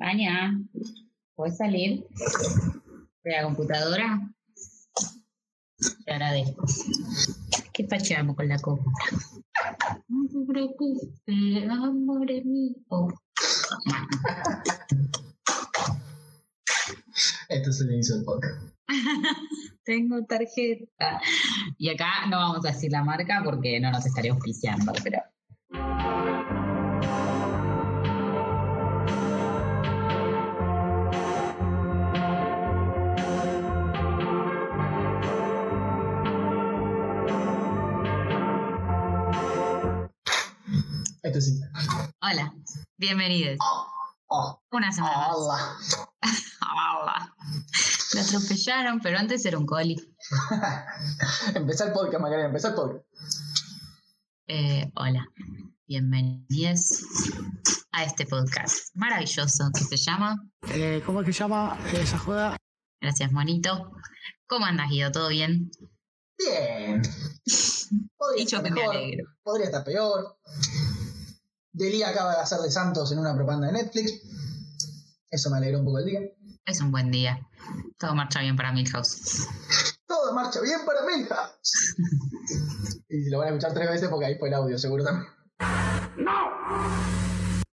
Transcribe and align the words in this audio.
Tania, 0.00 0.58
¿puedes 1.34 1.58
salir 1.58 2.06
de 3.22 3.30
la 3.32 3.42
computadora? 3.42 4.32
Te 6.06 6.10
agradezco. 6.10 6.64
¿Qué 7.74 7.84
pacheamos 7.84 8.34
con 8.34 8.48
la 8.48 8.58
compra? 8.60 8.90
No 10.08 10.26
te 10.26 10.38
preocupes, 10.50 11.10
amor 11.68 12.26
mío. 12.46 12.74
Esto 17.50 17.68
es 17.68 17.80
el 17.82 17.92
inicio 17.92 18.16
del 18.16 18.24
podcast. 18.24 18.74
Tengo 19.84 20.24
tarjeta. 20.24 21.20
Y 21.76 21.90
acá 21.90 22.26
no 22.30 22.38
vamos 22.38 22.64
a 22.64 22.72
decir 22.72 22.90
la 22.90 23.04
marca 23.04 23.42
porque 23.44 23.78
no 23.78 23.90
nos 23.90 24.06
estaría 24.06 24.32
auspiciando, 24.32 24.94
pero. 25.04 25.18
Bienvenidos. 43.00 43.58
Una 44.70 44.92
semana 44.92 45.16
más. 45.16 45.36
hola. 45.36 45.76
Hola. 47.00 47.34
Lo 48.14 48.20
atropellaron, 48.20 49.00
pero 49.00 49.18
antes 49.18 49.44
era 49.46 49.56
un 49.58 49.64
coli. 49.66 49.96
empezá 51.54 51.86
el 51.86 51.92
podcast, 51.92 52.20
Macarena, 52.20 52.48
empezá 52.48 52.68
el 52.68 52.74
podcast. 52.74 53.04
Eh, 54.48 54.92
hola, 54.96 55.26
bienvenidos 55.86 57.02
a 57.92 58.04
este 58.04 58.26
podcast 58.26 58.94
maravilloso 58.94 59.70
que 59.72 59.84
se 59.84 59.96
llama 59.96 60.36
Eh, 60.68 61.02
¿Cómo 61.06 61.20
es 61.20 61.26
que 61.26 61.32
se 61.32 61.38
llama 61.40 61.78
esa 61.94 62.18
joda? 62.18 62.56
Gracias, 63.00 63.32
monito. 63.32 63.90
¿Cómo 64.46 64.66
andas, 64.66 64.90
Guido? 64.90 65.10
¿Todo 65.10 65.28
bien? 65.28 65.70
Bien. 66.36 67.00
Podría 68.16 68.44
Dicho 68.44 68.56
estar 68.56 68.62
que 68.64 68.70
me 68.70 68.80
mejor, 68.82 68.96
alegro. 68.96 69.24
podría 69.42 69.66
estar 69.66 69.82
peor. 69.84 70.36
Delía 71.72 72.08
acaba 72.08 72.34
de 72.34 72.40
hacer 72.40 72.58
de 72.60 72.70
Santos 72.70 73.12
en 73.12 73.18
una 73.18 73.34
propaganda 73.34 73.68
de 73.68 73.74
Netflix. 73.74 74.20
Eso 75.30 75.50
me 75.50 75.58
alegró 75.58 75.78
un 75.78 75.84
poco 75.84 75.98
el 76.00 76.06
día. 76.06 76.20
Es 76.66 76.80
un 76.80 76.90
buen 76.90 77.10
día. 77.10 77.38
Todo 77.98 78.14
marcha 78.14 78.40
bien 78.40 78.56
para 78.56 78.72
Milhouse. 78.72 79.46
Todo 80.06 80.34
marcha 80.34 80.60
bien 80.60 80.80
para 80.84 81.02
Milhouse. 81.06 81.94
y 83.08 83.30
lo 83.30 83.38
van 83.38 83.48
a 83.48 83.50
escuchar 83.50 83.74
tres 83.74 83.88
veces 83.88 84.08
porque 84.08 84.26
ahí 84.26 84.38
fue 84.38 84.48
el 84.48 84.54
audio, 84.54 84.78
seguro 84.78 85.04
también. 85.04 85.26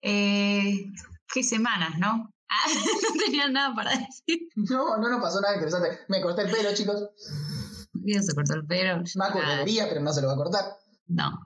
Eh, 0.02 0.86
¿Qué 1.34 1.44
semanas, 1.44 1.98
no? 2.00 2.34
Ah, 2.50 2.68
no 3.14 3.24
tenía 3.26 3.50
nada 3.50 3.76
para 3.76 3.92
decir. 3.92 4.48
No, 4.56 4.98
no 4.98 5.10
nos 5.10 5.22
pasó 5.22 5.42
nada 5.42 5.56
interesante. 5.56 6.00
Me 6.08 6.22
corté 6.22 6.44
el 6.44 6.52
pelo, 6.52 6.74
chicos. 6.74 7.10
Guido 7.94 8.24
se 8.24 8.34
cortó 8.34 8.56
el 8.56 8.66
pelo. 8.66 9.04
Maco 9.16 9.40
Ah, 9.44 9.52
debería, 9.52 9.88
pero 9.90 10.02
no 10.02 10.14
se 10.14 10.22
lo 10.22 10.28
va 10.28 10.34
a 10.34 10.38
cortar. 10.38 10.66
No, 11.08 11.46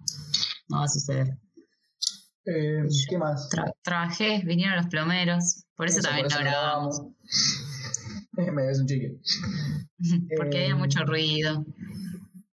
no 0.70 0.78
va 0.78 0.86
a 0.86 0.88
suceder. 0.88 1.40
Eh, 2.46 2.84
¿Qué 3.10 3.18
más? 3.18 3.50
Tra- 3.50 3.74
trabajé, 3.82 4.42
vinieron 4.46 4.76
los 4.78 4.88
plomeros. 4.88 5.66
Por 5.76 5.88
eso, 5.88 6.02
también 6.02 6.28
por 6.28 6.34
no 6.34 6.40
eso 6.40 6.46
grabamos. 6.52 7.02
Eh, 8.38 8.52
Me 8.52 8.68
ves 8.68 8.80
un 8.80 8.88
chique. 8.88 9.18
Porque 10.38 10.58
Eh, 10.58 10.64
había 10.66 10.76
mucho 10.76 11.04
ruido. 11.06 11.66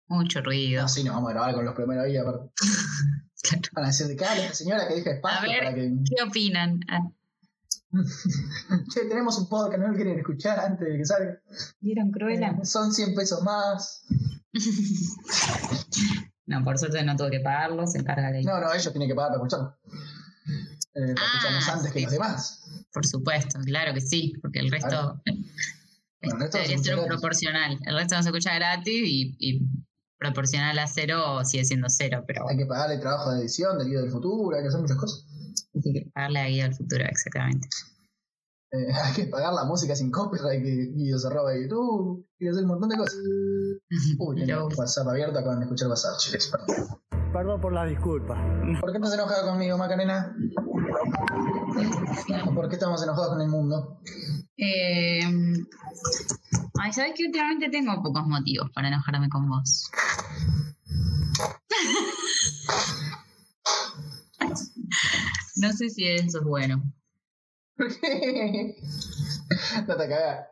Mucho 0.09 0.41
ruido. 0.43 0.83
No, 0.83 0.89
sí, 0.89 1.05
nos 1.05 1.15
vamos 1.15 1.31
a 1.31 1.33
grabar 1.35 1.55
con 1.55 1.65
los 1.65 1.75
primeros 1.75 2.05
ahí, 2.05 2.17
aparte. 2.17 2.51
Claro. 3.45 3.63
Van 3.73 3.85
a 3.87 3.89
decir 3.89 4.07
de 4.07 4.15
cara 4.15 4.37
esta 4.37 4.55
señora 4.55 4.87
que 4.87 4.95
deja 4.95 5.11
A 5.11 5.15
espacio 5.15 5.51
ver, 5.51 5.59
para 5.65 5.75
que. 5.75 5.93
¿qué 6.15 6.23
opinan? 6.23 6.79
Ah, 6.89 7.01
Che, 8.95 9.01
tenemos 9.09 9.37
un 9.37 9.49
podcast, 9.49 9.83
no 9.83 9.89
lo 9.89 9.95
quieren 9.97 10.17
escuchar 10.17 10.61
antes 10.61 10.87
de 10.89 10.97
que 10.97 11.05
salga. 11.05 11.41
¿Vieron 11.81 12.13
Cruella? 12.13 12.51
Eh, 12.63 12.65
son 12.65 12.93
100 12.95 13.17
pesos 13.17 13.43
más. 13.43 14.05
No, 16.53 16.65
por 16.65 16.79
suerte 16.79 17.03
no 17.03 17.17
tuve 17.17 17.31
que 17.31 17.41
pagarlo, 17.41 17.87
se 17.87 17.99
encarga 17.99 18.31
de 18.31 18.43
No, 18.43 18.61
no, 18.61 18.73
ellos 18.73 18.93
tienen 18.93 19.09
que 19.09 19.15
pagar 19.15 19.31
para 19.33 19.39
escucharlo. 19.43 19.77
Eh, 20.95 21.15
para 21.15 21.27
Ah, 21.27 21.31
escucharnos 21.35 21.69
antes 21.69 21.93
que 21.93 22.01
los 22.03 22.13
demás. 22.13 22.63
Por 22.93 23.07
supuesto, 23.07 23.59
claro 23.65 23.95
que 23.95 24.01
sí, 24.03 24.35
porque 24.43 24.59
el 24.59 24.71
resto 24.71 24.89
Claro. 24.89 25.23
eh, 25.27 25.33
Bueno, 26.23 26.35
el 26.37 26.41
resto 26.43 26.59
debería 26.59 26.79
ser 26.79 26.99
un 26.99 27.07
proporcional. 27.07 27.79
El 27.85 27.97
resto 27.97 28.15
no 28.17 28.23
se 28.23 28.29
escucha 28.29 28.55
gratis 28.55 29.03
y, 29.07 29.37
y 29.39 29.61
proporcional 30.19 30.79
a 30.79 30.87
cero 30.87 31.45
sigue 31.45 31.65
siendo 31.65 31.89
cero, 31.89 32.23
pero 32.27 32.49
Hay 32.49 32.57
que 32.57 32.67
pagarle 32.67 32.99
trabajo 32.99 33.33
de 33.33 33.41
edición, 33.41 33.79
del 33.79 33.89
guía 33.89 34.01
del 34.01 34.11
futuro, 34.11 34.57
hay 34.57 34.63
que 34.63 34.69
hacer 34.69 34.81
muchas 34.81 34.97
cosas. 34.99 35.25
hay 35.75 35.93
que 35.93 36.11
pagarle 36.15 36.41
a 36.41 36.47
Guía 36.47 36.65
del 36.65 36.75
futuro, 36.75 37.05
exactamente. 37.07 37.69
Eh, 38.73 38.87
hay 39.05 39.13
que 39.15 39.25
pagar 39.27 39.53
la 39.53 39.65
música 39.65 39.95
sin 39.95 40.11
copyright 40.11 40.63
que 40.63 40.93
Guido 40.95 41.19
se 41.19 41.29
roba 41.29 41.51
de 41.53 41.63
YouTube. 41.63 42.27
Que 42.39 42.49
hacer 42.49 42.63
un 42.63 42.69
montón 42.71 42.89
de 42.89 42.97
cosas. 42.97 43.19
Uy, 44.19 44.47
tengo. 44.47 44.69
WhatsApp 44.77 45.09
abierto, 45.09 45.39
acaban 45.39 45.59
de 45.61 45.65
escuchar 45.67 45.89
WhatsApp, 45.89 46.19
chicos. 46.19 46.51
perdón. 46.51 46.87
Perdón 47.33 47.61
por 47.61 47.73
la 47.73 47.85
disculpa. 47.85 48.35
¿Por 48.81 48.93
qué 48.93 48.99
estás 48.99 49.15
enojada 49.15 49.51
conmigo, 49.51 49.79
Macarena? 49.79 50.37
¿O 52.47 52.55
¿Por 52.55 52.69
qué 52.69 52.75
estamos 52.75 53.03
enojados 53.03 53.31
con 53.31 53.41
el 53.41 53.49
mundo? 53.49 54.01
Eh, 54.57 55.21
ay, 56.81 56.93
¿sabes 56.93 57.13
que 57.17 57.25
últimamente 57.27 57.69
tengo 57.71 58.03
pocos 58.03 58.27
motivos 58.27 58.71
para 58.75 58.89
enojarme 58.89 59.29
con 59.29 59.49
vos? 59.49 59.91
No 65.55 65.73
sé 65.73 65.91
si 65.91 66.05
eso 66.09 66.39
es 66.39 66.45
bueno. 66.45 66.83
No 69.87 69.97
te 69.97 70.09
cagás. 70.09 70.47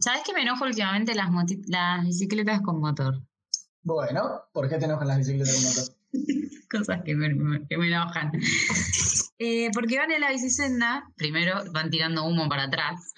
¿Sabes 0.00 0.22
que 0.24 0.32
me 0.34 0.42
enojo 0.42 0.64
últimamente 0.64 1.14
las, 1.14 1.30
las 1.66 2.04
bicicletas 2.04 2.60
con 2.62 2.80
motor? 2.80 3.22
Bueno, 3.82 4.42
¿por 4.52 4.68
qué 4.68 4.76
te 4.78 4.84
enojan 4.84 5.08
las 5.08 5.18
bicicletas 5.18 5.54
con 5.54 5.64
motor? 5.64 5.84
Cosas 6.70 7.00
que 7.04 7.14
me, 7.14 7.32
me- 7.34 7.66
que 7.66 7.76
me 7.78 7.86
enojan. 7.88 8.30
Eh, 9.42 9.70
porque 9.72 9.96
van 9.96 10.10
en 10.10 10.20
la 10.20 10.28
bicicenda, 10.30 11.02
primero 11.16 11.62
van 11.72 11.88
tirando 11.88 12.26
humo 12.26 12.46
para 12.50 12.64
atrás. 12.64 13.14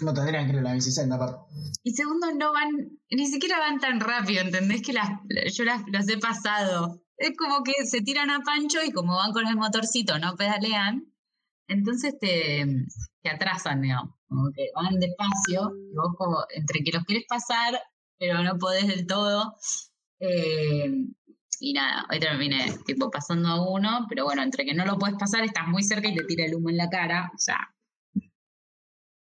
No 0.00 0.14
tendrían 0.14 0.46
que 0.46 0.52
ir 0.52 0.58
a 0.60 0.62
la 0.62 0.74
bicicenda, 0.74 1.16
aparte. 1.16 1.38
Y 1.82 1.90
segundo, 1.90 2.28
no 2.38 2.52
van, 2.52 2.70
ni 3.10 3.26
siquiera 3.26 3.58
van 3.58 3.80
tan 3.80 3.98
rápido, 3.98 4.42
¿entendés? 4.42 4.80
Que 4.80 4.92
las, 4.92 5.08
yo 5.52 5.64
las, 5.64 5.82
los 5.92 6.08
he 6.08 6.18
pasado. 6.18 7.02
Es 7.18 7.36
como 7.36 7.62
que 7.64 7.84
se 7.84 8.00
tiran 8.00 8.30
a 8.30 8.40
pancho 8.40 8.78
y 8.82 8.92
como 8.92 9.16
van 9.16 9.32
con 9.32 9.46
el 9.46 9.56
motorcito, 9.56 10.18
no 10.18 10.36
pedalean, 10.36 11.12
entonces 11.68 12.18
te, 12.18 12.64
atrasan, 13.30 13.82
digamos. 13.82 14.14
Como 14.26 14.50
que 14.52 14.70
van 14.74 14.98
despacio 14.98 15.70
y 15.90 15.94
vos 15.94 16.14
como 16.16 16.38
entre 16.54 16.82
que 16.82 16.92
los 16.92 17.04
querés 17.04 17.24
pasar, 17.28 17.80
pero 18.18 18.42
no 18.42 18.58
podés 18.58 18.86
del 18.86 19.06
todo. 19.06 19.54
Eh, 20.20 20.90
y 21.60 21.72
nada, 21.72 22.06
hoy 22.10 22.20
terminé 22.20 22.78
tipo 22.86 23.10
pasando 23.10 23.48
a 23.48 23.70
uno, 23.70 24.06
pero 24.08 24.24
bueno, 24.24 24.42
entre 24.42 24.64
que 24.64 24.74
no 24.74 24.84
lo 24.84 24.98
puedes 24.98 25.16
pasar, 25.16 25.44
estás 25.44 25.66
muy 25.66 25.82
cerca 25.82 26.08
y 26.08 26.14
te 26.14 26.24
tira 26.24 26.44
el 26.44 26.54
humo 26.54 26.70
en 26.70 26.76
la 26.76 26.88
cara. 26.88 27.30
O 27.34 27.38
sea, 27.38 27.74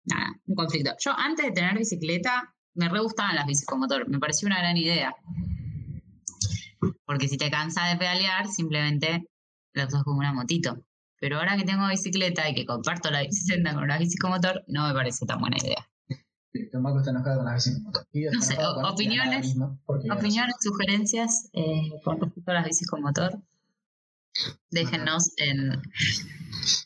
nada, 0.04 0.40
un 0.46 0.54
conflicto. 0.54 0.92
Yo 1.00 1.12
antes 1.16 1.46
de 1.46 1.52
tener 1.52 1.76
bicicleta, 1.76 2.54
me 2.74 2.88
re 2.88 3.00
gustaban 3.00 3.36
las 3.36 3.46
bicis 3.46 3.66
motor, 3.76 4.08
me 4.08 4.18
pareció 4.18 4.46
una 4.46 4.58
gran 4.58 4.76
idea. 4.76 5.14
Porque 7.06 7.28
si 7.28 7.36
te 7.36 7.50
cansas 7.50 7.90
de 7.92 7.96
pedalear, 7.98 8.48
simplemente 8.48 9.24
la 9.74 9.86
usas 9.86 10.02
como 10.04 10.18
una 10.18 10.32
motito. 10.32 10.84
Pero 11.20 11.38
ahora 11.38 11.56
que 11.56 11.64
tengo 11.64 11.86
bicicleta 11.88 12.48
y 12.48 12.54
que 12.54 12.66
comparto 12.66 13.10
la 13.10 13.22
bicicleta 13.22 13.74
con 13.74 13.84
una 13.84 13.98
bici 13.98 14.16
con 14.18 14.30
motor, 14.32 14.64
no 14.66 14.88
me 14.88 14.94
parece 14.94 15.24
tan 15.26 15.38
buena 15.40 15.56
idea. 15.58 15.88
El 16.54 16.80
Marco 16.80 16.98
está 16.98 17.10
enojado 17.12 17.38
con 17.42 17.54
bicicletas 17.54 17.74
con 17.74 17.82
motor. 17.84 18.06
No 18.34 18.42
sé, 18.42 18.56
con 18.56 18.82
la 18.82 18.90
opiniones- 18.90 19.56
Opiniones, 19.86 20.54
sugerencias 20.60 21.48
eh, 21.52 21.90
con 22.04 22.20
respecto 22.20 22.50
a 22.50 22.54
las 22.54 22.64
bicis 22.66 22.88
con 22.88 23.02
motor, 23.02 23.40
déjennos 24.70 25.30
en, 25.36 25.80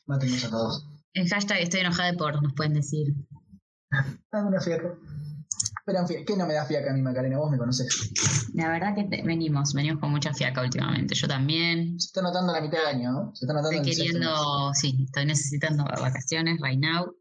Mátenos 0.06 0.44
a 0.44 0.50
todos. 0.50 0.86
en 1.14 1.28
hashtag 1.28 1.60
estoy 1.60 1.80
enojada 1.80 2.10
de 2.12 2.18
por, 2.18 2.42
nos 2.42 2.52
pueden 2.54 2.74
decir. 2.74 3.14
Dame 4.30 4.48
una 4.48 4.60
fiaca. 4.60 4.94
Pero 5.86 6.00
en 6.00 6.08
fin, 6.08 6.24
¿qué 6.26 6.36
no 6.36 6.46
me 6.48 6.54
da 6.54 6.66
fiaca 6.66 6.90
a 6.90 6.94
mí, 6.94 7.00
Macarena? 7.00 7.38
Vos 7.38 7.48
me 7.48 7.56
conocés. 7.58 8.10
La 8.54 8.68
verdad 8.68 8.92
que 8.96 9.04
te- 9.04 9.22
venimos, 9.22 9.72
venimos 9.72 10.00
con 10.00 10.10
mucha 10.10 10.34
fiaca 10.34 10.60
últimamente. 10.60 11.14
Yo 11.14 11.28
también, 11.28 11.98
Se 12.00 12.06
está 12.06 12.22
notando 12.22 12.52
la 12.52 12.60
mitad 12.60 12.78
del 12.78 12.88
año, 12.88 13.12
¿no? 13.12 13.30
Se 13.36 13.44
está 13.44 13.54
notando 13.54 13.70
Estoy 13.80 13.92
queriendo, 13.94 14.74
sí, 14.74 14.96
estoy 15.04 15.26
necesitando 15.26 15.84
vacaciones 15.84 16.58
right 16.60 16.80
now. 16.80 17.14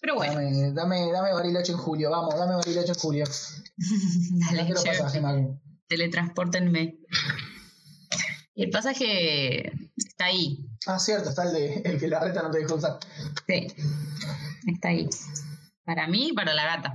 Pero 0.00 0.14
bueno, 0.14 0.34
Dame, 0.34 0.72
dame, 0.72 1.12
dame 1.12 1.32
Bariloche 1.32 1.72
en 1.72 1.78
julio, 1.78 2.10
vamos, 2.10 2.34
dame 2.38 2.54
Bariloche 2.54 2.92
en 2.92 2.98
julio. 2.98 3.24
dale, 4.46 4.68
No 4.68 4.74
pasaje. 4.74 5.20
Y 8.54 8.62
el 8.64 8.70
pasaje 8.70 9.72
está 9.96 10.26
ahí, 10.26 10.64
Ah, 10.86 10.98
cierto, 10.98 11.30
está 11.30 11.42
el 11.44 11.52
de 11.52 11.74
el 11.84 11.98
que 11.98 12.06
la 12.08 12.20
reta 12.20 12.42
no 12.42 12.50
te 12.50 12.58
dejó 12.58 12.76
usar. 12.76 12.98
sí, 13.48 13.66
está 14.66 14.88
ahí. 14.88 15.08
Para 15.84 16.06
mí 16.06 16.28
y 16.28 16.32
para 16.32 16.54
la 16.54 16.64
gata. 16.64 16.94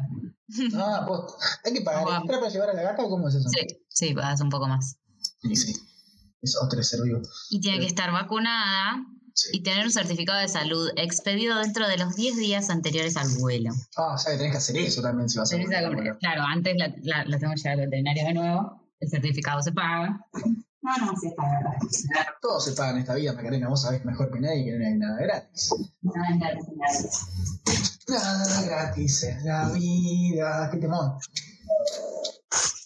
Ah, 0.75 1.03
pues, 1.07 1.21
hay 1.65 1.73
que 1.73 1.81
pagar 1.81 2.03
extra 2.19 2.39
para 2.39 2.51
llevar 2.51 2.69
a 2.69 2.73
la 2.73 2.81
gata 2.83 3.03
o 3.03 3.09
cómo 3.09 3.27
es 3.29 3.35
eso? 3.35 3.49
Sí, 3.49 3.65
sí, 3.89 4.13
vas 4.13 4.41
un 4.41 4.49
poco 4.49 4.67
más. 4.67 4.97
Sí, 5.41 5.55
sí. 5.55 5.75
Es 6.41 6.55
otro 6.61 6.81
ser 6.83 7.01
vivo. 7.01 7.21
Y 7.49 7.59
tiene 7.59 7.79
que 7.79 7.87
estar 7.87 8.11
vacunada 8.11 9.03
Sí. 9.37 9.49
y 9.51 9.63
tener 9.63 9.85
un 9.85 9.91
certificado 9.91 10.39
de 10.39 10.47
salud 10.47 10.89
expedido 10.95 11.59
dentro 11.59 11.89
de 11.89 11.97
los 11.97 12.15
10 12.15 12.37
días 12.37 12.69
anteriores 12.69 13.17
al 13.17 13.27
vuelo. 13.39 13.71
Ah, 13.97 14.13
o 14.13 14.17
sea 14.17 14.31
que 14.31 14.37
tenés 14.37 14.53
que 14.53 14.57
hacer 14.59 14.77
eso 14.77 15.01
también 15.01 15.27
si 15.27 15.37
vas 15.37 15.51
a 15.51 15.57
volver. 15.57 16.17
Claro, 16.19 16.43
antes 16.43 16.73
la, 16.77 16.93
la, 17.01 17.25
la 17.25 17.37
tengo 17.37 17.51
que 17.53 17.57
llevar 17.59 17.79
al 17.79 17.85
veterinario 17.87 18.23
de 18.23 18.33
nuevo, 18.33 18.81
el 19.01 19.09
certificado 19.09 19.61
se 19.61 19.73
paga. 19.73 20.25
No, 20.81 20.97
no, 21.05 21.13
sí 21.19 21.27
está 21.27 21.43
verdad. 21.43 22.27
Todo 22.41 22.61
se 22.61 22.71
paga 22.73 22.91
en 22.91 22.97
esta 22.99 23.15
vida, 23.15 23.33
Macarena. 23.33 23.67
Vos 23.67 23.81
sabés 23.81 24.05
mejor 24.05 24.31
que 24.31 24.39
nadie 24.39 24.63
que 24.63 24.71
no 24.77 24.85
hay 24.85 24.93
nada 24.93 25.17
gratis. 25.19 25.69
No, 26.01 26.13
es 26.31 26.39
gratis. 26.39 27.94
Nada 28.07 28.61
gratis 28.65 29.23
es 29.23 29.43
la 29.43 29.69
vida. 29.71 30.69
Qué 30.71 30.77
temón. 30.77 31.17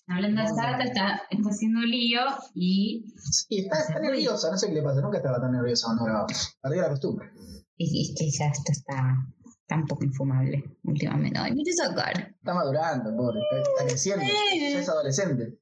Hablando 0.07 0.41
de 0.41 0.47
esta 0.47 0.71
gata, 0.71 0.83
está, 0.83 1.21
está 1.29 1.49
haciendo 1.49 1.81
lío 1.81 2.21
y 2.55 3.13
Sí, 3.29 3.59
está, 3.59 3.79
está 3.81 3.99
nerviosa. 3.99 4.49
No 4.49 4.57
sé 4.57 4.67
qué 4.67 4.73
le 4.73 4.81
pasa. 4.81 5.01
Nunca 5.01 5.17
estaba 5.17 5.39
tan 5.39 5.51
nerviosa 5.51 5.87
cuando 5.87 6.05
grababa. 6.05 6.27
Perdió 6.61 6.81
la 6.81 6.89
costumbre. 6.89 7.29
Y 7.77 8.09
es 8.09 8.15
que 8.17 8.29
ya 8.31 8.47
esto 8.47 8.71
está 8.71 9.17
tan 9.67 9.85
poco 9.85 10.03
infumable 10.03 10.63
últimamente. 10.83 11.37
Ay, 11.37 11.53
mira 11.53 11.71
esa 11.71 11.93
cara. 11.93 12.35
Está 12.37 12.53
madurando, 12.53 13.15
pobre. 13.15 13.39
Está, 13.41 13.71
está 13.71 13.85
creciendo. 13.87 14.25
Ya 14.25 14.79
es 14.79 14.89
adolescente. 14.89 15.59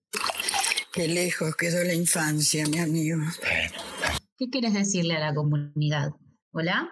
Qué 0.93 1.07
lejos 1.07 1.55
quedó 1.55 1.83
la 1.83 1.93
infancia, 1.93 2.65
mi 2.67 2.79
amigo. 2.79 3.19
¿Qué 4.37 4.49
quieres 4.49 4.73
decirle 4.73 5.15
a 5.15 5.19
la 5.19 5.33
comunidad? 5.33 6.11
¿Hola? 6.51 6.89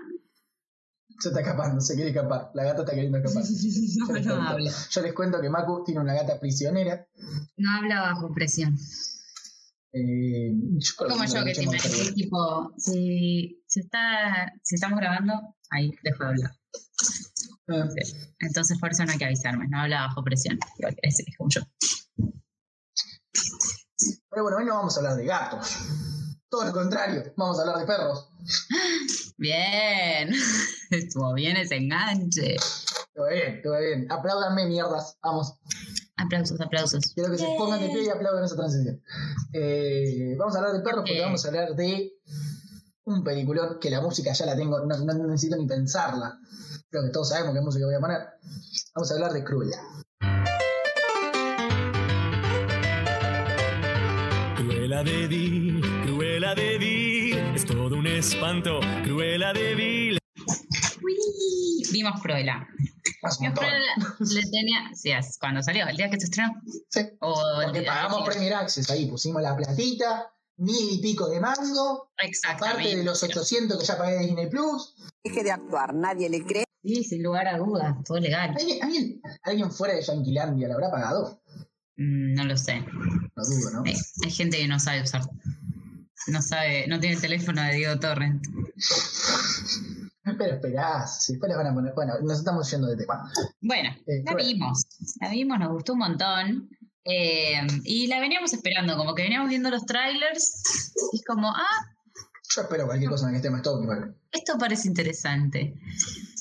Se 1.19 1.29
está 1.29 1.41
escapando, 1.41 1.79
se 1.81 1.95
quiere 1.95 2.09
escapar. 2.11 2.51
La 2.53 2.63
gata 2.65 2.81
está 2.81 2.93
queriendo 2.93 3.17
escapar. 3.17 3.43
Yo 3.43 3.49
No, 3.53 4.13
les 4.13 4.25
no 4.25 4.33
cuento. 4.33 4.33
habla. 4.51 4.71
Yo 4.89 5.01
les 5.01 5.13
cuento 5.13 5.41
que 5.41 5.49
Maku 5.49 5.83
tiene 5.85 6.01
una 6.01 6.13
gata 6.13 6.39
prisionera. 6.39 7.07
No 7.57 7.71
habla 7.77 8.01
bajo 8.01 8.33
presión. 8.33 8.77
Eh, 9.93 10.51
yo 10.77 10.91
Como 10.97 11.23
yo, 11.25 11.43
que 11.45 11.55
si 11.55 11.65
me 11.67 11.77
decís, 11.77 12.13
tipo, 12.15 12.73
si, 12.77 13.63
si, 13.65 13.79
está, 13.79 14.51
si 14.61 14.75
estamos 14.75 14.99
grabando, 14.99 15.55
ahí 15.71 15.89
dejo 16.03 16.23
de 16.25 16.29
hablar. 16.29 16.51
Eh, 17.67 18.03
Entonces, 18.39 18.77
por 18.77 18.91
eso 18.91 19.05
no 19.05 19.11
hay 19.13 19.17
que 19.17 19.25
avisarme, 19.25 19.67
no 19.69 19.79
habla 19.79 20.01
bajo 20.07 20.21
presión. 20.23 20.59
Igual, 20.79 20.97
Es, 21.01 21.19
es 21.21 21.37
como 21.37 21.49
yo. 21.49 21.61
Pero 24.29 24.43
bueno, 24.43 24.57
hoy 24.57 24.65
no 24.65 24.75
vamos 24.75 24.95
a 24.97 24.99
hablar 24.99 25.15
de 25.15 25.25
gatos. 25.25 25.77
Todo 26.49 26.65
lo 26.65 26.71
contrario, 26.71 27.33
vamos 27.35 27.57
a 27.57 27.61
hablar 27.61 27.79
de 27.79 27.85
perros. 27.85 28.29
Bien, 29.37 30.33
estuvo 30.91 31.33
bien 31.33 31.57
ese 31.57 31.75
enganche. 31.75 32.55
Todo 33.13 33.27
bien, 33.29 33.61
todo 33.63 33.79
bien. 33.79 34.11
Apláudanme, 34.11 34.65
mierdas. 34.65 35.17
Vamos. 35.21 35.55
Aplausos, 36.17 36.59
aplausos. 36.61 37.13
Quiero 37.13 37.31
que 37.31 37.37
se 37.37 37.55
pongan 37.57 37.81
de 37.81 37.89
pie 37.89 38.03
y 38.05 38.09
aplaudan 38.09 38.43
esa 38.43 38.55
transición. 38.55 39.01
Eh, 39.53 40.35
vamos 40.37 40.55
a 40.55 40.59
hablar 40.59 40.73
de 40.73 40.79
perros 40.79 41.03
porque 41.05 41.21
vamos 41.21 41.43
a 41.43 41.47
hablar 41.49 41.75
de 41.75 42.13
un 43.05 43.23
peliculón 43.23 43.79
que 43.79 43.89
la 43.89 44.01
música 44.01 44.33
ya 44.33 44.45
la 44.45 44.55
tengo, 44.55 44.79
no, 44.79 44.97
no 44.97 45.27
necesito 45.27 45.57
ni 45.57 45.67
pensarla. 45.67 46.39
Creo 46.89 47.03
que 47.03 47.09
todos 47.09 47.29
sabemos 47.29 47.53
qué 47.53 47.61
música 47.61 47.85
voy 47.85 47.95
a 47.95 47.99
poner. 47.99 48.21
Vamos 48.93 49.11
a 49.11 49.13
hablar 49.15 49.33
de 49.33 49.43
Cruella. 49.43 49.81
Cruela 54.55 55.03
de 55.03 55.27
Cruela 56.55 56.71
de 56.71 56.77
Vil, 56.77 57.37
es 57.53 57.65
todo 57.65 57.97
un 57.97 58.07
espanto, 58.07 58.79
Cruela 59.03 59.51
de 59.51 59.75
Vil. 59.75 60.17
Uy, 61.03 61.83
Vimos 61.91 62.13
montón. 62.13 62.21
Cruella, 62.21 62.65
le 64.19 64.41
tenía, 64.43 64.89
sí, 64.95 65.11
es 65.11 65.37
cuando 65.37 65.61
salió, 65.61 65.85
el 65.87 65.97
día 65.97 66.09
que 66.09 66.17
se 66.17 66.27
estrenó. 66.27 66.53
Sí. 66.89 67.01
O 67.19 67.35
Porque 67.61 67.81
día- 67.81 67.89
pagamos 67.93 68.25
Premier 68.25 68.53
Access 68.53 68.89
ahí, 68.89 69.05
pusimos 69.07 69.41
la 69.41 69.53
platita, 69.57 70.31
mil 70.57 70.93
y 70.93 71.01
pico 71.01 71.27
de 71.29 71.41
mango, 71.41 72.11
Exactamente. 72.19 72.79
aparte 72.81 72.97
de 72.99 73.03
los 73.03 73.21
800 73.21 73.77
que 73.77 73.85
ya 73.85 73.97
pagué 73.97 74.13
de 74.13 74.25
Disney 74.27 74.49
Plus. 74.49 74.95
Deje 75.25 75.43
de 75.43 75.51
actuar, 75.51 75.93
nadie 75.93 76.29
le 76.29 76.41
cree. 76.45 76.63
Sí, 76.83 77.03
sin 77.03 77.21
lugar 77.21 77.47
a 77.49 77.57
dudas, 77.57 77.97
todo 78.05 78.17
legal. 78.19 78.55
¿Alguien, 78.57 78.81
alguien, 78.81 79.21
alguien 79.43 79.71
fuera 79.71 79.93
de 79.93 80.01
Yanquilandia 80.03 80.69
la 80.69 80.75
habrá 80.75 80.89
pagado? 80.89 81.41
Mm, 81.97 82.33
no 82.33 82.45
lo 82.45 82.55
sé. 82.55 82.79
No 82.79 83.43
dudo, 83.43 83.71
¿no? 83.73 83.83
Hay, 83.85 83.95
hay 84.23 84.31
gente 84.31 84.57
que 84.57 84.67
no 84.69 84.79
sabe 84.79 85.01
usar. 85.01 85.21
No 86.27 86.41
sabe, 86.41 86.87
no 86.87 86.99
tiene 86.99 87.15
el 87.15 87.21
teléfono 87.21 87.61
de 87.61 87.75
Diego 87.75 87.99
Torrent. 87.99 88.43
Pero 90.37 90.55
esperás, 90.55 91.23
si 91.23 91.33
después 91.33 91.49
les 91.49 91.57
van 91.57 91.67
a 91.67 91.73
poner. 91.73 91.93
Bueno, 91.93 92.13
nos 92.23 92.39
estamos 92.39 92.69
yendo 92.71 92.87
de 92.87 92.97
tema. 92.97 93.31
Bueno, 93.61 93.89
Eh, 94.07 94.23
la 94.25 94.33
vimos. 94.35 94.85
La 95.21 95.29
vimos, 95.29 95.59
nos 95.59 95.69
gustó 95.71 95.93
un 95.93 95.99
montón. 95.99 96.69
Eh, 97.03 97.61
y 97.83 98.07
la 98.07 98.19
veníamos 98.19 98.51
esperando, 98.51 98.97
como 98.97 99.13
que 99.13 99.21
veníamos 99.23 99.49
viendo 99.49 99.69
los 99.69 99.85
trailers. 99.85 100.93
Y 101.13 101.17
es 101.17 101.23
como, 101.25 101.49
ah, 101.49 101.85
Yo 102.55 102.61
espero 102.63 102.85
cualquier 102.87 103.11
cosa 103.11 103.27
en 103.27 103.31
que 103.33 103.37
esté 103.37 103.49
más 103.51 103.61
top 103.61 103.83
igual. 103.83 104.15
esto 104.31 104.57
parece 104.57 104.87
interesante. 104.87 105.75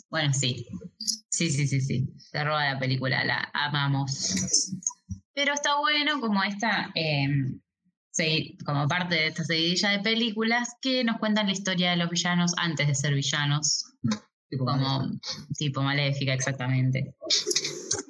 Bueno, 0.08 0.32
sí. 0.32 0.66
Sí, 1.28 1.50
sí, 1.50 1.66
sí, 1.68 1.80
sí. 1.82 2.08
Se 2.18 2.42
roba 2.42 2.64
la 2.72 2.78
película, 2.78 3.22
la 3.24 3.50
amamos. 3.52 4.70
Pero 5.34 5.52
está 5.52 5.78
bueno 5.78 6.20
como 6.20 6.42
esta, 6.42 6.90
eh, 6.94 7.26
como 8.64 8.86
parte 8.86 9.14
de 9.16 9.26
esta 9.28 9.44
seguidilla 9.44 9.90
de 9.90 10.00
películas 10.00 10.74
que 10.80 11.02
nos 11.04 11.18
cuentan 11.18 11.46
la 11.46 11.52
historia 11.52 11.90
de 11.90 11.96
los 11.96 12.10
villanos 12.10 12.52
antes 12.56 12.86
de 12.86 12.94
ser 12.94 13.14
villanos. 13.14 13.84
Tipo, 14.48 14.66
Como 14.66 15.10
tipo 15.56 15.82
maléfica, 15.82 16.32
exactamente. 16.32 17.16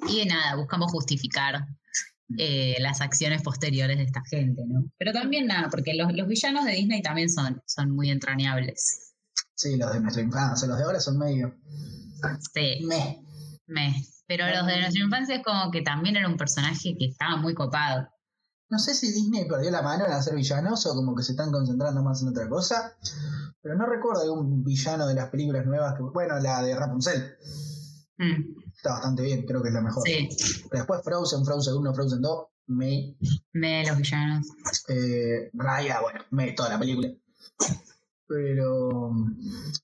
Y 0.09 0.25
nada, 0.25 0.55
buscamos 0.55 0.91
justificar 0.91 1.65
eh, 2.37 2.75
las 2.79 3.01
acciones 3.01 3.41
posteriores 3.41 3.97
de 3.97 4.03
esta 4.03 4.21
gente, 4.29 4.61
¿no? 4.67 4.91
Pero 4.97 5.11
también 5.11 5.47
nada, 5.47 5.69
porque 5.69 5.93
los, 5.95 6.13
los 6.13 6.27
villanos 6.27 6.65
de 6.65 6.73
Disney 6.73 7.01
también 7.01 7.29
son, 7.29 7.61
son 7.65 7.91
muy 7.91 8.11
entrañables. 8.11 9.13
Sí, 9.55 9.77
los 9.77 9.93
de 9.93 10.01
nuestra 10.01 10.21
infancia, 10.21 10.67
los 10.67 10.77
de 10.77 10.83
ahora 10.83 10.99
son 10.99 11.17
medio. 11.17 11.55
Sí, 12.53 12.85
Meh. 12.85 13.23
me. 13.67 14.05
Pero 14.27 14.47
los 14.49 14.65
de 14.65 14.81
nuestra 14.81 15.03
infancia 15.03 15.35
es 15.35 15.43
como 15.43 15.71
que 15.71 15.81
también 15.81 16.15
era 16.15 16.27
un 16.27 16.37
personaje 16.37 16.95
que 16.97 17.05
estaba 17.05 17.37
muy 17.37 17.53
copado. 17.53 18.09
No 18.69 18.79
sé 18.79 18.93
si 18.95 19.11
Disney 19.11 19.47
perdió 19.47 19.69
la 19.71 19.81
mano 19.81 20.05
en 20.05 20.11
hacer 20.11 20.35
villanos 20.35 20.85
o 20.87 20.95
como 20.95 21.15
que 21.15 21.23
se 21.23 21.33
están 21.33 21.51
concentrando 21.51 22.01
más 22.03 22.21
en 22.21 22.29
otra 22.29 22.49
cosa. 22.49 22.95
Pero 23.61 23.75
no 23.75 23.85
recuerdo 23.85 24.21
algún 24.23 24.63
villano 24.63 25.05
de 25.07 25.13
las 25.15 25.29
películas 25.29 25.65
nuevas 25.65 25.95
que. 25.95 26.03
Bueno, 26.03 26.39
la 26.39 26.61
de 26.63 26.75
Rapunzel. 26.75 27.35
Mm, 28.17 28.59
Está 28.75 28.91
bastante 28.91 29.23
bien, 29.23 29.45
creo 29.45 29.61
que 29.61 29.69
es 29.69 29.73
la 29.73 29.81
mejor. 29.81 30.03
sí, 30.05 30.29
Pero 30.69 30.83
después 30.83 31.01
Frozen, 31.03 31.43
Frozen 31.45 31.73
1, 31.75 31.93
Frozen 31.93 32.21
2, 32.21 32.47
May, 32.67 33.17
me 33.53 33.85
los 33.85 33.97
villanos. 33.97 34.47
eh, 34.87 35.49
Raya, 35.53 36.01
bueno, 36.01 36.19
May, 36.31 36.55
toda 36.55 36.69
la 36.69 36.79
película. 36.79 37.09
Pero 38.27 39.11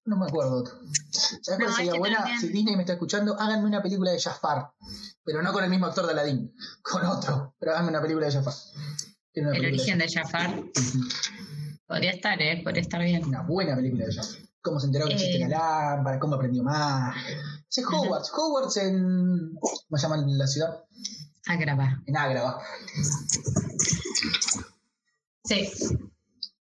no 0.05 0.17
me 0.17 0.25
acuerdo 0.25 0.55
otro. 0.57 0.73
¿Sabes 1.11 1.59
cuál 1.59 1.69
es 1.69 1.75
sería 1.75 1.91
que 1.93 1.99
buena? 1.99 2.17
también- 2.17 2.39
Si 2.39 2.47
Disney 2.49 2.75
me 2.75 2.81
está 2.81 2.93
escuchando, 2.93 3.39
háganme 3.39 3.65
una 3.67 3.81
película 3.83 4.11
de 4.11 4.19
Jafar. 4.19 4.71
Pero 5.23 5.41
no 5.43 5.53
con 5.53 5.63
el 5.63 5.69
mismo 5.69 5.85
actor 5.85 6.05
de 6.05 6.11
Aladdin, 6.13 6.53
con 6.81 7.05
otro. 7.05 7.55
Pero 7.59 7.71
háganme 7.73 7.89
una 7.89 8.01
película 8.01 8.25
de 8.25 8.31
Jafar. 8.33 8.53
El 9.33 9.47
origen 9.65 9.97
de 9.99 10.09
Jafar 10.11 10.61
podría 11.87 12.11
estar, 12.11 12.41
¿eh? 12.41 12.61
Podría 12.63 12.81
estar 12.81 13.01
bien. 13.01 13.23
Una 13.25 13.43
buena 13.43 13.75
película 13.75 14.05
de 14.05 14.13
Jafar. 14.13 14.41
Cómo 14.63 14.79
se 14.79 14.87
enteró 14.87 15.05
que 15.07 15.13
existe 15.13 15.37
Eh. 15.37 15.47
la 15.47 15.95
lámpara, 15.95 16.19
cómo 16.19 16.35
aprendió 16.35 16.63
más. 16.63 17.15
Es 17.69 17.83
Hogwarts. 17.85 18.31
Hogwarts 18.35 18.77
en. 18.77 19.53
¿Cómo 19.59 19.97
se 19.97 20.01
llama 20.01 20.17
la 20.17 20.47
ciudad? 20.47 20.83
Agrava. 21.47 22.01
En 22.05 22.17
Ágrava. 22.17 22.61
Sí, 25.43 25.69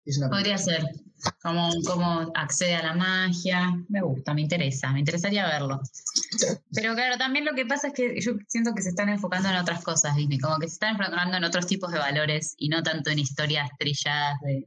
Es 0.08 0.16
una 0.16 0.30
podría 0.30 0.56
ser. 0.56 0.82
Como, 1.42 1.70
como 1.84 2.32
accede 2.34 2.76
a 2.76 2.82
la 2.82 2.94
magia. 2.94 3.76
Me 3.88 4.00
gusta, 4.00 4.32
me 4.32 4.40
interesa. 4.40 4.90
Me 4.90 5.00
interesaría 5.00 5.46
verlo. 5.46 5.80
Pero 6.72 6.94
claro, 6.94 7.18
también 7.18 7.44
lo 7.44 7.54
que 7.54 7.66
pasa 7.66 7.88
es 7.88 7.92
que 7.92 8.20
yo 8.20 8.32
siento 8.46 8.72
que 8.74 8.82
se 8.82 8.88
están 8.88 9.10
enfocando 9.10 9.50
en 9.50 9.56
otras 9.56 9.82
cosas, 9.84 10.16
Disney. 10.16 10.38
Como 10.38 10.58
que 10.58 10.68
se 10.68 10.74
están 10.74 10.96
enfocando 10.96 11.36
en 11.36 11.44
otros 11.44 11.66
tipos 11.66 11.92
de 11.92 11.98
valores 11.98 12.54
y 12.56 12.70
no 12.70 12.82
tanto 12.82 13.10
en 13.10 13.18
historias 13.18 13.68
trilladas 13.78 14.40
de, 14.40 14.66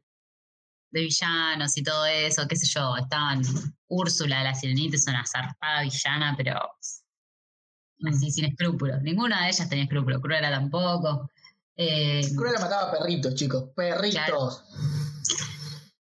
de 0.92 1.02
villanos 1.02 1.76
y 1.76 1.84
todo 1.84 2.06
eso. 2.06 2.48
Qué 2.48 2.56
sé 2.56 2.68
yo, 2.68 2.96
estaban. 2.98 3.42
Úrsula, 3.88 4.44
la 4.44 4.54
sirenita, 4.54 4.96
es 4.96 5.08
una 5.08 5.26
zarpada 5.26 5.82
villana, 5.82 6.36
pero 6.38 6.60
sin 8.12 8.46
escrúpulos. 8.46 9.02
Ninguna 9.02 9.44
de 9.44 9.50
ellas 9.50 9.68
tenía 9.68 9.86
escrúpulos. 9.86 10.22
Cruella 10.22 10.52
tampoco. 10.52 11.32
Eh, 11.76 12.22
Cruella 12.36 12.60
mataba 12.60 12.92
perritos, 12.92 13.34
chicos. 13.36 13.70
Perritos. 13.76 14.14
Claro. 14.14 14.50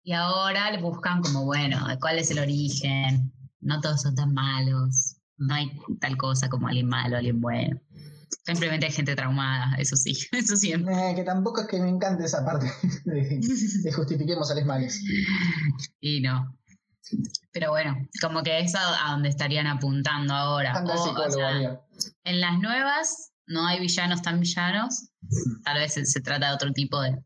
Y 0.04 0.14
ahora 0.14 0.72
le 0.72 0.82
buscan 0.82 1.22
como, 1.22 1.44
bueno, 1.44 1.86
¿cuál 2.00 2.18
es 2.18 2.32
el 2.32 2.40
origen? 2.40 3.34
No 3.60 3.82
todos 3.82 4.04
son 4.04 4.16
tan 4.16 4.34
malos. 4.34 5.18
No 5.38 5.54
hay 5.54 5.70
tal 6.00 6.16
cosa 6.16 6.48
como 6.48 6.68
alguien 6.68 6.88
malo, 6.88 7.18
alguien 7.18 7.42
bueno. 7.42 7.78
Simplemente 8.46 8.86
hay 8.86 8.94
gente 8.94 9.16
traumada, 9.16 9.76
eso 9.78 9.98
sí, 9.98 10.18
eso 10.32 10.56
siempre. 10.56 10.94
Eh, 10.94 11.16
que 11.16 11.24
tampoco 11.24 11.60
es 11.60 11.68
que 11.68 11.82
me 11.82 11.90
encante 11.90 12.24
esa 12.24 12.46
parte 12.46 12.72
de, 13.06 13.40
de 13.84 13.92
justifiquemos 13.92 14.50
a 14.50 14.56
los 14.56 14.66
males. 14.66 15.04
Y 16.00 16.22
no. 16.22 16.58
Pero 17.52 17.72
bueno, 17.72 17.98
como 18.22 18.44
que 18.44 18.60
es 18.60 18.76
a, 18.76 19.12
donde 19.12 19.28
estarían 19.28 19.68
apuntando 19.68 20.34
ahora. 20.34 20.84
O, 20.86 21.22
o 21.22 21.32
sea, 21.32 21.82
en 22.24 22.40
las 22.40 22.60
nuevas 22.60 23.34
no 23.46 23.68
hay 23.68 23.82
villanos 23.82 24.22
tan 24.22 24.40
villanos. 24.40 25.10
Tal 25.66 25.80
vez 25.80 25.94
se, 25.94 26.06
se 26.06 26.22
trata 26.22 26.48
de 26.48 26.56
otro 26.56 26.72
tipo 26.72 27.02
de, 27.02 27.18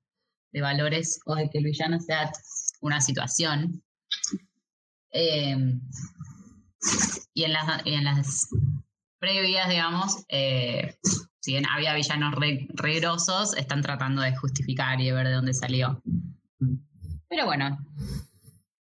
de 0.52 0.62
valores 0.62 1.20
o 1.26 1.36
de 1.36 1.50
que 1.50 1.60
el 1.60 1.66
villano 1.66 2.00
sea 2.00 2.32
una 2.82 3.02
situación. 3.02 3.84
Eh, 5.14 5.56
y 7.34 7.44
en 7.44 7.54
las, 7.54 7.86
y 7.86 7.94
en 7.94 8.04
las 8.06 8.48
previas, 9.20 9.70
digamos, 9.70 10.26
eh, 10.30 10.96
si 11.40 11.52
bien 11.54 11.66
había 11.68 11.94
villanos 11.94 12.36
re, 12.36 12.68
re 12.74 13.00
grosos, 13.00 13.56
están 13.56 13.82
tratando 13.82 14.22
de 14.22 14.36
justificar 14.36 15.00
y 15.00 15.06
de 15.06 15.14
ver 15.14 15.28
de 15.28 15.34
dónde 15.34 15.54
salió. 15.54 16.02
Pero 17.30 17.46
bueno, 17.46 17.78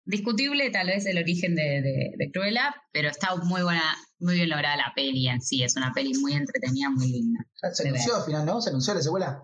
discutible 0.05 0.69
tal 0.69 0.87
vez 0.87 1.05
el 1.05 1.17
origen 1.17 1.55
de, 1.55 1.81
de, 1.81 2.13
de 2.17 2.31
Cruella, 2.31 2.75
pero 2.91 3.09
está 3.09 3.35
muy 3.35 3.63
buena, 3.63 3.83
muy 4.19 4.35
bien 4.35 4.49
lograda 4.49 4.77
la 4.77 4.93
peli 4.95 5.27
en 5.27 5.41
sí. 5.41 5.63
Es 5.63 5.75
una 5.75 5.91
peli 5.93 6.13
muy 6.19 6.33
entretenida, 6.33 6.89
muy 6.89 7.11
linda. 7.11 7.39
Se 7.73 7.87
anunció 7.87 8.15
al 8.15 8.23
final, 8.23 8.45
¿no? 8.45 8.61
Se 8.61 8.69
anunció 8.69 8.93
la 8.93 9.01
secuela. 9.01 9.43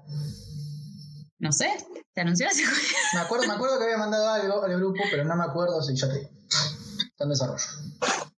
No 1.44 1.52
sé, 1.52 1.68
¿te 2.14 2.22
anunció 2.22 2.48
secuela? 2.50 2.78
Me 3.16 3.20
acuerdo, 3.20 3.48
me 3.48 3.54
acuerdo 3.54 3.78
que 3.78 3.84
había 3.84 3.98
mandado 3.98 4.30
algo 4.30 4.64
al 4.64 4.78
grupo, 4.78 5.04
pero 5.12 5.26
no 5.26 5.36
me 5.36 5.44
acuerdo 5.44 5.82
si 5.82 5.94
ya 5.94 6.08
te. 6.08 6.22
Está 6.22 7.26
en 7.26 7.30
desarrollo. 7.30 7.66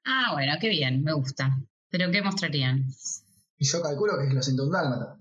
Ah, 0.06 0.30
bueno, 0.32 0.54
qué 0.62 0.70
bien, 0.70 1.04
me 1.04 1.12
gusta. 1.12 1.60
¿Pero 1.90 2.10
qué 2.12 2.22
mostrarían? 2.22 2.88
Y 3.58 3.66
yo 3.66 3.82
calculo 3.82 4.18
que 4.18 4.28
es 4.28 4.34
los 4.34 4.46
101 4.46 4.72
dálmata. 4.72 5.18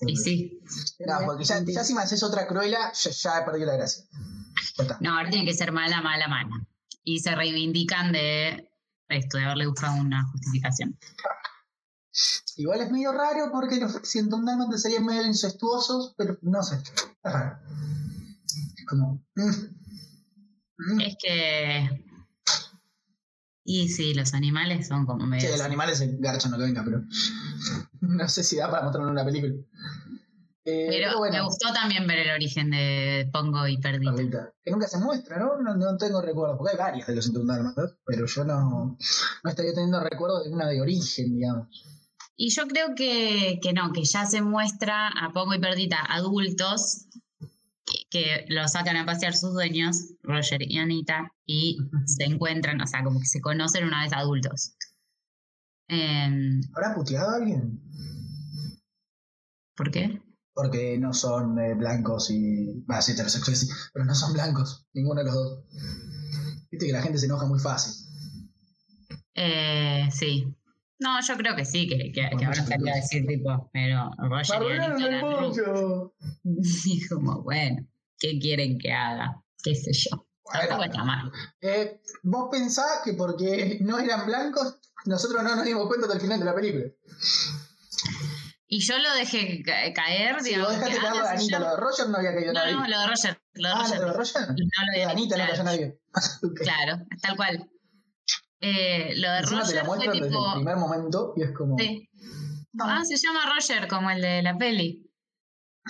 Y 0.00 0.16
sí. 0.16 0.60
No, 1.06 1.20
porque 1.26 1.44
ya, 1.44 1.62
ya 1.64 1.84
si 1.84 1.94
me 1.94 2.02
haces 2.02 2.24
otra 2.24 2.48
cruela, 2.48 2.92
ya, 2.92 3.10
ya 3.12 3.38
he 3.38 3.44
perdido 3.44 3.66
la 3.66 3.76
gracia. 3.76 4.04
Está. 4.76 4.98
No, 5.00 5.16
ahora 5.16 5.30
tiene 5.30 5.46
que 5.46 5.54
ser 5.54 5.70
mala, 5.70 6.02
mala, 6.02 6.26
mala. 6.26 6.66
Y 7.04 7.20
se 7.20 7.36
reivindican 7.36 8.10
de 8.10 8.68
esto, 9.08 9.38
de 9.38 9.44
haberle 9.44 9.68
buscado 9.68 9.94
una 9.94 10.24
justificación. 10.24 10.98
Igual 12.56 12.80
es 12.82 12.90
medio 12.90 13.12
raro 13.12 13.50
porque 13.50 13.80
los 13.80 13.92
101 14.02 14.44
dálmatas 14.44 14.82
serían 14.82 15.06
medio 15.06 15.26
incestuosos, 15.26 16.14
pero 16.16 16.38
no 16.42 16.62
sé. 16.62 16.76
Es 16.76 17.32
raro. 17.32 17.58
Es 18.76 18.86
como. 18.86 19.24
mm. 19.34 19.50
Mm. 20.78 21.00
Es 21.00 21.16
que. 21.22 22.04
Y 23.64 23.88
sí, 23.88 24.12
los 24.14 24.34
animales 24.34 24.88
son 24.88 25.06
como 25.06 25.26
medio. 25.26 25.46
Sí, 25.46 25.52
los 25.52 25.60
animales 25.60 25.98
se 25.98 26.16
garchan 26.18 26.50
lo 26.52 26.58
que 26.58 26.64
venga, 26.64 26.82
pero. 26.84 27.02
No 28.00 28.28
sé 28.28 28.42
si 28.42 28.56
da 28.56 28.68
para 28.68 28.82
mostrarlo 28.82 29.08
en 29.08 29.12
una 29.12 29.24
película. 29.24 29.54
Eh, 30.64 30.86
Pero 30.90 31.06
pero 31.08 31.18
bueno. 31.18 31.36
me 31.38 31.44
gustó 31.44 31.72
también 31.72 32.06
ver 32.06 32.18
el 32.18 32.30
origen 32.30 32.70
de 32.70 33.28
Pongo 33.32 33.66
y 33.66 33.78
Perdita. 33.78 34.52
Que 34.62 34.70
nunca 34.70 34.86
se 34.88 34.98
muestra, 34.98 35.38
¿no? 35.38 35.58
¿no? 35.58 35.76
no 35.76 35.96
tengo 35.96 36.20
recuerdo, 36.20 36.58
porque 36.58 36.72
hay 36.72 36.78
varias 36.78 37.06
de 37.06 37.14
los 37.16 37.24
101 37.24 37.52
dálmatas, 37.52 37.94
pero 38.04 38.26
yo 38.26 38.44
no, 38.44 38.96
no 39.44 39.50
estaría 39.50 39.72
teniendo 39.72 40.00
recuerdo 40.00 40.42
de 40.42 40.50
una 40.50 40.66
de 40.66 40.80
origen, 40.80 41.34
digamos. 41.36 41.68
Y 42.36 42.50
yo 42.50 42.66
creo 42.66 42.94
que, 42.96 43.60
que 43.62 43.72
no, 43.72 43.92
que 43.92 44.04
ya 44.04 44.26
se 44.26 44.42
muestra 44.42 45.08
a 45.08 45.32
Pongo 45.32 45.54
y 45.54 45.60
Perdita 45.60 45.98
adultos 46.00 47.06
que, 48.10 48.46
lo 48.48 48.66
sacan 48.68 48.96
a 48.96 49.06
pasear 49.06 49.34
sus 49.34 49.52
dueños, 49.52 50.14
Roger 50.22 50.62
y 50.62 50.78
Anita, 50.78 51.32
y 51.46 51.78
se 52.06 52.24
encuentran, 52.24 52.80
o 52.80 52.86
sea, 52.86 53.02
como 53.02 53.20
que 53.20 53.26
se 53.26 53.40
conocen 53.40 53.84
una 53.84 54.02
vez 54.02 54.12
adultos. 54.12 54.74
Em, 55.88 56.60
¿Habrá 56.74 56.94
puteado 56.94 57.30
a 57.30 57.36
alguien? 57.36 57.80
¿Por 59.76 59.90
qué? 59.90 60.22
Porque 60.54 60.98
no 60.98 61.12
son 61.12 61.58
eh, 61.58 61.74
blancos 61.74 62.30
y. 62.30 62.84
Va, 62.90 63.00
sí, 63.00 63.12
heterosexuales, 63.12 63.60
sí, 63.60 63.68
pero 63.92 64.04
no 64.04 64.14
son 64.14 64.32
blancos, 64.32 64.86
ninguno 64.92 65.20
de 65.20 65.26
los 65.26 65.34
dos. 65.34 65.64
Viste 66.70 66.86
que 66.86 66.92
la 66.92 67.02
gente 67.02 67.18
se 67.18 67.26
enoja 67.26 67.46
muy 67.46 67.58
fácil. 67.58 67.92
Eh, 69.34 70.08
sí. 70.10 70.54
No, 71.02 71.20
yo 71.26 71.36
creo 71.36 71.56
que 71.56 71.64
sí, 71.64 71.88
que, 71.88 72.12
que, 72.12 72.30
que 72.38 72.44
habrá 72.44 72.64
salido 72.64 72.92
a 72.92 72.96
decir 72.96 73.26
tipo, 73.26 73.70
pero 73.72 74.10
Roger 74.18 74.62
y 74.62 74.72
Anita. 74.80 76.12
Y 76.84 77.06
como, 77.08 77.42
bueno, 77.42 77.86
¿qué 78.18 78.38
quieren 78.38 78.78
que 78.78 78.92
haga? 78.92 79.42
¿Qué 79.62 79.74
sé 79.74 79.92
yo? 79.92 80.26
Tampoco 80.52 80.84
está 80.84 81.04
mal. 81.04 81.30
eh, 81.60 82.00
vos 82.24 82.48
pensás 82.50 83.00
que 83.04 83.14
porque 83.14 83.78
no 83.80 83.98
eran 83.98 84.26
blancos, 84.26 84.78
nosotros 85.06 85.42
no 85.42 85.56
nos 85.56 85.64
dimos 85.64 85.86
cuenta 85.86 86.06
del 86.08 86.20
final 86.20 86.38
de 86.40 86.44
la 86.44 86.54
película. 86.54 86.84
Y 88.66 88.80
yo 88.80 88.98
lo 88.98 89.12
dejé 89.14 89.62
ca- 89.62 89.92
caer, 89.92 90.40
Si 90.40 90.50
digamos. 90.50 90.68
vos 90.70 90.78
dejaste 90.78 90.98
caer 91.00 91.12
ah, 91.12 91.18
lo 91.18 91.22
de 91.24 91.28
Anita, 91.30 91.58
yo. 91.58 91.64
lo 91.64 91.70
de 91.70 91.76
Roger 91.76 92.08
no 92.08 92.16
había 92.18 92.34
caído 92.34 92.52
No, 92.54 92.60
nadie. 92.60 92.72
no, 92.74 92.88
lo 92.88 93.00
de 93.00 93.06
Roger. 93.06 93.42
Lo 93.54 93.68
de 93.68 93.74
ah, 93.74 93.78
Roger. 93.82 94.00
lo 94.00 94.06
de 94.06 94.12
Roger. 94.14 94.42
No 94.48 94.54
lo 94.86 94.92
de 94.98 95.04
Anita 95.04 95.36
no 95.36 95.44
claro, 95.44 95.50
cayó 95.52 95.64
nadie. 95.64 95.98
Ok. 96.42 96.58
Claro, 96.60 97.06
tal 97.22 97.36
cual. 97.36 97.70
Eh, 98.62 99.14
lo 99.16 99.30
de 99.32 99.38
Encima 99.40 99.64
te 99.64 99.74
la 99.74 99.82
Roger 99.82 99.86
fue 99.86 99.98
desde 99.98 100.18
el 100.18 100.30
tipo. 100.30 100.54
primer 100.54 100.76
momento 100.76 101.34
y 101.36 101.42
es 101.42 101.50
como. 101.52 101.76
Sí. 101.76 102.08
No. 102.72 102.84
Ah, 102.86 103.04
se 103.04 103.16
llama 103.16 103.40
Roger, 103.54 103.88
como 103.88 104.10
el 104.10 104.22
de 104.22 104.42
la 104.42 104.56
peli. 104.56 105.04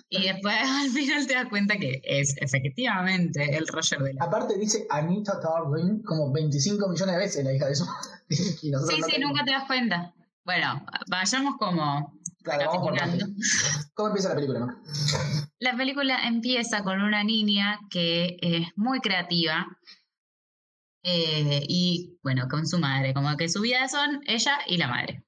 Y 0.08 0.22
después 0.22 0.56
al 0.84 0.90
final 0.90 1.26
te 1.26 1.34
das 1.34 1.48
cuenta 1.50 1.76
que 1.76 2.00
es 2.02 2.34
efectivamente 2.38 3.56
el 3.56 3.68
Roger 3.68 3.98
de 4.00 4.14
la 4.14 4.24
Aparte 4.24 4.58
dice 4.58 4.86
Anita 4.88 5.38
Darling 5.38 6.02
como 6.02 6.32
25 6.32 6.88
millones 6.88 7.14
de 7.14 7.18
veces 7.18 7.44
la 7.44 7.52
hija 7.52 7.66
de 7.66 7.74
su 7.74 7.84
Sí, 8.30 8.70
no 8.70 8.78
sí, 8.80 9.20
nunca 9.20 9.44
te 9.44 9.50
das 9.50 9.64
cuenta. 9.66 10.14
Bueno, 10.44 10.84
vayamos 11.08 11.56
como 11.58 12.18
Claro, 12.42 12.72
vamos 12.72 12.88
por. 12.88 12.98
¿Cómo 13.94 14.08
empieza 14.08 14.30
la 14.30 14.34
película, 14.34 14.60
Mac? 14.60 14.76
La 15.60 15.76
película 15.76 16.26
empieza 16.26 16.82
con 16.82 17.00
una 17.00 17.22
niña 17.22 17.78
que 17.90 18.36
es 18.40 18.66
muy 18.76 19.00
creativa 19.00 19.66
eh, 21.02 21.64
y, 21.68 22.18
bueno, 22.22 22.48
con 22.48 22.66
su 22.66 22.78
madre, 22.78 23.14
como 23.14 23.36
que 23.36 23.48
su 23.48 23.60
vida 23.60 23.88
son 23.88 24.20
ella 24.26 24.58
y 24.66 24.76
la 24.76 24.88
madre. 24.88 25.24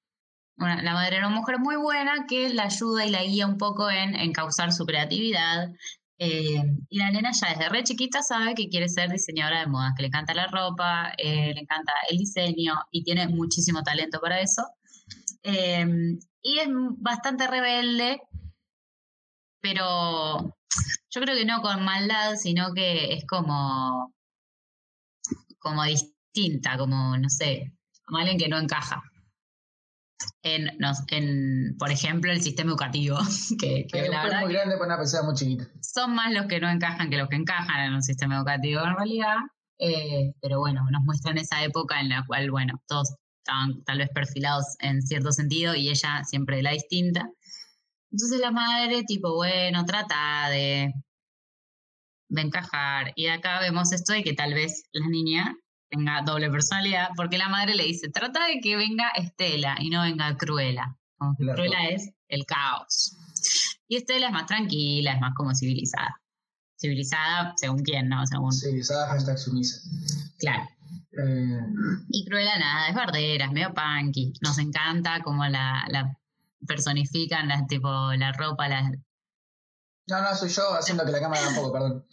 Bueno, 0.56 0.82
la 0.82 0.94
madre 0.94 1.16
era 1.16 1.26
una 1.26 1.36
mujer 1.36 1.58
muy 1.58 1.76
buena 1.76 2.26
que 2.28 2.48
la 2.50 2.64
ayuda 2.64 3.04
y 3.06 3.10
la 3.10 3.24
guía 3.24 3.46
un 3.46 3.58
poco 3.58 3.90
en 3.90 4.14
encauzar 4.14 4.72
su 4.72 4.86
creatividad. 4.86 5.72
eh, 6.18 6.62
y 6.88 6.98
la 6.98 7.10
nena 7.10 7.32
ya 7.32 7.48
desde 7.50 7.68
re 7.68 7.82
chiquita 7.82 8.22
sabe 8.22 8.54
que 8.54 8.68
quiere 8.68 8.88
ser 8.88 9.10
diseñadora 9.10 9.60
de 9.60 9.66
modas, 9.66 9.94
que 9.96 10.02
le 10.02 10.08
encanta 10.08 10.32
la 10.34 10.46
ropa, 10.46 11.12
eh, 11.18 11.52
le 11.54 11.60
encanta 11.60 11.92
el 12.10 12.18
diseño 12.18 12.74
y 12.90 13.02
tiene 13.02 13.26
muchísimo 13.28 13.82
talento 13.82 14.20
para 14.20 14.40
eso. 14.40 14.62
Y 15.42 16.58
es 16.58 16.68
bastante 16.98 17.46
rebelde, 17.46 18.20
pero 19.60 20.56
yo 21.10 21.20
creo 21.20 21.36
que 21.36 21.44
no 21.46 21.62
con 21.62 21.84
maldad, 21.84 22.36
sino 22.36 22.74
que 22.74 23.14
es 23.14 23.26
como, 23.26 24.12
como 25.64 25.82
distinta, 25.82 26.76
como, 26.76 27.16
no 27.16 27.28
sé, 27.28 27.72
como 28.04 28.18
alguien 28.18 28.38
que 28.38 28.48
no 28.48 28.58
encaja. 28.58 29.02
En, 30.42 30.68
en, 31.08 31.76
por 31.78 31.90
ejemplo, 31.90 32.30
el 32.30 32.40
sistema 32.42 32.70
educativo, 32.70 33.16
que, 33.58 33.86
que 33.90 34.00
Es 34.00 34.10
la 34.10 34.24
verdad 34.24 34.40
muy 34.42 34.52
que 34.52 34.58
grande 34.58 34.76
para 34.76 34.86
una 34.86 34.98
persona 34.98 35.22
muy 35.24 35.34
chiquita. 35.34 35.66
son 35.80 36.14
más 36.14 36.32
los 36.32 36.46
que 36.46 36.60
no 36.60 36.70
encajan 36.70 37.10
que 37.10 37.16
los 37.16 37.28
que 37.28 37.36
encajan 37.36 37.80
en 37.80 37.94
un 37.94 38.02
sistema 38.02 38.36
educativo 38.36 38.82
en 38.84 38.94
realidad. 38.94 39.36
Eh, 39.78 40.32
pero 40.40 40.60
bueno, 40.60 40.82
nos 40.90 41.02
muestran 41.02 41.38
esa 41.38 41.64
época 41.64 42.00
en 42.00 42.10
la 42.10 42.24
cual, 42.26 42.50
bueno, 42.50 42.74
todos 42.86 43.16
estaban 43.38 43.82
tal 43.84 43.98
vez 43.98 44.08
perfilados 44.14 44.64
en 44.80 45.02
cierto 45.02 45.32
sentido 45.32 45.74
y 45.74 45.88
ella 45.88 46.22
siempre 46.24 46.58
de 46.58 46.62
la 46.62 46.70
distinta. 46.72 47.28
Entonces 48.12 48.38
la 48.40 48.52
madre, 48.52 49.02
tipo, 49.02 49.34
bueno, 49.34 49.84
trata 49.84 50.48
de, 50.50 50.92
de 52.34 52.42
encajar. 52.42 53.12
Y 53.16 53.26
acá 53.26 53.60
vemos 53.60 53.92
esto 53.92 54.12
de 54.12 54.22
que 54.22 54.32
tal 54.34 54.54
vez 54.54 54.84
la 54.92 55.06
niña 55.08 55.54
tenga 55.90 56.22
doble 56.22 56.50
personalidad, 56.50 57.08
porque 57.16 57.38
la 57.38 57.48
madre 57.48 57.74
le 57.74 57.84
dice, 57.84 58.08
trata 58.10 58.46
de 58.46 58.60
que 58.60 58.76
venga 58.76 59.10
Estela 59.16 59.76
y 59.78 59.90
no 59.90 60.02
venga 60.02 60.36
Cruela. 60.36 60.96
Como 61.16 61.36
que 61.36 61.44
Claro. 61.44 61.56
Cruela 61.56 61.86
es 61.88 62.10
el 62.28 62.44
caos. 62.46 63.16
Y 63.86 63.96
Estela 63.96 64.26
es 64.26 64.32
más 64.32 64.46
tranquila, 64.46 65.12
es 65.14 65.20
más 65.20 65.34
como 65.34 65.54
civilizada. 65.54 66.20
Civilizada 66.80 67.52
según 67.56 67.82
quién, 67.82 68.08
¿no? 68.08 68.26
Según, 68.26 68.48
usaba 68.80 69.06
hashtag 69.08 69.38
sumisa. 69.38 69.80
claro. 70.38 70.68
Eh, 71.16 71.60
Y 72.10 72.24
Cruella 72.24 72.58
nada, 72.58 72.88
es 72.88 72.94
bardera, 72.96 73.44
es 73.46 73.52
medio 73.52 73.72
punky. 73.72 74.32
Nos 74.42 74.58
encanta 74.58 75.20
como 75.22 75.44
la, 75.46 75.84
la 75.88 76.18
personifican, 76.66 77.46
las, 77.46 77.66
tipo 77.68 77.88
la 78.14 78.32
ropa, 78.32 78.68
las, 78.68 78.90
no, 80.06 80.22
no, 80.22 80.34
soy 80.34 80.50
yo 80.50 80.74
haciendo 80.74 81.04
que 81.04 81.12
la 81.12 81.20
cámara 81.20 81.48
un 81.48 81.54
poco, 81.54 81.72
perdón. 81.72 82.06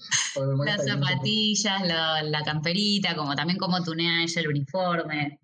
Las 0.65 0.85
zapatillas, 0.85 1.85
la, 1.85 2.23
la 2.23 2.43
camperita, 2.43 3.15
como 3.15 3.35
también 3.35 3.59
como 3.59 3.83
tunea 3.83 4.23
ella 4.23 4.41
el 4.41 4.47
uniforme. 4.47 5.39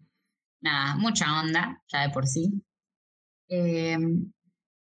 Nada, 0.61 0.95
mucha 0.95 1.41
onda, 1.41 1.83
ya 1.91 2.01
de 2.01 2.09
por 2.09 2.25
sí. 2.25 2.63
Eh, 3.49 3.97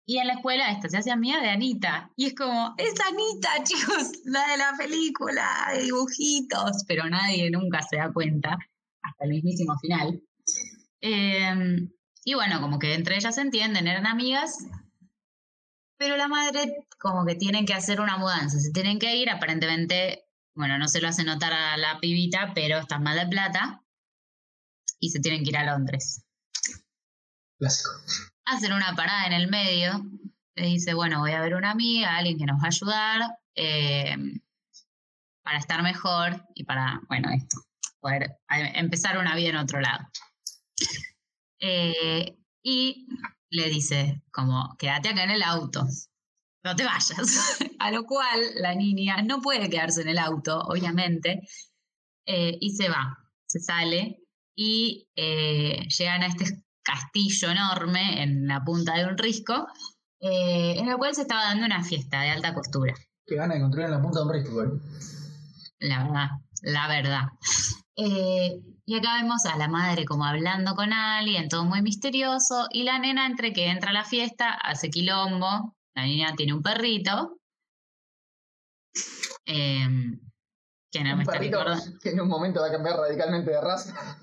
y 0.08 0.18
en 0.18 0.26
la 0.28 0.34
escuela 0.34 0.70
esta 0.70 0.88
se 0.88 0.98
hace 0.98 1.10
amiga 1.10 1.40
de 1.40 1.50
Anita. 1.50 2.12
Y 2.16 2.26
es 2.26 2.34
como, 2.34 2.74
es 2.78 2.94
Anita, 3.00 3.50
chicos, 3.64 4.12
la 4.24 4.46
de 4.52 4.56
la 4.58 4.72
película, 4.78 5.70
de 5.74 5.82
dibujitos. 5.82 6.84
Pero 6.86 7.10
nadie 7.10 7.50
nunca 7.50 7.82
se 7.82 7.96
da 7.96 8.12
cuenta, 8.12 8.56
hasta 9.02 9.24
el 9.24 9.30
mismísimo 9.30 9.76
final. 9.80 10.22
Eh, 11.00 11.88
y 12.24 12.34
bueno, 12.34 12.60
como 12.60 12.78
que 12.78 12.94
entre 12.94 13.16
ellas 13.16 13.34
se 13.34 13.40
entienden, 13.40 13.88
eran 13.88 14.06
amigas. 14.06 14.58
Pero 15.98 16.16
la 16.16 16.28
madre, 16.28 16.86
como 16.98 17.24
que 17.24 17.34
tienen 17.34 17.64
que 17.64 17.74
hacer 17.74 18.00
una 18.00 18.18
mudanza, 18.18 18.58
se 18.58 18.70
tienen 18.72 18.98
que 18.98 19.16
ir, 19.16 19.30
aparentemente, 19.30 20.24
bueno, 20.54 20.78
no 20.78 20.88
se 20.88 21.00
lo 21.00 21.08
hace 21.08 21.24
notar 21.24 21.52
a 21.52 21.76
la 21.76 21.98
pibita, 22.00 22.52
pero 22.54 22.78
están 22.78 23.02
mal 23.02 23.18
de 23.18 23.26
plata 23.26 23.82
y 25.00 25.10
se 25.10 25.20
tienen 25.20 25.42
que 25.42 25.50
ir 25.50 25.56
a 25.56 25.64
Londres. 25.64 26.24
Clásico. 27.58 27.90
Hacen 28.44 28.72
una 28.72 28.94
parada 28.94 29.26
en 29.26 29.32
el 29.32 29.48
medio, 29.48 30.04
le 30.54 30.66
dice, 30.66 30.94
bueno, 30.94 31.20
voy 31.20 31.32
a 31.32 31.40
ver 31.40 31.54
una 31.54 31.70
amiga, 31.70 32.16
alguien 32.16 32.38
que 32.38 32.46
nos 32.46 32.60
va 32.60 32.64
a 32.64 32.68
ayudar. 32.68 33.20
eh, 33.54 34.16
para 35.46 35.58
estar 35.58 35.80
mejor 35.84 36.44
y 36.56 36.64
para, 36.64 37.00
bueno, 37.06 37.30
esto, 37.30 37.58
poder 38.00 38.24
eh, 38.50 38.72
empezar 38.74 39.16
una 39.16 39.36
vida 39.36 39.50
en 39.50 39.56
otro 39.58 39.80
lado. 39.80 40.04
Eh, 41.60 42.36
y 42.64 43.06
le 43.50 43.68
dice, 43.68 44.22
como, 44.32 44.76
quédate 44.78 45.10
acá 45.10 45.24
en 45.24 45.30
el 45.30 45.42
auto, 45.42 45.86
no 46.64 46.76
te 46.76 46.84
vayas. 46.84 47.58
A 47.78 47.90
lo 47.90 48.04
cual 48.04 48.40
la 48.56 48.74
niña 48.74 49.22
no 49.22 49.40
puede 49.40 49.70
quedarse 49.70 50.02
en 50.02 50.08
el 50.08 50.18
auto, 50.18 50.58
obviamente, 50.60 51.40
eh, 52.26 52.58
y 52.60 52.70
se 52.74 52.88
va, 52.88 53.16
se 53.46 53.60
sale 53.60 54.18
y 54.56 55.08
eh, 55.14 55.86
llegan 55.96 56.22
a 56.22 56.26
este 56.26 56.64
castillo 56.82 57.50
enorme 57.50 58.22
en 58.22 58.46
la 58.46 58.64
punta 58.64 58.94
de 58.94 59.04
un 59.06 59.16
risco, 59.16 59.66
eh, 60.20 60.74
en 60.78 60.88
el 60.88 60.96
cual 60.96 61.14
se 61.14 61.22
estaba 61.22 61.44
dando 61.44 61.66
una 61.66 61.84
fiesta 61.84 62.22
de 62.22 62.30
alta 62.30 62.54
costura. 62.54 62.94
Que 63.26 63.36
gana 63.36 63.54
de 63.54 63.60
construir 63.60 63.86
en 63.86 63.92
la 63.92 64.02
punta 64.02 64.20
de 64.20 64.26
un 64.26 64.32
risco. 64.32 64.80
La 65.78 66.04
verdad, 66.04 66.28
la 66.62 66.88
verdad. 66.88 67.22
Y 68.88 68.94
acá 68.96 69.16
vemos 69.20 69.44
a 69.46 69.56
la 69.56 69.66
madre 69.66 70.04
como 70.04 70.24
hablando 70.24 70.76
con 70.76 70.92
alguien, 70.92 71.48
todo 71.48 71.64
muy 71.64 71.82
misterioso, 71.82 72.68
y 72.70 72.84
la 72.84 73.00
nena 73.00 73.26
entre 73.26 73.52
que 73.52 73.66
entra 73.66 73.90
a 73.90 73.92
la 73.92 74.04
fiesta, 74.04 74.50
hace 74.54 74.90
quilombo, 74.90 75.74
la 75.94 76.04
niña 76.04 76.34
tiene 76.36 76.54
un 76.54 76.62
perrito, 76.62 77.40
em, 79.44 80.20
que 80.92 81.00
no 81.00 81.08
me 81.10 81.14
Un 81.14 81.20
está 81.22 81.32
perrito 81.32 81.58
recordando. 81.58 81.98
que 82.00 82.10
en 82.10 82.20
un 82.20 82.28
momento 82.28 82.60
va 82.60 82.68
a 82.68 82.72
cambiar 82.72 82.96
radicalmente 82.96 83.50
de 83.50 83.60
raza. 83.60 84.18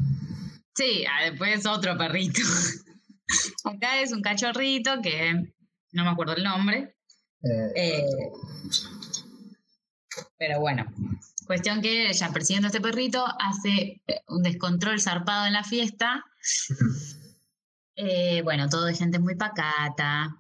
Sí, 0.76 1.04
ah, 1.12 1.30
después 1.30 1.66
otro 1.66 1.98
perrito. 1.98 2.40
Acá 3.66 4.00
es 4.00 4.14
un 4.14 4.22
cachorrito 4.22 5.02
que 5.02 5.34
no 5.92 6.04
me 6.04 6.10
acuerdo 6.10 6.36
el 6.36 6.44
nombre. 6.44 6.96
Eh, 7.44 7.72
Eh, 7.76 8.04
pero 10.38 10.60
bueno, 10.62 10.86
cuestión 11.46 11.82
que 11.82 12.10
ella 12.10 12.32
persiguiendo 12.32 12.68
a 12.68 12.70
este 12.70 12.82
perrito 12.82 13.26
hace 13.40 14.02
eh, 14.08 14.22
un 14.28 14.44
descontrol 14.44 15.00
zarpado 15.02 15.46
en 15.46 15.54
la 15.54 15.64
fiesta. 15.64 16.24
Eh, 17.96 18.42
bueno, 18.42 18.70
todo 18.70 18.86
de 18.86 18.96
gente 18.96 19.20
muy 19.20 19.36
pacata. 19.36 20.36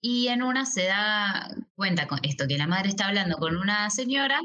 Y 0.00 0.28
en 0.28 0.42
una 0.42 0.64
se 0.66 0.84
da 0.84 1.50
cuenta 1.74 2.06
con 2.06 2.20
esto, 2.22 2.46
que 2.46 2.56
la 2.56 2.68
madre 2.68 2.88
está 2.90 3.08
hablando 3.08 3.36
con 3.38 3.56
una 3.56 3.90
señora. 3.90 4.40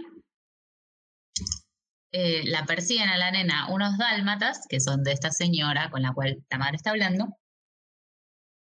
Eh, 2.11 2.43
la 2.45 2.65
persiguen 2.65 3.09
a 3.09 3.17
la 3.17 3.31
nena 3.31 3.67
unos 3.69 3.97
dálmatas, 3.97 4.65
que 4.69 4.79
son 4.79 5.03
de 5.03 5.11
esta 5.11 5.31
señora 5.31 5.89
con 5.91 6.01
la 6.01 6.13
cual 6.13 6.43
la 6.49 6.57
madre 6.57 6.77
está 6.77 6.91
hablando. 6.91 7.37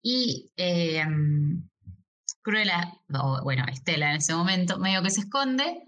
Y 0.02 0.50
eh, 0.56 1.04
Cruella, 2.42 2.94
o 3.14 3.42
bueno, 3.42 3.64
Estela 3.70 4.10
en 4.10 4.16
ese 4.16 4.34
momento, 4.34 4.78
medio 4.78 5.02
que 5.02 5.10
se 5.10 5.20
esconde, 5.20 5.87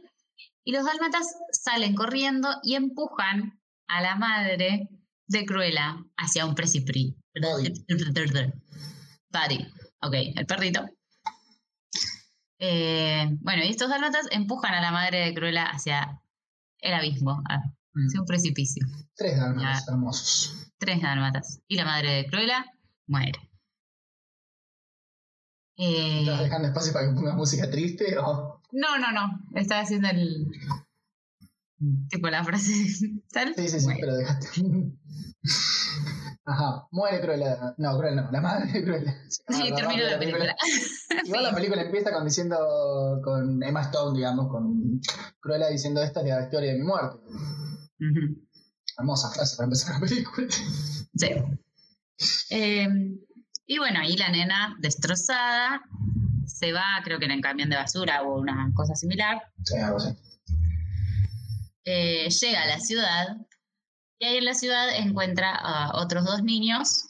y 0.71 0.73
los 0.73 0.85
dálmatas 0.85 1.35
salen 1.51 1.97
corriendo 1.97 2.49
y 2.63 2.77
empujan 2.77 3.61
a 3.89 4.01
la 4.01 4.15
madre 4.15 4.89
de 5.27 5.45
Cruella 5.45 5.97
hacia 6.17 6.47
un 6.47 6.55
precipicio. 6.55 7.17
Buddy. 7.35 7.73
Buddy. 9.33 9.67
Ok, 10.03 10.15
el 10.37 10.47
perrito. 10.47 10.87
Eh, 12.61 13.27
bueno, 13.41 13.65
y 13.65 13.69
estos 13.71 13.89
dálmatas 13.89 14.29
empujan 14.31 14.73
a 14.75 14.81
la 14.81 14.93
madre 14.93 15.25
de 15.27 15.35
Cruella 15.35 15.65
hacia 15.65 16.23
el 16.79 16.95
abismo, 16.95 17.43
a- 17.49 17.59
mm, 17.95 18.07
hacia 18.07 18.21
un 18.21 18.27
precipicio. 18.27 18.87
Tres 19.17 19.37
dálmatas 19.39 19.89
hermosos. 19.89 20.71
Tres 20.79 21.03
dálmatas. 21.03 21.61
Y 21.67 21.77
la 21.79 21.85
madre 21.85 22.13
de 22.13 22.27
Cruella 22.27 22.65
muere. 23.09 23.51
Eh, 25.79 26.21
¿Estás 26.21 26.41
dejando 26.45 26.69
espacio 26.69 26.93
para 26.93 27.09
que 27.09 27.15
pongas 27.15 27.35
música 27.35 27.69
triste 27.69 28.17
o...? 28.19 28.60
No, 28.73 28.99
no, 28.99 29.13
no. 29.13 29.41
Estaba 29.55 29.83
haciendo 29.83 30.09
el. 30.09 30.47
Tipo 32.09 32.29
la 32.29 32.45
frase. 32.45 32.73
¿Tal? 33.33 33.55
Sí, 33.55 33.69
sí, 33.69 33.81
sí, 33.81 33.85
Bueno, 33.87 34.01
pero 34.01 34.17
dejaste. 34.17 34.49
Ajá, 36.45 36.87
muere 36.91 37.21
Cruella. 37.21 37.75
No, 37.79 37.97
Cruella 37.99 38.23
no, 38.23 38.31
la 38.31 38.41
madre 38.41 38.73
de 38.73 38.85
Cruella. 38.85 39.15
Sí, 39.29 39.41
Ah, 39.49 39.75
terminó 39.75 39.89
rápido 39.89 40.11
la 40.11 40.19
película. 40.19 40.57
Igual 41.25 41.43
la 41.45 41.55
película 41.55 41.83
empieza 41.83 42.13
con 42.13 42.25
diciendo, 42.25 43.21
con 43.23 43.63
Emma 43.63 43.83
Stone, 43.83 44.17
digamos, 44.19 44.49
con 44.49 45.01
Cruella 45.41 45.69
diciendo 45.69 46.03
esta 46.03 46.21
es 46.21 46.27
la 46.27 46.43
historia 46.43 46.73
de 46.73 46.79
mi 46.79 46.85
muerte. 46.85 47.19
Ujú, 47.19 48.47
Hermosa 48.99 49.31
frase 49.31 49.57
para 49.57 49.65
empezar 49.67 49.95
la 49.95 50.07
película. 50.07 50.49
Sí. 51.15 51.29
Eh, 52.51 52.89
y 53.67 53.79
bueno, 53.79 54.01
ahí 54.01 54.17
la 54.17 54.31
nena 54.31 54.77
destrozada 54.81 55.83
se 56.61 56.73
va, 56.73 57.01
creo 57.03 57.19
que 57.19 57.25
en 57.25 57.31
el 57.31 57.41
camión 57.41 57.71
de 57.71 57.77
basura 57.77 58.23
o 58.23 58.39
una 58.39 58.71
cosa 58.75 58.95
similar. 58.95 59.43
Sí, 59.65 59.79
algo 59.79 59.97
así. 59.97 60.15
Eh, 61.85 62.29
llega 62.29 62.63
a 62.63 62.67
la 62.67 62.79
ciudad 62.79 63.39
y 64.19 64.27
ahí 64.27 64.37
en 64.37 64.45
la 64.45 64.53
ciudad 64.53 64.95
encuentra 64.95 65.55
a 65.55 65.99
otros 65.99 66.27
dos 66.27 66.43
niños 66.43 67.07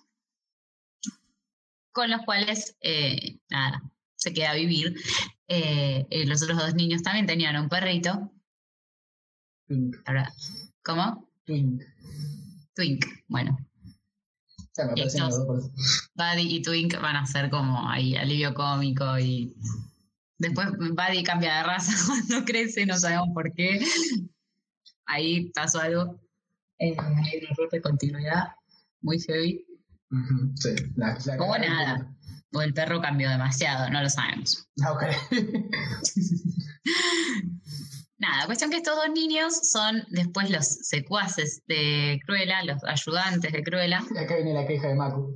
con 1.91 2.09
los 2.09 2.23
cuales, 2.23 2.77
eh, 2.81 3.41
nada, 3.51 3.83
se 4.15 4.33
queda 4.33 4.53
a 4.53 4.55
vivir. 4.55 4.95
Eh, 5.49 6.07
los 6.27 6.41
otros 6.45 6.59
dos 6.59 6.75
niños 6.75 7.03
también 7.03 7.27
tenían 7.27 7.57
un 7.57 7.69
perrito. 7.69 8.31
Twink. 9.67 9.97
¿Cómo? 10.85 11.29
Twink. 11.45 11.83
Twink. 12.77 13.05
Bueno, 13.27 13.59
sea, 14.81 14.87
me 14.87 14.95
parecen 14.95 15.21
los 15.21 15.37
dos 15.37 15.47
por 15.47 15.59
eso. 15.59 15.71
Buddy 16.15 16.57
y 16.57 16.63
Twink 16.63 17.01
van 17.01 17.17
a 17.17 17.27
ser 17.27 17.51
como 17.51 17.89
ahí 17.89 18.17
alivio 18.17 18.55
cómico 18.55 19.19
y 19.19 19.55
después 20.39 20.69
Buddy 20.79 21.23
cambia 21.23 21.57
de 21.57 21.63
raza 21.65 21.93
cuando 22.07 22.45
crece, 22.45 22.87
no 22.87 22.97
sabemos 22.97 23.29
por 23.35 23.53
qué. 23.53 23.81
Ahí 25.07 25.51
pasó 25.51 25.81
algo. 25.81 26.21
Eh, 26.79 26.97
hay 26.99 27.39
un 27.39 27.45
error 27.51 27.71
de 27.71 27.83
continuidad 27.83 28.49
muy 29.03 29.21
heavy. 29.21 29.67
Sí, 30.57 30.71
la, 30.97 31.17
la 31.25 31.37
cagaron 31.37 31.61
nada. 31.61 32.17
O 32.53 32.63
el 32.63 32.75
perro 32.75 33.01
cambió 33.01 33.31
demasiado, 33.31 33.89
no 33.91 34.03
lo 34.03 34.09
sabemos. 34.09 34.67
Ah, 34.83 34.93
ok. 34.93 35.05
Nada, 38.21 38.47
cuestión 38.47 38.71
que 38.71 38.77
estos 38.77 38.95
dos 38.97 39.09
niños 39.15 39.71
son 39.73 40.05
después 40.11 40.49
los 40.51 40.65
secuaces 40.67 41.63
de 41.67 42.21
Cruella, 42.27 42.63
los 42.65 42.85
ayudantes 42.85 43.51
de 43.53 43.63
Cruella. 43.65 44.03
Y 44.15 44.19
acá 44.19 44.37
viene 44.37 44.53
la 44.55 44.67
queja 44.67 44.89
de 44.89 44.95
Maku. 44.95 45.35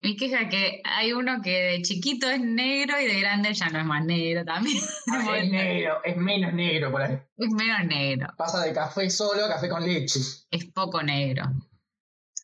Mi 0.00 0.16
queja 0.16 0.42
es 0.42 0.50
que 0.50 0.80
hay 0.84 1.12
uno 1.12 1.40
que 1.42 1.50
de 1.50 1.82
chiquito 1.82 2.30
es 2.30 2.40
negro 2.40 3.00
y 3.00 3.06
de 3.06 3.18
grande 3.20 3.52
ya 3.54 3.68
no 3.70 3.80
es 3.80 3.84
más 3.86 4.04
negro 4.04 4.44
también. 4.44 4.78
Ah, 5.10 5.36
es 5.38 5.50
negro, 5.50 5.94
es 6.04 6.16
menos 6.16 6.52
negro 6.54 6.92
por 6.92 7.02
ahí. 7.02 7.18
Es 7.38 7.50
menos 7.50 7.84
negro, 7.86 8.28
Pasa 8.36 8.60
de 8.64 8.72
café 8.72 9.10
solo 9.10 9.44
a 9.44 9.48
café 9.48 9.68
con 9.68 9.82
leche. 9.84 10.20
es 10.50 10.64
poco 10.66 11.02
negro. 11.02 11.44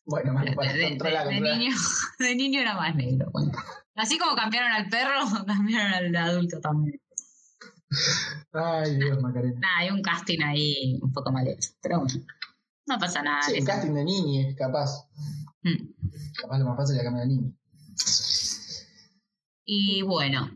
Bueno, 0.05 0.33
De, 0.43 0.53
para 0.53 0.73
de- 0.73 0.89
controlar, 0.89 1.27
de 1.27 1.39
niño, 1.39 1.73
de 2.19 2.35
niño 2.35 2.59
era 2.59 2.73
más 2.75 2.95
negro. 2.95 3.29
bueno. 3.31 3.51
Así 3.95 4.17
como 4.17 4.35
cambiaron 4.35 4.71
al 4.71 4.89
perro, 4.89 5.21
cambiaron 5.47 5.93
al 5.93 6.15
adulto 6.15 6.59
también. 6.59 6.99
Ay, 8.53 8.95
Dios, 8.95 9.21
Macarena. 9.21 9.59
Nada, 9.59 9.77
hay 9.79 9.89
un 9.91 10.01
casting 10.01 10.41
ahí 10.43 10.99
un 11.01 11.11
poco 11.11 11.31
mal 11.31 11.47
hecho, 11.47 11.69
pero 11.81 11.99
bueno, 11.99 12.25
no 12.87 12.97
pasa 12.99 13.21
nada. 13.21 13.41
Sí, 13.43 13.53
les- 13.53 13.65
casting 13.65 13.93
de 13.93 14.03
niñes, 14.03 14.55
capaz. 14.55 15.07
Mm. 15.63 15.93
Capaz 16.41 16.57
lo 16.59 16.65
más 16.65 16.77
fácil 16.77 16.97
es 16.97 17.03
cambiar 17.03 17.27
de 17.27 17.33
niño. 17.33 17.53
Y 19.63 20.01
bueno, 20.01 20.49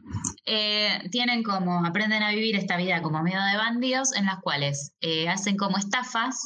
eh, 0.45 1.07
tienen 1.11 1.43
como, 1.43 1.85
aprenden 1.85 2.23
a 2.23 2.31
vivir 2.31 2.55
esta 2.55 2.75
vida 2.75 3.01
como 3.01 3.21
medio 3.23 3.41
de 3.43 3.55
bandidos 3.55 4.13
en 4.15 4.25
las 4.25 4.41
cuales 4.41 4.93
eh, 4.99 5.29
hacen 5.29 5.57
como 5.57 5.77
estafas 5.77 6.39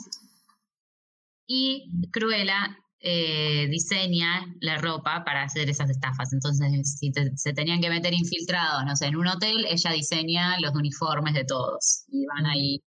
y 1.48 1.90
Cruella 2.12 2.78
eh, 3.02 3.68
diseña 3.70 4.46
la 4.62 4.78
ropa 4.78 5.24
para 5.26 5.44
hacer 5.44 5.70
esas 5.70 5.90
estafas. 5.90 6.34
Entonces, 6.34 6.98
si 7.00 7.12
te- 7.12 7.36
se 7.38 7.54
tenían 7.54 7.82
que 7.82 7.90
meter 7.90 8.14
infiltrados, 8.14 8.86
no 8.86 8.96
sé, 8.96 9.08
en 9.08 9.16
un 9.18 9.28
hotel, 9.28 9.66
ella 9.70 9.92
diseña 9.92 10.60
los 10.60 10.74
uniformes 10.76 11.34
de 11.34 11.46
todos 11.46 12.04
y 12.10 12.26
van 12.26 12.46
ahí. 12.46 12.84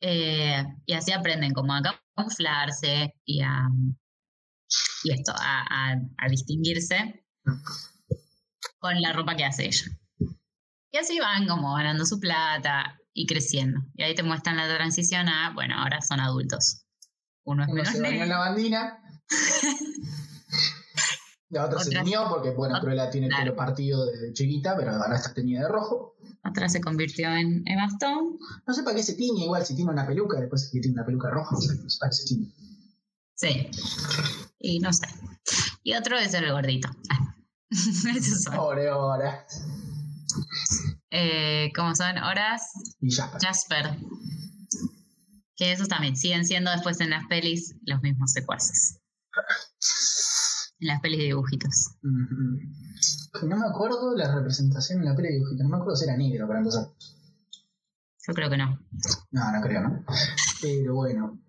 Eh, 0.00 0.62
y 0.86 0.92
así 0.92 1.12
aprenden 1.12 1.52
como 1.52 1.72
a 1.74 1.82
camuflarse 2.14 3.14
y 3.24 3.40
a, 3.42 3.68
y 5.04 5.12
esto, 5.12 5.32
a, 5.32 5.62
a- 5.92 6.00
a 6.18 6.28
distinguirse 6.28 7.24
con 8.78 9.00
la 9.02 9.12
ropa 9.12 9.36
que 9.36 9.44
hace 9.44 9.66
ella. 9.66 9.84
Y 10.92 10.98
así 10.98 11.18
van 11.20 11.46
como 11.46 11.74
ganando 11.74 12.04
su 12.06 12.18
plata 12.18 12.98
y 13.12 13.26
creciendo. 13.26 13.80
Y 13.94 14.02
ahí 14.02 14.14
te 14.14 14.22
muestran 14.22 14.56
la 14.56 14.66
transición 14.74 15.28
a, 15.28 15.52
bueno, 15.54 15.76
ahora 15.78 16.00
son 16.02 16.20
adultos. 16.20 16.85
Uno 17.46 17.62
es 17.62 17.68
Uno 17.68 17.74
menos 17.76 17.92
se 17.92 18.00
bañó 18.02 18.12
en 18.12 18.18
negro. 18.20 18.34
la 18.34 18.38
bandina. 18.38 18.98
La 21.48 21.64
otra 21.66 21.78
se 21.78 21.90
Otra- 21.90 22.02
tiñó 22.02 22.28
porque, 22.28 22.50
bueno, 22.50 22.74
Ot- 22.74 22.80
Cruella 22.80 23.08
tiene 23.08 23.28
el 23.28 23.30
claro. 23.32 23.44
pelo 23.44 23.56
partido 23.56 24.04
desde 24.06 24.32
chiquita, 24.32 24.76
pero 24.76 24.90
ahora 24.90 25.14
está 25.16 25.32
teñida 25.32 25.62
de 25.62 25.68
rojo. 25.68 26.16
Otra 26.44 26.68
se 26.68 26.80
convirtió 26.80 27.28
en 27.30 27.62
Emma 27.68 27.86
Stone. 27.86 28.36
No 28.66 28.74
sé 28.74 28.82
para 28.82 28.96
qué 28.96 29.02
se 29.04 29.14
tiñe, 29.14 29.44
igual 29.44 29.64
si 29.64 29.76
tiene 29.76 29.92
una 29.92 30.04
peluca, 30.06 30.40
después 30.40 30.68
que 30.72 30.80
tiene 30.80 30.94
una 30.94 31.06
peluca 31.06 31.30
roja, 31.30 31.54
sé, 31.56 31.76
no 31.76 31.88
sé 31.88 31.98
para 32.00 32.10
qué 32.10 32.16
se 32.16 32.24
tiñe. 32.26 32.52
Sí. 33.36 33.70
Y 34.58 34.80
no 34.80 34.92
sé. 34.92 35.06
Y 35.84 35.94
otro 35.94 36.18
es 36.18 36.34
el 36.34 36.50
gordito. 36.50 36.88
Pobre 38.56 38.90
hora. 38.90 39.46
eh, 41.10 41.70
como 41.76 41.94
son 41.94 42.18
Horas, 42.18 42.62
Y 43.00 43.12
Jasper. 43.14 43.40
Jasper. 43.40 43.96
Que 45.56 45.72
esos 45.72 45.88
también 45.88 46.16
siguen 46.16 46.44
siendo 46.44 46.70
después 46.70 47.00
en 47.00 47.10
las 47.10 47.26
pelis 47.26 47.74
los 47.86 48.02
mismos 48.02 48.32
secuaces. 48.32 49.00
En 50.78 50.88
las 50.88 51.00
pelis 51.00 51.18
de 51.18 51.24
dibujitos. 51.24 51.96
No 52.02 53.56
me 53.56 53.66
acuerdo 53.66 54.14
la 54.14 54.34
representación 54.34 55.00
en 55.00 55.06
la 55.06 55.16
peli 55.16 55.28
de 55.28 55.34
dibujito. 55.34 55.62
No 55.62 55.70
me 55.70 55.76
acuerdo 55.76 55.96
si 55.96 56.04
era 56.04 56.16
negro 56.16 56.46
para 56.46 56.58
empezar. 56.60 56.88
Yo 58.26 58.34
creo 58.34 58.50
que 58.50 58.56
no. 58.56 58.78
No, 59.30 59.52
no 59.52 59.60
creo, 59.62 59.80
¿no? 59.82 60.04
Pero 60.60 60.94
bueno. 60.94 61.40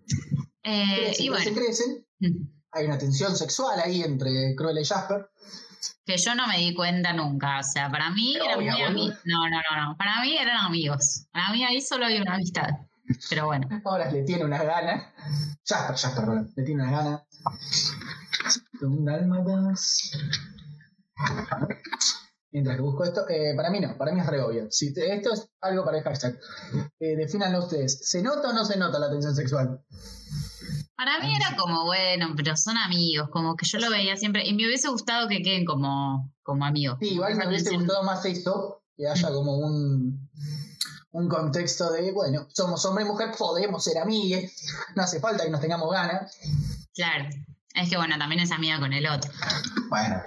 Eh, 0.64 1.14
y 1.18 1.30
crecen, 1.30 1.54
bueno, 1.54 1.62
crecen. 1.62 2.06
Hay 2.72 2.86
una 2.86 2.98
tensión 2.98 3.36
sexual 3.36 3.80
ahí 3.80 4.02
entre 4.04 4.56
Cruella 4.56 4.82
y 4.82 4.86
Jasper. 4.86 5.30
que 6.06 6.18
yo 6.18 6.36
no 6.36 6.48
me 6.48 6.60
di 6.60 6.74
cuenta 6.76 7.14
nunca. 7.14 7.60
O 7.60 7.64
sea, 7.64 7.90
para 7.90 8.12
mí 8.12 8.34
Pero 8.34 8.62
eran 8.62 8.76
muy 8.76 8.84
amigos. 8.84 9.18
No, 9.26 9.50
no, 9.50 9.58
no, 9.58 9.90
no. 9.90 9.98
Para 9.98 10.22
mí 10.22 10.38
eran 10.38 10.58
amigos. 10.58 11.26
Para 11.32 11.52
mí 11.52 11.64
ahí 11.64 11.82
solo 11.82 12.06
hay 12.06 12.22
una 12.22 12.36
amistad. 12.36 12.70
Pero 13.30 13.46
bueno. 13.46 13.68
Ahora 13.86 14.12
le 14.12 14.24
tiene 14.24 14.46
unas 14.46 14.64
ganas. 14.64 15.14
Jasper, 15.66 15.96
Jasper, 15.98 16.26
perdón. 16.26 16.54
Le 16.56 16.64
tiene 16.64 16.84
unas 16.84 16.92
ganas. 17.04 17.22
Un 18.82 19.06
dálmatas. 19.06 20.12
Mientras 22.52 22.76
que 22.78 22.82
busco 22.82 23.04
esto, 23.04 23.28
eh, 23.30 23.54
para 23.56 23.70
mí 23.70 23.80
no, 23.80 23.98
para 23.98 24.12
mí 24.14 24.22
es 24.22 24.26
re 24.28 24.42
obvio. 24.42 24.68
Si 24.72 24.94
te- 24.94 25.14
esto 25.16 25.34
es 25.34 25.50
algo 25.62 25.84
para 25.84 25.98
el 25.98 26.04
hashtag. 26.04 26.40
Eh, 27.00 27.16
defínanlo 27.16 27.60
ustedes. 27.60 28.00
¿Se 28.10 28.22
nota 28.22 28.50
o 28.50 28.54
no 28.54 28.66
se 28.66 28.78
nota 28.78 28.98
la 29.00 29.10
tensión 29.12 29.36
sexual? 29.36 29.82
Para 30.96 31.20
mí 31.20 31.36
era 31.36 31.56
como, 31.58 31.86
bueno, 31.86 32.34
pero 32.36 32.56
son 32.56 32.76
amigos, 32.78 33.30
como 33.32 33.56
que 33.56 33.68
yo 33.68 33.78
lo 33.78 33.90
veía 33.92 34.18
siempre, 34.18 34.48
y 34.48 34.54
me 34.56 34.66
hubiese 34.66 34.88
gustado 34.90 35.28
que 35.28 35.44
queden 35.44 35.64
como, 35.66 36.34
como 36.42 36.66
amigos. 36.66 36.98
Sí, 37.00 37.10
igual 37.14 37.36
me 37.36 37.48
hubiese 37.48 37.76
gustado 37.76 38.02
más 38.04 38.26
esto, 38.26 38.82
que 38.96 39.08
haya 39.08 39.30
como 39.30 39.58
un, 39.58 40.28
un 41.12 41.28
contexto 41.28 41.92
de, 41.92 42.12
bueno, 42.12 42.48
somos 42.50 42.84
hombre 42.86 43.04
y 43.04 43.08
mujer, 43.08 43.32
podemos 43.38 43.84
ser 43.84 43.98
amigues, 43.98 44.66
no 44.96 45.04
hace 45.04 45.20
falta 45.20 45.44
que 45.44 45.50
nos 45.50 45.62
tengamos 45.62 45.92
ganas. 45.92 46.38
Claro, 46.94 47.30
es 47.76 47.90
que 47.90 47.98
bueno, 47.98 48.18
también 48.18 48.42
es 48.42 48.52
amiga 48.52 48.80
con 48.80 48.94
el 48.94 49.08
otro. 49.08 49.32
Bueno. 49.90 50.22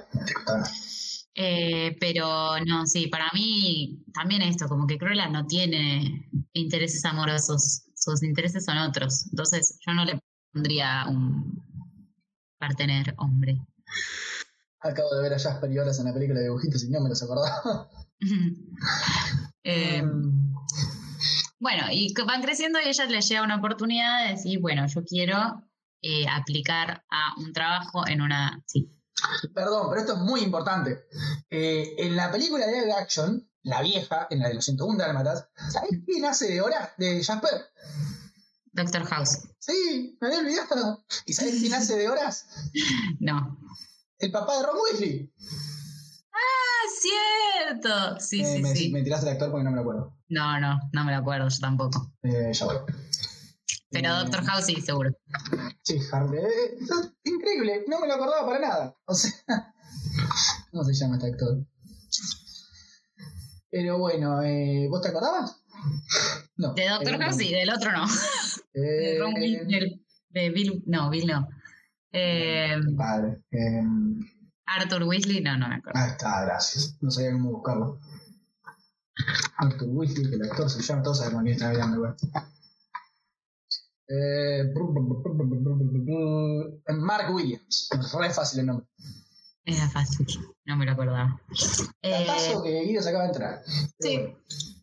Eh, 1.34 1.96
pero 2.00 2.58
no, 2.66 2.86
sí, 2.86 3.06
para 3.06 3.30
mí 3.32 4.04
también 4.12 4.42
esto, 4.42 4.68
como 4.68 4.86
que 4.86 4.98
Cruella 4.98 5.28
no 5.28 5.46
tiene 5.46 6.28
intereses 6.52 7.04
amorosos, 7.04 7.82
sus 7.94 8.22
intereses 8.22 8.64
son 8.64 8.78
otros, 8.78 9.26
entonces 9.30 9.78
yo 9.86 9.94
no 9.94 10.04
le 10.04 10.20
pondría 10.52 11.06
un 11.08 11.62
partener 12.58 13.14
hombre. 13.18 13.58
Acabo 14.80 15.14
de 15.14 15.22
ver 15.22 15.34
a 15.34 15.38
Jasper 15.38 15.70
y 15.70 15.78
Horas 15.78 15.98
en 15.98 16.06
la 16.06 16.14
película 16.14 16.40
de 16.40 16.46
dibujitos 16.46 16.82
y 16.84 16.90
no 16.90 17.00
me 17.00 17.08
los 17.08 17.22
acordaba. 17.22 17.90
Eh, 19.62 20.02
bueno, 21.60 21.84
y 21.92 22.12
van 22.26 22.42
creciendo 22.42 22.80
y 22.80 22.86
a 22.86 22.88
ella 22.88 23.04
le 23.04 23.20
llega 23.20 23.42
una 23.42 23.56
oportunidad 23.56 24.24
de 24.24 24.30
decir, 24.32 24.58
bueno, 24.60 24.86
yo 24.86 25.04
quiero 25.04 25.62
eh, 26.02 26.26
aplicar 26.28 27.04
a 27.10 27.34
un 27.38 27.52
trabajo 27.52 28.06
en 28.08 28.22
una... 28.22 28.62
Sí, 28.66 28.90
Perdón, 29.54 29.88
pero 29.90 30.00
esto 30.00 30.14
es 30.14 30.20
muy 30.20 30.40
importante. 30.40 31.04
Eh, 31.50 31.94
en 31.98 32.16
la 32.16 32.30
película 32.30 32.66
de 32.66 32.80
live 32.80 32.92
action, 32.92 33.48
la 33.62 33.82
vieja, 33.82 34.26
en 34.30 34.40
la 34.40 34.48
de 34.48 34.54
los 34.54 34.64
101 34.64 34.98
Dálmatas, 34.98 35.48
¿sabes 35.70 36.00
quién 36.06 36.24
hace 36.24 36.48
de 36.48 36.60
Horas? 36.60 36.90
De 36.96 37.22
Jasper. 37.22 37.66
Doctor 38.72 39.04
House. 39.04 39.40
Sí, 39.58 40.16
me 40.20 40.28
había 40.28 40.40
olvidado. 40.40 41.04
¿Y 41.26 41.34
sabes 41.34 41.60
quién 41.60 41.74
hace 41.74 41.96
de 41.96 42.08
Horas? 42.08 42.46
No. 43.20 43.58
El 44.18 44.30
papá 44.30 44.56
de 44.56 44.66
Ron 44.66 44.76
Weasley. 44.82 45.32
¡Ah, 46.32 46.69
cierto! 47.00 48.20
Sí, 48.20 48.40
Eh, 48.42 48.46
sí, 48.56 48.62
me, 48.62 48.74
sí. 48.74 48.90
me 48.90 49.02
tiraste 49.02 49.26
el 49.26 49.32
actor 49.32 49.50
porque 49.50 49.64
no 49.64 49.70
me 49.70 49.76
lo 49.76 49.82
acuerdo. 49.82 50.16
No, 50.28 50.60
no, 50.60 50.78
no 50.92 51.04
me 51.04 51.12
lo 51.12 51.18
acuerdo, 51.18 51.48
yo 51.48 51.58
tampoco. 51.60 52.12
Eh, 52.22 52.50
ya 52.52 52.64
voy. 52.66 52.76
Pero 53.90 54.08
Eh, 54.08 54.18
Doctor 54.20 54.44
House 54.44 54.66
sí, 54.66 54.80
seguro. 54.80 55.10
Sí, 55.82 55.98
Harley. 56.12 56.38
eh, 56.44 56.78
increíble, 57.24 57.84
no 57.88 58.00
me 58.00 58.06
lo 58.06 58.14
acordaba 58.14 58.46
para 58.46 58.60
nada. 58.60 58.96
O 59.06 59.14
sea, 59.14 59.32
¿cómo 60.70 60.84
se 60.84 60.94
llama 60.94 61.16
este 61.16 61.28
actor? 61.30 61.66
Pero 63.70 63.98
bueno, 63.98 64.42
eh, 64.42 64.86
¿vos 64.90 65.00
te 65.02 65.08
acordabas? 65.08 65.56
No. 66.56 66.74
De 66.74 66.88
Doctor 66.88 67.18
House 67.20 67.36
sí, 67.36 67.52
del 67.52 67.70
otro 67.70 67.90
no. 67.92 68.04
Ron 69.18 69.34
de 69.34 70.50
Bill, 70.50 70.82
no, 70.86 71.10
Bill 71.10 71.26
no. 71.26 71.48
Eh, 72.12 72.76
Padre. 72.96 73.42
eh, 73.52 73.82
Arthur 74.76 75.02
Weasley, 75.04 75.40
no, 75.42 75.56
no 75.56 75.68
me 75.68 75.76
acuerdo. 75.76 75.98
ahí 75.98 76.10
está, 76.10 76.42
gracias. 76.44 76.96
No 77.00 77.10
sabía 77.10 77.32
cómo 77.32 77.50
buscarlo. 77.52 77.98
Arthur 79.58 79.88
Weasley, 79.90 80.28
que 80.30 80.36
el 80.36 80.42
actor 80.50 80.70
se 80.70 80.80
llama, 80.82 81.02
todos 81.02 81.18
sabemos 81.18 81.42
quién 81.42 81.54
está 81.54 81.68
hablando 81.68 81.96
igual. 81.96 82.16
Eh, 84.08 84.64
Mark 86.98 87.32
Williams. 87.34 87.88
Re 88.18 88.30
fácil 88.30 88.60
el 88.60 88.66
nombre. 88.66 88.86
Era 89.64 89.88
fácil, 89.88 90.26
no 90.64 90.76
me 90.76 90.86
lo 90.86 90.92
acordaba. 90.92 91.40
Eh, 92.02 92.26
que 92.64 92.82
Guido 92.86 93.02
se 93.02 93.08
acaba 93.10 93.24
de 93.24 93.30
entrar. 93.30 93.62
Sí. 94.00 94.16
bueno. 94.18 94.38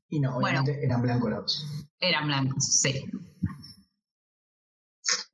Y 0.09 0.19
no, 0.21 0.39
Bueno. 0.39 0.61
obviamente 0.61 0.85
eran 0.85 1.01
blancos 1.01 1.29
los. 1.31 1.65
Eran 1.99 2.27
blancos, 2.27 2.63
sí. 2.63 3.05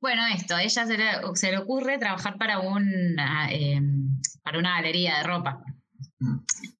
Bueno, 0.04 0.20
esto, 0.26 0.54
a 0.54 0.62
ella 0.62 0.84
se 0.86 0.98
le, 0.98 1.06
se 1.34 1.50
le 1.50 1.56
ocurre 1.56 1.96
trabajar 1.96 2.36
para, 2.36 2.58
un, 2.58 3.18
ah, 3.18 3.48
em, 3.50 4.20
para 4.42 4.58
una 4.58 4.74
galería 4.74 5.16
de 5.16 5.22
ropa. 5.22 5.64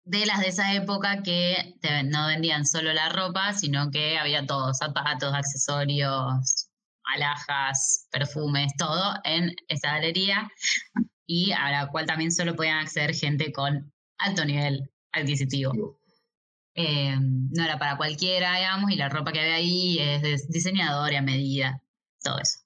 De 0.05 0.27
las 0.27 0.41
de 0.41 0.49
esa 0.49 0.75
época 0.75 1.23
que 1.23 1.75
te- 1.81 2.03
no 2.03 2.27
vendían 2.27 2.67
solo 2.67 2.93
la 2.93 3.09
ropa, 3.09 3.55
sino 3.55 3.91
que 3.91 4.19
había 4.19 4.45
todo, 4.45 4.75
zapatos, 4.75 5.33
accesorios, 5.33 6.69
alhajas, 7.15 8.09
perfumes, 8.11 8.75
todo 8.77 9.15
en 9.25 9.57
esa 9.69 9.93
galería 9.93 10.51
y 11.27 11.53
a 11.53 11.71
la 11.71 11.89
cual 11.89 12.05
también 12.05 12.31
solo 12.31 12.55
podían 12.55 12.77
acceder 12.81 13.15
gente 13.15 13.53
con 13.53 13.91
alto 14.19 14.45
nivel 14.45 14.91
adquisitivo. 15.13 15.99
Eh, 16.75 17.17
no 17.19 17.65
era 17.65 17.79
para 17.79 17.97
cualquiera, 17.97 18.57
digamos, 18.57 18.91
y 18.91 18.97
la 18.97 19.09
ropa 19.09 19.33
que 19.33 19.41
había 19.41 19.55
ahí 19.55 19.99
es 19.99 20.21
de 20.21 20.39
diseñador 20.51 21.11
y 21.15 21.17
a 21.17 21.23
medida, 21.23 21.81
todo 22.23 22.39
eso. 22.39 22.64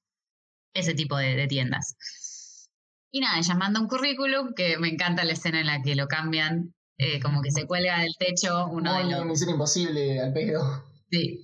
Ese 0.74 0.94
tipo 0.94 1.16
de, 1.16 1.34
de 1.34 1.46
tiendas. 1.46 1.96
Y 3.10 3.20
nada, 3.20 3.38
ella 3.38 3.54
manda 3.54 3.80
un 3.80 3.88
currículum 3.88 4.52
que 4.54 4.76
me 4.78 4.88
encanta 4.88 5.24
la 5.24 5.32
escena 5.32 5.60
en 5.60 5.66
la 5.66 5.82
que 5.82 5.94
lo 5.94 6.08
cambian, 6.08 6.74
eh, 6.98 7.20
como 7.20 7.40
que 7.42 7.50
se 7.50 7.66
cuelga 7.66 8.00
del 8.00 8.14
techo 8.18 8.66
uno 8.66 8.92
de 8.92 9.04
Muy 9.04 9.12
los. 9.12 9.24
Misión 9.24 9.50
imposible 9.50 10.20
al 10.20 10.32
pedo. 10.32 10.84
Sí. 11.10 11.40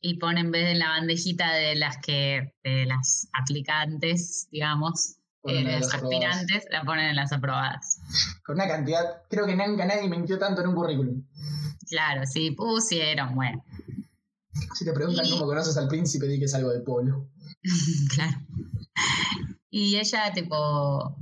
Y 0.00 0.18
pone 0.18 0.40
en 0.40 0.50
vez 0.50 0.66
de 0.66 0.74
la 0.74 0.88
bandejita 0.88 1.52
de 1.52 1.74
las 1.74 1.98
que, 1.98 2.54
de 2.64 2.86
las 2.86 3.28
aplicantes, 3.38 4.48
digamos, 4.50 5.18
eh, 5.44 5.64
de 5.64 5.76
aprobadas. 5.76 5.94
aspirantes, 5.94 6.64
la 6.70 6.82
ponen 6.84 7.10
en 7.10 7.16
las 7.16 7.32
aprobadas. 7.32 8.00
Con 8.44 8.54
una 8.54 8.68
cantidad, 8.68 9.22
creo 9.28 9.44
que 9.44 9.54
nunca 9.54 9.84
nadie 9.84 10.08
mintió 10.08 10.38
tanto 10.38 10.62
en 10.62 10.68
un 10.68 10.74
currículum. 10.74 11.24
Claro, 11.88 12.24
sí, 12.24 12.52
pusieron, 12.52 13.34
bueno. 13.34 13.62
Si 14.74 14.84
te 14.84 14.92
preguntan 14.92 15.24
Y- 15.26 15.30
cómo 15.30 15.46
conoces 15.46 15.76
al 15.76 15.88
príncipe, 15.88 16.26
di 16.26 16.38
que 16.38 16.44
es 16.46 16.54
algo 16.54 16.70
del 16.70 16.82
pueblo. 16.82 17.28
claro. 18.14 18.38
Y 19.70 19.96
ella, 19.96 20.32
tipo, 20.34 21.16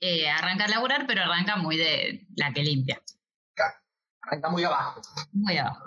eh, 0.00 0.28
arranca 0.30 0.64
a 0.64 0.68
laburar, 0.68 1.06
pero 1.06 1.22
arranca 1.22 1.56
muy 1.56 1.76
de 1.76 2.26
la 2.36 2.52
que 2.52 2.62
limpia, 2.62 3.00
Arranca 4.22 4.48
muy 4.50 4.64
abajo. 4.64 5.00
muy 5.32 5.56
abajo. 5.56 5.84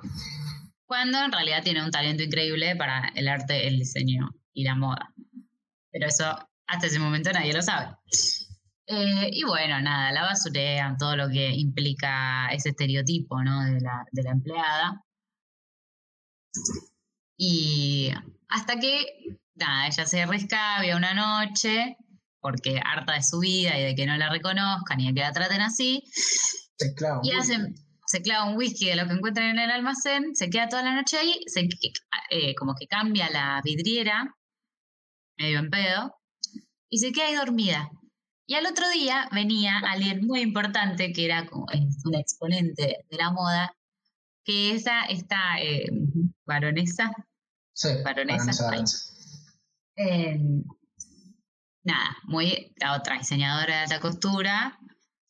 Cuando 0.85 1.19
en 1.23 1.31
realidad 1.31 1.63
tiene 1.63 1.83
un 1.83 1.91
talento 1.91 2.23
increíble 2.23 2.75
para 2.75 3.09
el 3.15 3.27
arte, 3.27 3.67
el 3.67 3.77
diseño 3.79 4.29
y 4.53 4.63
la 4.63 4.75
moda. 4.75 5.13
Pero 5.91 6.07
eso 6.07 6.37
hasta 6.67 6.87
ese 6.87 6.99
momento 6.99 7.31
nadie 7.31 7.53
lo 7.53 7.61
sabe. 7.61 7.95
Eh, 8.87 9.29
y 9.31 9.43
bueno, 9.43 9.79
nada, 9.81 10.11
la 10.11 10.23
basurean, 10.23 10.97
todo 10.97 11.15
lo 11.15 11.29
que 11.29 11.51
implica 11.51 12.47
ese 12.51 12.69
estereotipo, 12.69 13.41
¿no? 13.43 13.63
De 13.63 13.79
la, 13.79 14.03
de 14.11 14.23
la 14.23 14.31
empleada. 14.31 15.03
Y 17.37 18.11
hasta 18.49 18.79
que, 18.79 19.05
nada, 19.55 19.87
ella 19.87 20.05
se 20.05 20.25
rescabia 20.25 20.95
una 20.95 21.13
noche, 21.13 21.97
porque 22.39 22.79
harta 22.83 23.13
de 23.13 23.23
su 23.23 23.39
vida 23.39 23.77
y 23.79 23.83
de 23.83 23.95
que 23.95 24.05
no 24.05 24.17
la 24.17 24.29
reconozcan 24.29 24.99
y 24.99 25.07
de 25.07 25.13
que 25.13 25.21
la 25.21 25.31
traten 25.31 25.61
así, 25.61 26.03
Se 26.77 26.93
clava. 26.93 27.21
y 27.23 27.31
hacen, 27.31 27.75
se 28.05 28.21
clava 28.21 28.49
un 28.49 28.57
whisky 28.57 28.87
de 28.87 28.95
lo 28.95 29.07
que 29.07 29.13
encuentran 29.13 29.51
en 29.51 29.59
el 29.59 29.71
almacén, 29.71 30.35
se 30.35 30.49
queda 30.49 30.67
toda 30.67 30.83
la 30.83 30.95
noche 30.95 31.17
ahí, 31.17 31.39
se, 31.47 31.67
eh, 32.29 32.55
como 32.55 32.75
que 32.75 32.87
cambia 32.87 33.29
la 33.29 33.61
vidriera, 33.63 34.35
medio 35.37 35.59
en 35.59 35.69
pedo, 35.69 36.15
y 36.89 36.97
se 36.97 37.11
queda 37.11 37.27
ahí 37.27 37.35
dormida. 37.35 37.89
Y 38.47 38.55
al 38.55 38.65
otro 38.65 38.89
día 38.89 39.29
venía 39.31 39.77
alguien 39.79 40.25
muy 40.27 40.41
importante, 40.41 41.13
que 41.13 41.25
era 41.25 41.45
como, 41.45 41.67
un 42.05 42.15
exponente 42.15 43.05
de 43.09 43.17
la 43.17 43.31
moda, 43.31 43.73
que 44.43 44.75
esa, 44.75 45.05
esta 45.05 45.61
eh, 45.61 45.89
baronesa, 46.45 47.11
Sí, 47.73 47.89
baronesa, 48.03 48.51
eh, 49.95 50.39
nada, 51.83 52.17
muy 52.23 52.73
la 52.77 52.95
otra 52.95 53.17
diseñadora 53.17 53.75
de 53.75 53.81
alta 53.81 53.99
costura, 53.99 54.79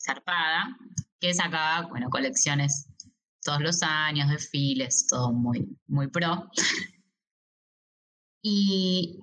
zarpada, 0.04 0.78
que 1.20 1.34
sacaba, 1.34 1.88
bueno, 1.88 2.10
colecciones 2.10 2.88
todos 3.44 3.62
los 3.62 3.84
años, 3.84 4.30
desfiles, 4.30 5.08
todo 5.08 5.32
muy, 5.32 5.78
muy 5.88 6.08
pro. 6.08 6.50
Y, 8.44 9.20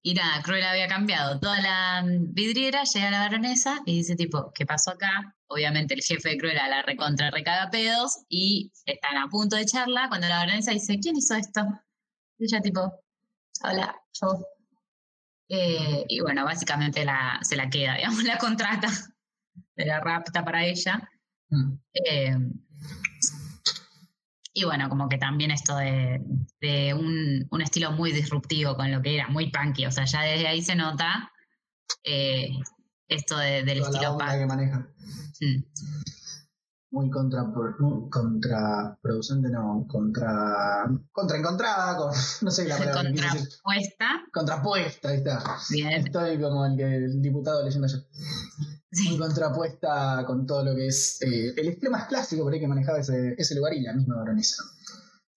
y 0.00 0.14
nada, 0.14 0.42
Cruella 0.42 0.70
había 0.70 0.86
cambiado 0.86 1.40
toda 1.40 1.60
la 1.60 2.04
vidriera, 2.06 2.84
llega 2.84 3.10
la 3.10 3.18
baronesa 3.18 3.80
y 3.84 3.96
dice 3.96 4.14
tipo, 4.14 4.52
¿qué 4.54 4.64
pasó 4.64 4.92
acá? 4.92 5.36
Obviamente 5.52 5.94
el 5.94 6.02
jefe 6.02 6.28
de 6.28 6.38
Cruella 6.38 6.68
la 6.68 6.82
recontra 6.82 7.30
recaga 7.32 7.70
pedos 7.70 8.24
y 8.28 8.72
están 8.86 9.16
a 9.16 9.28
punto 9.28 9.56
de 9.56 9.66
charla 9.66 10.06
cuando 10.08 10.28
la 10.28 10.38
baronesa 10.38 10.70
dice, 10.70 11.00
¿quién 11.00 11.16
hizo 11.16 11.34
esto? 11.34 11.62
Y 12.38 12.44
ella 12.44 12.60
tipo, 12.60 13.02
hola, 13.64 13.96
yo. 14.12 14.46
Eh, 15.48 16.04
y 16.08 16.20
bueno, 16.20 16.44
básicamente 16.44 17.04
la, 17.04 17.40
se 17.42 17.56
la 17.56 17.68
queda, 17.68 17.94
digamos, 17.96 18.22
la 18.22 18.38
contrata, 18.38 18.88
se 18.88 19.84
la 19.84 19.98
rapta 19.98 20.44
para 20.44 20.64
ella. 20.64 21.10
Mm. 21.48 21.72
Eh, 21.94 22.36
y 24.52 24.64
bueno, 24.64 24.88
como 24.88 25.08
que 25.08 25.18
también 25.18 25.50
esto 25.50 25.76
de, 25.76 26.20
de 26.60 26.94
un, 26.94 27.48
un 27.50 27.60
estilo 27.60 27.90
muy 27.90 28.12
disruptivo 28.12 28.76
con 28.76 28.92
lo 28.92 29.02
que 29.02 29.16
era, 29.16 29.26
muy 29.26 29.50
punky, 29.50 29.86
o 29.86 29.90
sea, 29.90 30.04
ya 30.04 30.22
desde 30.22 30.46
ahí 30.46 30.62
se 30.62 30.76
nota 30.76 31.32
eh, 32.04 32.50
esto 33.10 33.36
de- 33.38 33.64
del 33.64 33.78
Toda 33.80 33.90
la 33.90 33.96
estilo 33.98 34.12
onda 34.12 34.26
punk. 34.26 34.38
que 34.38 34.46
maneja. 34.46 34.78
Mm. 35.40 35.64
Muy 36.92 37.08
contra, 37.08 37.44
muy 37.44 38.10
contraproducente, 38.10 39.48
no, 39.48 39.86
contra. 39.88 40.86
Contraencontrada, 41.12 41.96
con, 41.96 42.10
no 42.42 42.50
sé 42.50 42.66
la 42.66 42.76
palabra. 42.78 43.02
Contrapuesta. 43.04 44.06
Contrapuesta, 44.32 45.08
ahí 45.10 45.18
está. 45.18 45.40
Bien. 45.70 45.92
Estoy 46.04 46.40
como 46.40 46.66
el, 46.66 46.76
que 46.76 46.96
el 46.96 47.22
diputado 47.22 47.62
leyendo 47.64 47.86
yo. 47.86 47.98
Muy 47.98 48.80
Sí. 48.92 49.16
contrapuesta 49.16 50.24
con 50.26 50.46
todo 50.46 50.64
lo 50.64 50.74
que 50.74 50.88
es 50.88 51.22
eh, 51.22 51.54
el 51.56 51.68
estilo 51.68 51.92
más 51.92 52.08
clásico 52.08 52.42
por 52.42 52.52
ahí 52.52 52.58
que 52.58 52.66
manejaba 52.66 52.98
ese, 52.98 53.36
ese 53.38 53.54
lugar 53.54 53.72
y 53.72 53.82
la 53.82 53.92
misma 53.92 54.16
baronesa. 54.16 54.56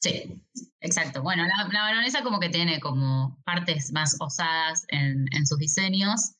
Sí, 0.04 0.44
exacto. 0.82 1.22
Bueno, 1.24 1.46
la, 1.46 1.82
baronesa 1.82 2.24
como 2.24 2.42
que 2.42 2.50
tiene 2.50 2.82
como 2.82 3.42
partes 3.46 3.94
más 3.94 4.18
osadas 4.20 4.84
en, 4.90 5.48
sus 5.48 5.58
diseños, 5.58 6.34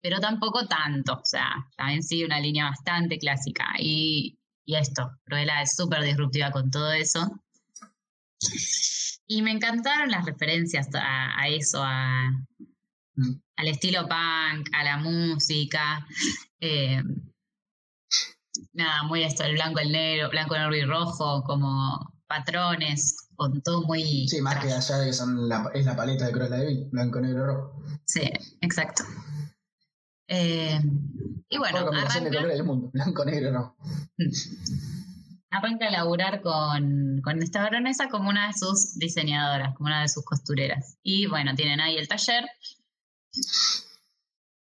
pero 0.00 0.20
tampoco 0.20 0.66
tanto. 0.66 1.12
O 1.14 1.24
sea, 1.24 1.50
también 1.76 2.02
sigue 2.02 2.24
una 2.24 2.40
línea 2.40 2.70
bastante 2.70 3.18
clásica. 3.18 3.66
Y, 3.78 4.38
y 4.64 4.76
esto, 4.76 5.10
Cruella 5.24 5.60
es 5.60 5.76
súper 5.76 6.02
disruptiva 6.02 6.50
con 6.50 6.70
todo 6.70 6.92
eso. 6.92 7.30
Y 9.26 9.42
me 9.42 9.50
encantaron 9.50 10.10
las 10.10 10.24
referencias 10.24 10.88
a, 10.94 11.46
eso, 11.48 11.82
a, 11.84 12.30
al 13.56 13.68
estilo 13.68 14.08
punk, 14.08 14.70
a 14.72 14.82
la 14.82 14.96
música. 14.96 16.06
eh, 16.58 17.02
nada, 18.72 19.02
muy 19.02 19.24
esto, 19.24 19.44
el 19.44 19.54
blanco, 19.54 19.80
el 19.80 19.92
negro, 19.92 20.30
blanco, 20.30 20.56
negro 20.56 20.74
y 20.74 20.84
rojo, 20.84 21.44
como 21.44 22.09
patrones, 22.30 23.28
con 23.34 23.60
todo 23.60 23.82
muy... 23.82 24.28
Sí, 24.28 24.40
más 24.40 24.62
que 24.62 24.72
allá 24.72 24.98
de 24.98 25.06
que 25.06 25.12
son 25.12 25.48
la, 25.48 25.68
es 25.74 25.84
la 25.84 25.96
paleta 25.96 26.26
de 26.26 26.32
de 26.48 26.66
Vil, 26.66 26.88
blanco, 26.92 27.20
negro, 27.20 27.44
rojo. 27.46 27.82
Sí, 28.06 28.22
exacto. 28.60 29.02
Eh, 30.28 30.80
y 31.48 31.58
bueno, 31.58 31.84
combinación 31.84 32.22
de 32.24 32.28
arranca, 32.30 32.38
colores 32.38 32.56
del 32.58 32.66
mundo, 32.66 32.90
blanco, 32.92 33.24
negro, 33.24 33.52
rojo. 33.52 33.76
arranca 35.50 35.88
a 35.88 35.90
laburar 35.90 36.40
con, 36.40 37.20
con 37.24 37.42
esta 37.42 37.62
baronesa 37.62 38.08
como 38.08 38.28
una 38.30 38.46
de 38.46 38.52
sus 38.52 38.96
diseñadoras, 38.96 39.74
como 39.76 39.88
una 39.88 40.02
de 40.02 40.08
sus 40.08 40.24
costureras. 40.24 40.96
Y 41.02 41.26
bueno, 41.26 41.54
tienen 41.56 41.80
ahí 41.80 41.96
el 41.96 42.06
taller. 42.06 42.44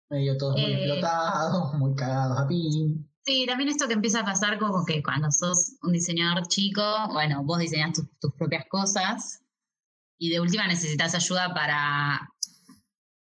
Medio 0.08 0.36
todos 0.38 0.54
muy 0.60 0.70
Eh. 0.70 0.84
explotados, 0.86 1.74
muy 1.74 1.94
cagados 1.96 2.38
a 2.38 2.46
pin. 2.46 3.10
Sí, 3.26 3.44
también 3.44 3.68
esto 3.70 3.88
que 3.88 3.94
empieza 3.94 4.20
a 4.20 4.24
pasar 4.24 4.56
como 4.56 4.84
que 4.84 5.02
cuando 5.02 5.32
sos 5.32 5.72
un 5.82 5.92
diseñador 5.92 6.46
chico, 6.46 6.82
bueno, 7.12 7.42
vos 7.42 7.58
diseñás 7.58 7.92
tus, 7.92 8.06
tus 8.20 8.32
propias 8.34 8.66
cosas 8.68 9.42
y 10.16 10.30
de 10.30 10.38
última 10.38 10.68
necesitas 10.68 11.12
ayuda 11.16 11.52
para... 11.52 12.30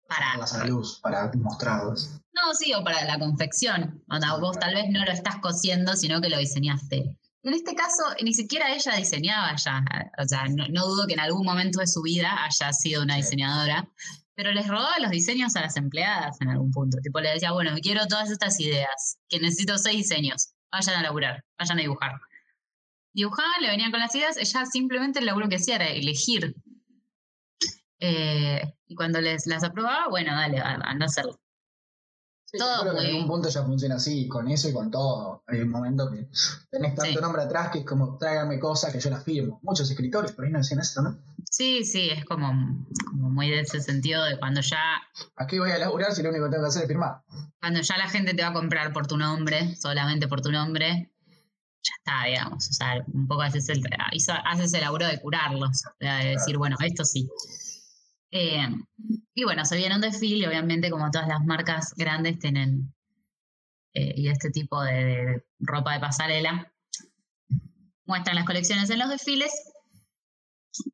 para 0.09 0.37
la 0.37 0.65
luz 0.65 0.99
para 1.01 1.31
mostrarlos. 1.35 2.19
No, 2.33 2.53
sí, 2.53 2.73
o 2.73 2.83
para 2.83 3.05
la 3.05 3.17
confección. 3.17 4.03
O 4.09 4.19
sea, 4.19 4.35
vos 4.35 4.59
tal 4.59 4.75
vez 4.75 4.89
no 4.89 5.05
lo 5.05 5.11
estás 5.11 5.37
cosiendo, 5.37 5.95
sino 5.95 6.19
que 6.19 6.29
lo 6.29 6.37
diseñaste. 6.37 7.17
En 7.43 7.53
este 7.53 7.73
caso, 7.73 8.03
ni 8.21 8.33
siquiera 8.33 8.73
ella 8.73 8.95
diseñaba 8.95 9.55
ya. 9.55 9.85
O 10.17 10.27
sea, 10.27 10.47
no, 10.49 10.67
no 10.67 10.85
dudo 10.85 11.07
que 11.07 11.13
en 11.13 11.21
algún 11.21 11.45
momento 11.45 11.79
de 11.79 11.87
su 11.87 12.01
vida 12.01 12.43
haya 12.43 12.73
sido 12.73 13.03
una 13.03 13.15
Sí. 13.15 13.87
Pero 14.35 14.51
les 14.51 14.67
robaba 14.67 14.99
los 14.99 15.11
diseños 15.11 15.55
a 15.55 15.61
las 15.61 15.77
empleadas 15.77 16.39
en 16.41 16.49
algún 16.49 16.71
punto. 16.71 16.97
Tipo, 17.01 17.19
le 17.19 17.29
decía, 17.29 17.51
bueno, 17.51 17.71
quiero 17.81 18.07
todas 18.07 18.31
estas 18.31 18.59
ideas, 18.59 19.17
que 19.29 19.39
necesito 19.39 19.77
seis 19.77 19.97
diseños. 19.97 20.53
Vayan 20.71 20.95
a 20.95 21.03
laburar, 21.03 21.43
vayan 21.59 21.77
a 21.77 21.81
dibujar. 21.81 22.13
Dibujaban, 23.13 23.61
le 23.61 23.69
venían 23.69 23.91
con 23.91 23.99
las 23.99 24.15
ideas, 24.15 24.37
ella 24.37 24.65
simplemente 24.65 25.19
el 25.19 25.25
laburo 25.25 25.47
que 25.49 25.57
hacía 25.57 25.75
era 25.75 25.87
elegir. 25.87 26.55
Eh, 27.99 28.61
y 28.87 28.95
cuando 28.95 29.21
les 29.21 29.45
las 29.45 29.63
aprobaba, 29.63 30.07
bueno, 30.09 30.33
dale, 30.33 30.59
anda 30.59 31.05
a 31.05 31.07
hacerlo. 31.07 31.39
Todo 32.59 32.81
creo 32.81 32.93
que 32.93 32.99
en 33.01 33.05
algún 33.07 33.27
punto 33.27 33.49
ya 33.49 33.63
funciona 33.63 33.95
así, 33.95 34.27
con 34.27 34.47
eso 34.47 34.69
y 34.69 34.73
con 34.73 34.91
todo. 34.91 35.43
Hay 35.47 35.61
un 35.61 35.69
momento 35.69 36.09
que 36.11 36.27
tenés 36.69 36.95
tanto 36.95 37.13
Sí. 37.13 37.17
nombre 37.21 37.41
atrás 37.43 37.69
que 37.71 37.79
es 37.79 37.85
como 37.85 38.17
tráigame 38.17 38.59
cosas 38.59 38.91
que 38.93 38.99
yo 38.99 39.09
las 39.09 39.23
firmo. 39.23 39.59
Muchos 39.63 39.89
escritores 39.89 40.31
por 40.33 40.45
ahí 40.45 40.51
no 40.51 40.59
decían 40.59 40.79
eso, 40.79 41.01
¿no? 41.01 41.17
Sí, 41.49 41.83
sí, 41.83 42.09
es 42.09 42.25
como, 42.25 42.85
como 43.09 43.29
muy 43.29 43.49
de 43.49 43.61
ese 43.61 43.79
sentido 43.81 44.23
de 44.23 44.37
cuando 44.39 44.61
ya, 44.61 44.79
¿A 45.35 45.47
qué 45.47 45.59
voy 45.59 45.71
a 45.71 45.77
laburar 45.77 46.13
si 46.13 46.21
lo 46.23 46.29
único 46.29 46.45
que 46.45 46.51
tengo 46.51 46.63
que 46.63 46.69
hacer 46.69 46.81
es 46.83 46.87
firmar? 46.87 47.21
cuando 47.59 47.81
ya 47.81 47.97
la 47.97 48.09
gente 48.09 48.33
te 48.33 48.41
va 48.43 48.49
a 48.49 48.53
comprar 48.53 48.91
por 48.93 49.07
tu 49.07 49.17
nombre, 49.17 49.75
solamente 49.77 50.27
por 50.27 50.41
tu 50.41 50.51
nombre, 50.51 51.11
ya 51.81 51.93
está, 51.97 52.25
digamos. 52.27 52.69
O 52.69 52.73
sea, 52.73 53.03
un 53.13 53.27
poco 53.27 53.41
haces 53.41 53.67
el, 53.69 53.81
haces 54.45 54.73
el 54.73 54.81
laburo 54.81 55.07
de 55.07 55.19
curarlos, 55.19 55.83
de 55.99 56.07
decir, 56.31 56.57
bueno, 56.57 56.75
esto 56.81 57.03
sí. 57.05 57.27
Eh, 58.35 58.67
y 59.35 59.43
bueno, 59.43 59.63
se 59.63 59.77
viene 59.77 59.93
un 59.93 60.01
desfile, 60.01 60.47
obviamente, 60.47 60.89
como 60.89 61.11
todas 61.11 61.27
las 61.27 61.45
marcas 61.45 61.93
grandes 61.95 62.39
tienen 62.39 62.91
eh, 63.93 64.15
y 64.17 64.27
este 64.27 64.49
tipo 64.49 64.81
de, 64.81 65.45
ropa 65.59 65.93
de 65.93 65.99
pasarela. 65.99 66.73
Muestran 68.05 68.35
las 68.35 68.45
colecciones 68.45 68.89
en 68.89 68.97
los 68.97 69.09
desfiles 69.09 69.51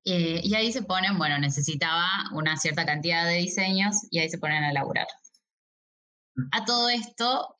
eh, 0.03 0.41
y 0.43 0.53
ahí 0.53 0.73
se 0.73 0.83
ponen, 0.83 1.17
bueno, 1.17 1.39
necesitaba 1.39 2.09
una 2.33 2.57
cierta 2.57 2.85
cantidad 2.85 3.25
de 3.25 3.35
diseños 3.35 3.95
y 4.11 4.19
ahí 4.19 4.29
se 4.29 4.37
ponen 4.37 4.65
a 4.65 4.73
laburar. 4.73 5.07
A 6.51 6.65
todo 6.65 6.89
esto, 6.89 7.55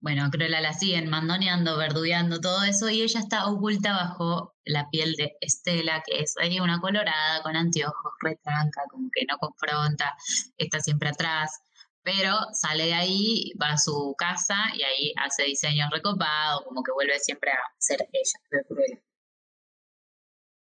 bueno, 0.00 0.30
Cruella 0.30 0.60
la 0.60 0.72
siguen 0.72 1.08
mandoneando, 1.08 1.76
verdugueando 1.76 2.40
todo 2.40 2.62
eso 2.64 2.88
y 2.90 3.02
ella 3.02 3.20
está 3.20 3.46
oculta 3.46 3.92
bajo 3.92 4.54
la 4.64 4.88
piel 4.90 5.14
de 5.16 5.36
Estela, 5.40 6.02
que 6.06 6.20
es 6.20 6.34
ahí 6.38 6.60
una 6.60 6.80
colorada 6.80 7.42
con 7.42 7.56
anteojos, 7.56 8.12
retranca, 8.20 8.82
como 8.90 9.08
que 9.12 9.24
no 9.26 9.38
confronta, 9.38 10.14
está 10.58 10.80
siempre 10.80 11.08
atrás. 11.08 11.60
Pero 12.02 12.36
sale 12.52 12.86
de 12.86 12.94
ahí, 12.94 13.52
va 13.60 13.72
a 13.72 13.78
su 13.78 14.14
casa 14.16 14.56
y 14.74 14.82
ahí 14.82 15.12
hace 15.16 15.44
diseños 15.44 15.90
recopados, 15.90 16.62
como 16.64 16.82
que 16.84 16.92
vuelve 16.92 17.18
siempre 17.18 17.50
a 17.50 17.58
ser 17.78 18.08
ella, 18.12 18.40
de 18.50 18.64
Cruella. 18.64 19.02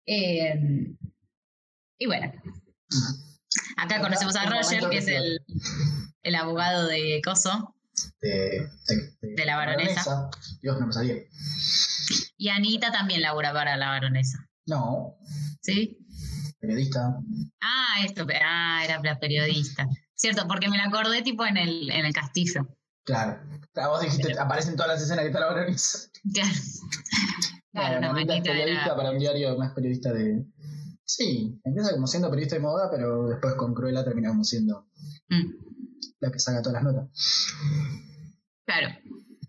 Eh, 0.07 0.97
y 1.99 2.07
bueno, 2.07 2.33
acá 3.77 4.01
conocemos 4.01 4.37
a 4.37 4.47
Roger, 4.47 4.89
que 4.89 4.99
es 4.99 5.09
el, 5.09 5.41
el 6.23 6.35
abogado 6.35 6.87
de 6.87 7.21
Coso, 7.23 7.75
De, 8.21 8.31
de- 9.21 9.35
De 9.35 9.45
la 9.45 9.57
baronesa. 9.57 10.31
Dios, 10.63 10.79
no 10.81 10.87
me 10.87 10.93
sabía. 10.93 11.15
y 12.37 12.49
Anita 12.49 12.91
también 12.93 13.23
labura 13.23 13.53
para 13.53 13.77
la 13.77 13.89
baronesa. 13.89 14.39
No, 14.67 15.17
¿Sí? 15.63 15.99
periodista. 16.59 17.17
Ah, 17.61 18.05
esto, 18.05 18.27
ah, 18.43 18.83
era 18.85 19.01
la 19.03 19.19
periodista. 19.21 19.87
Cierto, 20.15 20.47
porque 20.49 20.69
me 20.69 20.77
la 20.79 20.85
acordé 20.85 21.23
tipo 21.23 21.45
en 21.45 21.57
el, 21.57 21.91
en 21.91 22.07
el 22.07 22.13
castillo. 22.13 22.67
Claro. 23.05 23.39
Claro, 23.73 23.91
vos 23.91 24.01
dijiste, 24.03 24.39
aparecen 24.39 24.77
todas 24.77 24.93
las 24.93 25.03
escenas 25.03 25.23
que 25.25 25.27
está 25.29 25.41
la 25.41 25.47
baronesa. 25.47 25.99
Claro, 26.33 26.55
claro 27.73 28.01
no, 28.01 28.11
Anita 28.13 28.37
es 28.37 28.43
periodista 28.43 28.85
era. 28.87 28.97
para 28.97 29.11
un 29.11 29.19
diario 29.19 29.57
más 29.59 29.73
periodista 29.75 30.13
de. 30.13 30.45
Sí, 31.05 31.61
empieza 31.65 31.93
como 31.93 32.07
siendo 32.07 32.31
periodista 32.31 32.57
de 32.57 32.63
moda, 32.63 32.89
pero 32.91 33.27
después 33.29 33.55
con 33.57 33.75
Cruella 33.75 34.03
termina 34.05 34.31
como 34.31 34.45
siendo 34.45 34.87
Mm, 35.29 35.74
la 36.25 36.33
que 36.33 36.39
saca 36.39 36.63
todas 36.63 36.83
las 36.83 36.93
notas. 36.93 37.09
claro. 38.67 38.89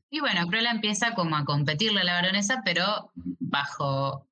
Y 0.10 0.20
bueno, 0.20 0.48
Cruella 0.48 0.72
empieza 0.72 1.14
como 1.14 1.36
a 1.36 1.44
competirle 1.44 2.02
a 2.02 2.04
la 2.04 2.14
baronesa, 2.14 2.62
pero 2.64 3.12
bajo. 3.40 4.30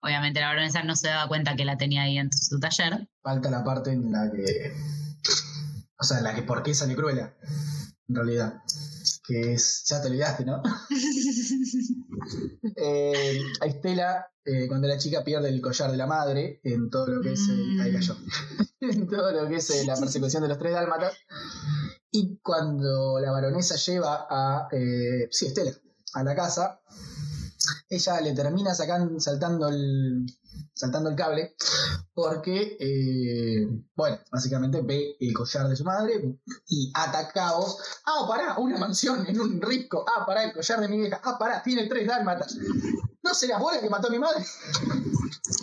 Obviamente 0.00 0.40
la 0.40 0.46
baronesa 0.46 0.82
no 0.84 0.94
se 0.94 1.08
daba 1.08 1.28
cuenta 1.28 1.56
que 1.56 1.64
la 1.64 1.76
tenía 1.76 2.02
ahí 2.02 2.18
en 2.18 2.32
su 2.32 2.58
taller. 2.60 3.08
Falta 3.22 3.50
la 3.50 3.64
parte 3.64 3.90
en 3.90 4.10
la 4.12 4.30
que. 4.30 4.72
O 5.98 6.04
sea, 6.04 6.20
la 6.20 6.34
que 6.34 6.42
por 6.42 6.62
qué 6.62 6.72
sale 6.72 6.94
Cruella, 6.94 7.34
en 8.08 8.14
realidad. 8.14 8.62
Que 9.28 9.52
es. 9.52 9.84
Ya 9.86 10.00
te 10.00 10.08
olvidaste, 10.08 10.44
¿no? 10.46 10.62
eh, 12.76 13.40
a 13.60 13.66
Estela, 13.66 14.26
eh, 14.44 14.66
cuando 14.68 14.88
la 14.88 14.96
chica 14.98 15.22
pierde 15.22 15.50
el 15.50 15.60
collar 15.60 15.90
de 15.90 15.96
la 15.98 16.06
madre, 16.06 16.60
en 16.64 16.88
todo 16.90 17.06
lo 17.08 17.20
que 17.20 17.32
es. 17.34 17.40
el- 17.48 17.78
ahí 17.80 17.92
cayó. 17.92 18.16
en 18.80 19.06
todo 19.06 19.30
lo 19.32 19.46
que 19.48 19.56
es 19.56 19.68
eh, 19.70 19.84
la 19.86 19.96
persecución 19.96 20.42
de 20.42 20.48
los 20.48 20.58
tres 20.58 20.72
dálmatas. 20.72 21.12
Y 22.10 22.38
cuando 22.38 23.20
la 23.20 23.30
baronesa 23.30 23.76
lleva 23.76 24.26
a. 24.30 24.68
eh, 24.72 25.28
sí, 25.30 25.46
Estela, 25.46 25.72
a 26.14 26.24
la 26.24 26.34
casa. 26.34 26.80
ella 27.90 28.20
le 28.22 28.32
termina 28.32 28.74
sacando, 28.74 29.20
saltando 29.20 29.68
el 29.68 30.24
saltando 30.78 31.10
el 31.10 31.16
cable 31.16 31.54
porque 32.14 32.76
eh, 32.80 33.66
bueno 33.94 34.18
básicamente 34.30 34.80
ve 34.82 35.16
el 35.20 35.34
collar 35.34 35.68
de 35.68 35.76
su 35.76 35.84
madre 35.84 36.38
y 36.68 36.90
atacaos 36.94 37.78
ah 38.06 38.24
pará 38.28 38.58
una 38.58 38.78
mansión 38.78 39.26
en 39.26 39.40
un 39.40 39.60
risco 39.60 40.04
ah 40.08 40.24
pará 40.24 40.44
el 40.44 40.52
collar 40.52 40.80
de 40.80 40.88
mi 40.88 40.98
vieja 40.98 41.20
ah 41.24 41.36
pará 41.38 41.62
tiene 41.62 41.86
tres 41.88 42.06
dálmatas 42.06 42.56
no 43.22 43.34
serás 43.34 43.60
vos 43.60 43.74
la 43.74 43.80
que 43.80 43.90
mató 43.90 44.08
a 44.08 44.10
mi 44.10 44.18
madre 44.18 44.44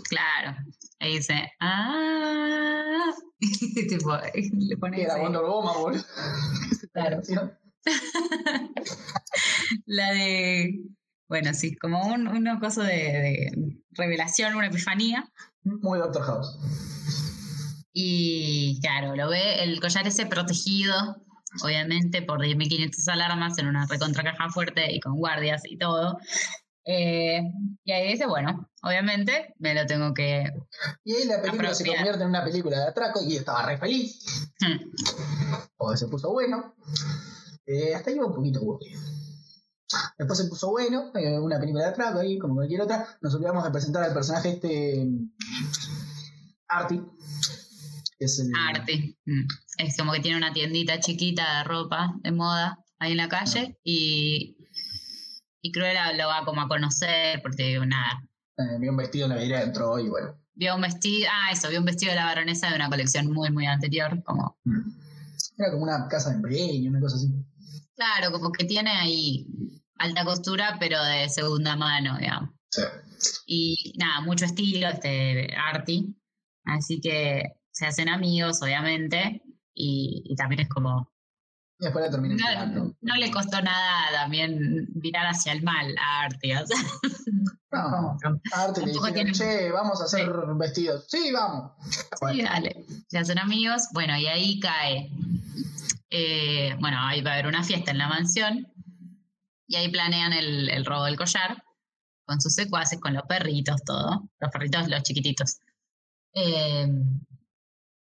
Claro. 0.10 0.58
Ahí 1.00 1.18
dice, 1.18 1.52
ah. 1.60 3.12
Tipo, 3.90 4.18
le 4.54 4.78
pone 4.78 4.98
que 4.98 5.04
era 5.04 5.14
ese- 5.14 5.22
Wonder 5.24 5.42
Woman 5.42 5.76
boludo 5.82 6.04
Claro. 6.94 7.22
La 9.86 10.12
de. 10.12 10.72
Bueno, 11.28 11.54
sí, 11.54 11.76
como 11.76 12.06
un, 12.06 12.28
una 12.28 12.60
cosa 12.60 12.84
de, 12.84 12.94
de 12.96 13.52
revelación, 13.92 14.56
una 14.56 14.68
epifanía. 14.68 15.28
muy 15.64 15.98
Doctor 16.00 16.24
House 16.24 16.58
Y 17.94 18.80
claro, 18.82 19.16
lo 19.16 19.30
ve 19.30 19.64
el 19.64 19.80
collar 19.80 20.08
ese 20.08 20.26
protegido, 20.28 20.94
obviamente, 21.64 22.22
por 22.22 22.40
10.500 22.42 23.12
alarmas 23.12 23.58
en 23.58 23.68
una 23.68 23.86
recontra 23.88 24.24
caja 24.24 24.50
fuerte 24.50 24.94
y 24.94 25.00
con 25.00 25.18
guardias 25.18 25.64
y 25.66 25.78
todo. 25.78 26.20
Eh, 26.88 27.42
y 27.84 27.92
ahí 27.92 28.12
dice, 28.12 28.28
bueno, 28.28 28.70
obviamente 28.84 29.56
me 29.58 29.74
lo 29.74 29.88
tengo 29.88 30.14
que... 30.14 30.44
y 31.04 31.16
ahí 31.16 31.26
la 31.26 31.42
película 31.42 31.74
se 31.74 31.84
convierte 31.84 32.22
en 32.22 32.30
una 32.30 32.44
película 32.44 32.78
de 32.78 32.88
atraco 32.90 33.24
y 33.24 33.38
estaba 33.38 33.66
re 33.66 33.78
feliz 33.80 34.20
Hmm. 34.62 34.90
porque 35.76 35.98
se 35.98 36.08
puso 36.08 36.32
bueno. 36.32 36.76
Eh, 37.66 37.94
hasta 37.96 38.10
ahí 38.12 38.20
un 38.20 38.34
poquito 38.34 38.60
aburrido. 38.60 39.02
Después 40.18 40.40
se 40.40 40.46
puso 40.46 40.72
bueno, 40.72 41.12
eh, 41.16 41.40
una 41.40 41.60
película 41.60 41.84
de 41.84 41.90
atraco 41.92 42.20
ahí, 42.20 42.38
como 42.40 42.56
cualquier 42.56 42.82
otra. 42.82 43.08
Nos 43.22 43.36
olvidamos 43.36 43.64
de 43.64 43.72
presentar 43.72 44.04
al 44.04 44.14
personaje 44.14 44.50
este. 44.50 45.08
Artie. 46.68 47.02
Que 48.18 48.26
es 48.26 48.40
el. 48.40 48.52
Arte. 48.70 49.18
Mm. 49.26 49.46
Es 49.78 49.98
como 49.98 50.14
que 50.14 50.22
tiene 50.22 50.38
una 50.38 50.54
tiendita 50.54 51.00
chiquita 51.00 51.60
de 51.60 51.64
ropa, 51.66 52.16
de 52.22 52.32
moda, 52.32 52.80
ahí 53.00 53.12
en 53.12 53.18
la 53.18 53.30
calle. 53.30 53.78
Y, 53.84 54.58
y 55.62 55.72
Cruella 55.72 56.14
lo 56.14 56.28
va 56.28 56.46
como 56.46 56.62
a 56.62 56.68
conocer, 56.68 57.42
porque 57.42 57.80
nada, 57.86 58.24
eh, 58.58 58.78
vio 58.80 58.92
un 58.92 58.98
vestido 58.98 59.26
en 59.26 59.32
la 59.32 59.38
vidriera 59.38 59.64
entró 59.64 60.00
y 60.00 60.08
bueno. 60.08 60.40
vio 60.54 60.76
un 60.76 60.82
vestido, 60.82 61.28
ah, 61.30 61.52
eso, 61.52 61.70
vio 61.70 61.80
un 61.80 61.86
vestido 61.86 62.12
de 62.12 62.20
la 62.20 62.26
baronesa 62.26 62.70
de 62.70 62.76
una 62.76 62.90
colección 62.90 63.32
muy, 63.32 63.52
muy 63.52 63.66
anterior, 63.66 64.24
como, 64.24 64.58
mm. 64.64 65.06
Era 65.58 65.72
como 65.72 65.84
una 65.84 66.08
casa 66.08 66.30
de 66.30 66.36
empeño, 66.36 66.90
una 66.90 67.00
cosa 67.00 67.18
así. 67.18 67.34
Claro, 67.96 68.32
como 68.32 68.52
que 68.52 68.66
tiene 68.66 68.92
ahí 68.92 69.48
alta 69.98 70.26
costura, 70.26 70.78
pero 70.80 71.04
de 71.04 71.30
segunda 71.30 71.76
mano, 71.76 72.18
digamos. 72.18 72.50
Sí. 72.70 72.82
Y 73.48 73.94
nada, 73.98 74.22
mucho 74.22 74.46
estilo, 74.46 74.88
este 74.88 75.56
Artie. 75.56 76.14
Así 76.66 77.00
que 77.00 77.44
se 77.72 77.86
hacen 77.86 78.10
amigos, 78.10 78.62
obviamente, 78.62 79.42
y, 79.74 80.24
y 80.26 80.36
también 80.36 80.62
es 80.62 80.70
como, 80.70 81.12
después 81.80 82.06
la 82.06 82.12
terminé 82.12 82.36
no, 82.68 82.96
no 83.02 83.16
le 83.16 83.32
costó 83.32 83.62
nada 83.62 84.12
también 84.14 84.88
virar 84.96 85.26
hacia 85.28 85.52
el 85.52 85.62
mal 85.64 85.94
a 85.98 86.22
Artie, 86.24 86.58
o 86.58 86.66
sea, 86.66 86.78
No, 87.72 88.18
a 88.54 88.62
Artie 88.64 88.86
le 88.86 88.92
dijeron, 88.94 89.14
tiene- 89.14 89.32
che, 89.34 89.72
vamos 89.72 90.02
a 90.02 90.06
hacer 90.06 90.30
vestidos. 90.56 91.06
Sí, 91.10 91.32
vamos. 91.34 91.72
Sí, 92.32 92.42
dale. 92.42 92.86
Se 93.10 93.18
hacen 93.18 93.38
amigos. 93.38 93.90
Bueno, 93.94 94.18
y 94.18 94.28
ahí 94.28 94.60
cae. 94.62 95.10
eh, 96.10 96.76
bueno, 96.80 96.98
ahí 97.02 97.22
va 97.22 97.32
a 97.32 97.34
haber 97.34 97.48
una 97.48 97.64
fiesta 97.64 97.92
en 97.92 97.98
la 97.98 98.08
mansión. 98.08 98.72
Y 99.68 99.76
ahí 99.76 99.90
planean 99.90 100.32
el, 100.32 100.70
el 100.70 100.86
robo 100.86 101.04
del 101.06 101.18
collar. 101.18 101.62
Con 102.26 102.40
sus 102.42 102.54
secuaces, 102.56 103.00
con 103.00 103.14
los 103.14 103.24
perritos, 103.24 103.84
todo. 103.84 104.30
Los 104.40 104.52
perritos, 104.52 104.88
los 104.88 105.04
chiquititos. 105.04 105.58
Eh, 106.34 106.88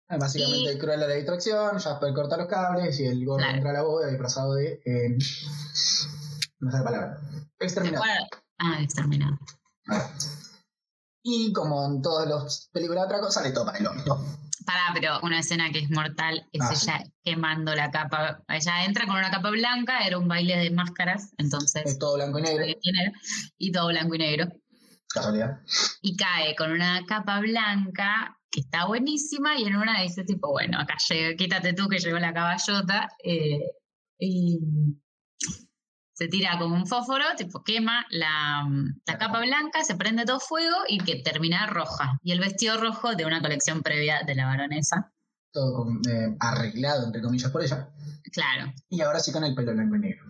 Básicamente 0.09 0.75
Y- 0.75 0.79
Cruella 0.79 1.07
la 1.09 1.15
distracción, 1.15 1.79
Jasper 1.79 2.15
corta 2.15 2.37
los 2.37 2.47
cables 2.47 2.99
y 3.01 3.07
el 3.07 3.25
gordo 3.25 3.39
Claro. 3.39 3.55
entra 3.57 3.71
a 3.71 3.75
la 3.75 3.83
boda 3.83 4.09
disfrazado 4.09 4.55
de. 4.55 4.81
Eh, 4.85 5.17
no 6.61 6.71
sé 6.71 6.79
la 6.79 6.85
palabra. 6.85 7.19
¿se 7.59 7.65
Exterminado. 7.65 8.05
Ah, 8.59 8.79
exterminado. 8.81 9.39
Y 11.23 11.53
como 11.53 11.85
en 11.87 12.03
todas 12.03 12.29
las 12.29 12.69
películas 12.73 13.03
de 13.03 13.07
atraco, 13.07 13.31
sale 13.33 13.51
todo 13.51 13.67
para 13.67 13.79
el 13.79 13.87
orto. 13.87 14.25
Pará, 14.65 14.91
pero 14.95 15.21
una 15.23 15.41
escena 15.41 15.71
que 15.71 15.81
es 15.81 15.91
mortal 15.91 16.49
es 16.53 16.61
Ah, 16.63 16.73
ella 16.73 17.05
quemando 17.23 17.75
la 17.75 17.91
capa. 17.91 18.43
Ella 18.49 18.85
entra 18.85 19.07
con 19.07 19.17
una 19.17 19.31
capa 19.31 19.51
blanca, 19.51 20.07
era 20.07 20.19
un 20.19 20.29
baile 20.29 20.57
de 20.57 20.71
máscaras, 20.71 21.33
entonces. 21.39 21.83
Es 21.85 21.99
todo 21.99 22.15
blanco 22.15 22.39
y 22.39 22.43
negro. 22.43 22.65
Y 23.59 23.73
todo 23.73 23.89
blanco 23.89 24.15
y 24.15 24.19
negro. 24.19 24.47
Casualidad. 25.09 25.61
y 26.03 26.15
cae 26.17 26.55
con 26.57 26.73
una 26.73 27.05
capa 27.07 27.41
blanca 27.41 28.36
que 28.51 28.61
está 28.61 28.87
buenísima 28.87 29.59
y 29.59 29.65
en 29.65 29.77
una 29.77 30.01
dice 30.03 30.25
tipo, 30.25 30.51
bueno, 30.51 30.79
acá 30.81 30.97
llega, 31.09 31.37
quítate 31.37 31.73
tú 31.73 31.89
que 31.89 31.99
llegó 31.99 32.19
la 32.19 32.33
caballota 32.33 33.09
eh, 33.25 33.61
y 34.19 34.59
se 36.15 36.29
tira 36.29 36.59
como 36.59 36.75
un 36.75 36.87
fósforo, 36.87 37.25
tipo 37.37 37.63
quema 37.63 38.07
la, 38.11 38.67
la 39.07 39.19
capa 39.19 39.41
blanca, 39.41 39.85
se 39.85 39.97
prende 39.97 40.25
todo 40.25 40.41
fuego 40.41 40.77
y 40.89 40.99
que 40.99 41.17
termina 41.17 41.67
roja. 41.67 42.19
Y 42.23 42.33
el 42.33 42.41
vestido 42.41 42.79
rojo 42.81 43.15
de 43.15 43.27
una 43.27 43.43
colección 43.43 43.83
previa 43.83 44.23
de 44.27 44.35
la 44.35 44.47
baronesa. 44.47 45.13
Todo 45.53 45.75
con- 45.85 46.01
eh, 46.09 46.35
arreglado, 46.41 47.05
entre 47.05 47.21
comillas, 47.21 47.51
por 47.51 47.63
ella. 47.63 47.91
Claro. 48.33 48.73
Y 48.89 49.01
ahora 49.03 49.21
sí 49.21 49.31
con 49.31 49.45
el 49.45 49.55
pelo 49.55 49.73
blanco 49.75 49.97
y 49.97 49.99
negro. 49.99 50.25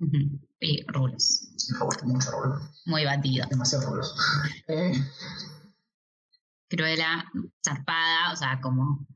Ujú. 0.00 0.40
Y 0.60 0.84
rulos. 0.88 1.48
Me 1.72 1.78
gusta 1.84 2.04
mucho 2.06 2.30
rulo. 2.32 2.60
Muy 2.86 3.04
batido. 3.04 3.46
Demasiado 3.48 3.86
rulos. 3.90 4.14
Eh, 4.66 4.92
Cruella, 6.74 7.24
zarpada, 7.64 8.32
o 8.32 8.36
sea, 8.36 8.60
como, 8.60 9.06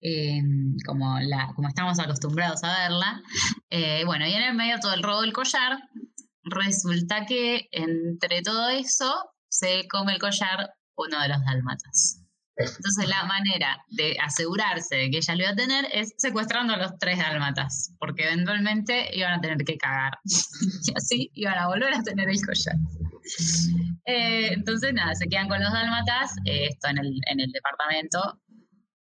eh, 0.00 0.40
como, 0.86 1.18
la, 1.20 1.52
como 1.54 1.68
estamos 1.68 1.98
acostumbrados 1.98 2.62
a 2.64 2.88
verla. 2.88 3.22
Eh, 3.70 4.04
bueno, 4.04 4.26
y 4.26 4.32
en 4.32 4.42
el 4.42 4.54
medio 4.54 4.78
todo 4.80 4.94
el 4.94 5.02
robo 5.02 5.22
del 5.22 5.32
collar, 5.32 5.78
resulta 6.44 7.26
que 7.26 7.68
entre 7.72 8.42
todo 8.42 8.68
eso 8.70 9.32
se 9.48 9.86
come 9.88 10.14
el 10.14 10.18
collar 10.18 10.70
uno 10.96 11.20
de 11.20 11.28
los 11.28 11.44
dálmatas. 11.44 12.20
Entonces 12.56 13.08
la 13.08 13.24
manera 13.24 13.82
de 13.88 14.16
asegurarse 14.20 14.96
de 14.96 15.10
que 15.10 15.18
ella 15.18 15.34
lo 15.34 15.42
iba 15.42 15.52
a 15.52 15.56
tener 15.56 15.86
es 15.92 16.12
secuestrando 16.18 16.74
a 16.74 16.76
los 16.76 16.98
tres 16.98 17.18
dálmatas, 17.18 17.94
porque 17.98 18.24
eventualmente 18.24 19.08
iban 19.16 19.32
a 19.32 19.40
tener 19.40 19.58
que 19.64 19.78
cagar. 19.78 20.18
y 20.24 20.92
así 20.94 21.30
iban 21.34 21.58
a 21.58 21.68
volver 21.68 21.94
a 21.94 22.02
tener 22.02 22.28
el 22.28 22.38
collar. 22.44 22.76
Eh, 24.06 24.52
entonces, 24.52 24.92
nada, 24.92 25.14
se 25.14 25.28
quedan 25.28 25.48
con 25.48 25.62
los 25.62 25.72
dálmatas, 25.72 26.32
eh, 26.44 26.66
esto 26.70 26.88
en 26.88 26.98
el, 26.98 27.20
en 27.30 27.40
el 27.40 27.52
departamento. 27.52 28.40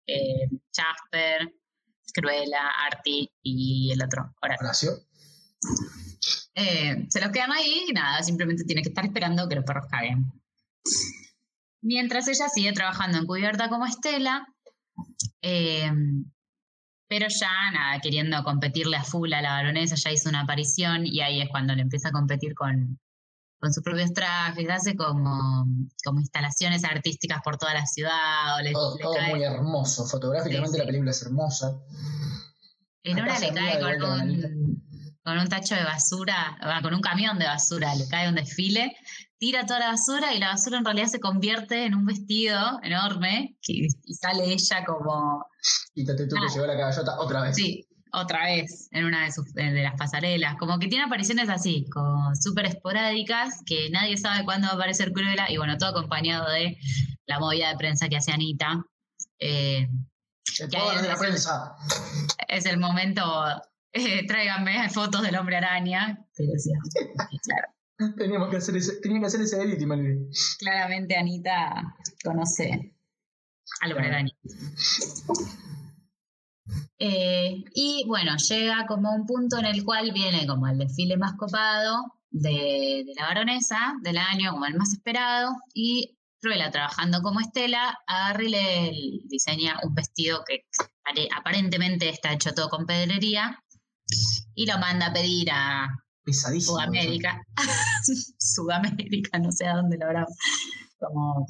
eh, 0.07 0.47
Jasper, 0.75 1.53
Cruella, 2.13 2.69
Artie 2.87 3.31
y 3.43 3.91
el 3.91 4.03
otro, 4.03 4.33
Horacio. 4.41 4.91
Se 6.55 7.21
los 7.21 7.31
quedan 7.31 7.51
ahí 7.51 7.85
y 7.89 7.93
nada, 7.93 8.23
simplemente 8.23 8.63
tiene 8.63 8.81
que 8.81 8.89
estar 8.89 9.05
esperando 9.05 9.47
que 9.49 9.55
los 9.55 9.65
perros 9.65 9.87
caguen. 9.89 10.31
Mientras 11.81 12.27
ella 12.27 12.49
sigue 12.49 12.71
trabajando 12.73 13.17
encubierta 13.17 13.69
como 13.69 13.85
Estela, 13.85 14.47
pero 15.41 17.27
ya 17.29 17.71
nada, 17.71 17.99
queriendo 18.01 18.43
competirle 18.43 18.97
a 18.97 19.03
full 19.03 19.33
a 19.33 19.41
la 19.41 19.51
baronesa, 19.51 19.95
ya 19.95 20.11
hizo 20.11 20.29
una 20.29 20.41
aparición 20.41 21.05
y 21.05 21.21
ahí 21.21 21.41
es 21.41 21.49
cuando 21.49 21.75
le 21.75 21.81
empieza 21.81 22.09
a 22.09 22.13
competir 22.13 22.55
con, 22.55 22.99
con 23.65 23.73
sus 23.73 23.81
propios 23.83 24.13
trajes, 24.13 24.69
hace 24.69 24.95
como, 24.95 25.65
como 26.03 26.19
instalaciones 26.19 26.83
artísticas 26.83 27.41
por 27.43 27.57
toda 27.57 27.73
la 27.73 27.85
ciudad. 27.87 28.57
O 28.59 28.61
le, 28.61 28.71
Todo, 28.71 28.95
le 28.95 29.01
todo 29.03 29.13
cae- 29.15 29.31
muy 29.31 29.43
hermoso. 29.43 30.05
Fotográficamente 30.05 30.69
Sí, 30.69 30.75
sí. 30.75 30.79
la 30.81 30.85
película 30.85 31.09
es 31.11 31.21
hermosa. 31.23 31.73
En 33.03 33.19
una 33.19 33.39
le 33.39 33.53
cae 33.53 33.79
con 33.79 34.03
un, 34.03 34.83
con 35.23 35.37
un 35.39 35.47
tacho 35.49 35.73
de 35.73 35.83
basura, 35.83 36.57
con 36.83 36.93
un 36.93 37.01
camión 37.01 37.39
de 37.39 37.45
basura, 37.45 37.95
le 37.95 38.07
cae 38.07 38.29
un 38.29 38.35
desfile, 38.35 38.95
tira 39.39 39.65
toda 39.65 39.79
la 39.79 39.87
basura 39.89 40.33
y 40.35 40.39
la 40.39 40.49
basura 40.49 40.77
en 40.77 40.85
realidad 40.85 41.07
se 41.07 41.19
convierte 41.19 41.85
en 41.85 41.95
un 41.95 42.05
vestido 42.05 42.79
enorme 42.83 43.57
que- 43.63 43.87
y 44.03 44.13
sale 44.13 44.45
ella 44.53 44.85
como, 44.85 45.45
Quítate 45.95 46.27
tú 46.27 46.35
Ah. 46.37 46.41
que 46.47 46.53
llegó 46.53 46.67
la 46.67 46.77
caballota 46.77 47.19
otra 47.19 47.41
vez. 47.41 47.55
sí, 47.55 47.87
otra 48.15 48.45
vez 48.45 48.87
en 48.91 49.05
una 49.05 49.25
de, 49.25 49.31
sus, 49.31 49.53
de 49.53 49.83
las 49.83 49.95
pasarelas. 49.95 50.55
Como 50.57 50.79
que 50.79 50.87
tiene 50.87 51.05
apariciones 51.05 51.49
así, 51.49 51.85
como 51.91 52.33
súper 52.35 52.65
esporádicas, 52.65 53.61
que 53.65 53.89
nadie 53.89 54.17
sabe 54.17 54.45
cuándo 54.45 54.67
va 54.67 54.73
a 54.73 54.75
aparecer 54.75 55.11
Cruella 55.11 55.49
y 55.49 55.57
bueno, 55.57 55.77
todo 55.77 55.89
acompañado 55.89 56.49
de 56.49 56.77
la 57.25 57.39
movida 57.39 57.69
de 57.69 57.77
prensa 57.77 58.09
que 58.09 58.17
hace 58.17 58.31
Anita. 58.31 58.85
Eh, 59.39 59.87
El 60.59 60.69
que 60.69 60.77
poder 60.77 61.01
de 61.01 61.07
la 61.07 61.17
prensa. 61.17 61.75
es 62.47 62.65
el 62.65 62.79
momento, 62.79 63.23
eh, 63.91 64.25
tráiganme 64.27 64.89
fotos 64.89 65.21
del 65.21 65.35
hombre 65.35 65.57
araña. 65.57 66.25
Pero 66.35 66.51
sí, 66.57 66.71
y 67.31 67.39
claro, 67.39 67.75
Teníamos 68.17 68.49
que 68.49 68.57
hacer 68.57 68.75
ese, 68.75 68.99
tenía 68.99 69.21
que 69.21 69.27
hacer 69.27 69.41
ese 69.41 69.61
edit 69.61 69.79
claramente 70.59 71.15
Anita 71.15 71.95
conoce 72.23 72.93
al 73.81 73.91
hombre 73.93 74.07
araña. 74.07 74.33
Eh, 76.97 77.63
y 77.73 78.03
bueno, 78.07 78.35
llega 78.37 78.85
como 78.87 79.13
un 79.13 79.25
punto 79.25 79.57
en 79.59 79.65
el 79.65 79.83
cual 79.83 80.11
viene 80.11 80.47
como 80.47 80.67
el 80.67 80.77
desfile 80.77 81.17
más 81.17 81.33
copado 81.33 81.97
de, 82.31 83.03
de 83.05 83.13
la 83.15 83.27
baronesa 83.27 83.93
del 84.01 84.17
año, 84.17 84.51
como 84.51 84.65
el 84.65 84.75
más 84.75 84.93
esperado, 84.93 85.55
y 85.73 86.17
Cruella, 86.41 86.69
trabajando 86.71 87.21
como 87.21 87.39
Estela, 87.39 87.97
agarra 88.07 88.43
y 88.43 88.49
le 88.49 88.91
diseña 89.25 89.79
un 89.83 89.93
vestido 89.95 90.43
que 90.47 90.65
pare- 91.03 91.29
aparentemente 91.35 92.09
está 92.09 92.33
hecho 92.33 92.53
todo 92.53 92.69
con 92.69 92.85
pedrería 92.85 93.59
y 94.53 94.65
lo 94.67 94.77
manda 94.77 95.07
a 95.07 95.13
pedir 95.13 95.49
a 95.51 95.87
Pesadísimo. 96.23 96.73
Sudamérica. 96.77 97.41
Sudamérica, 98.39 99.39
no 99.39 99.51
sé 99.51 99.67
a 99.67 99.75
dónde 99.75 99.97
lo 99.97 100.05
habrá. 100.07 100.25
Como 100.99 101.47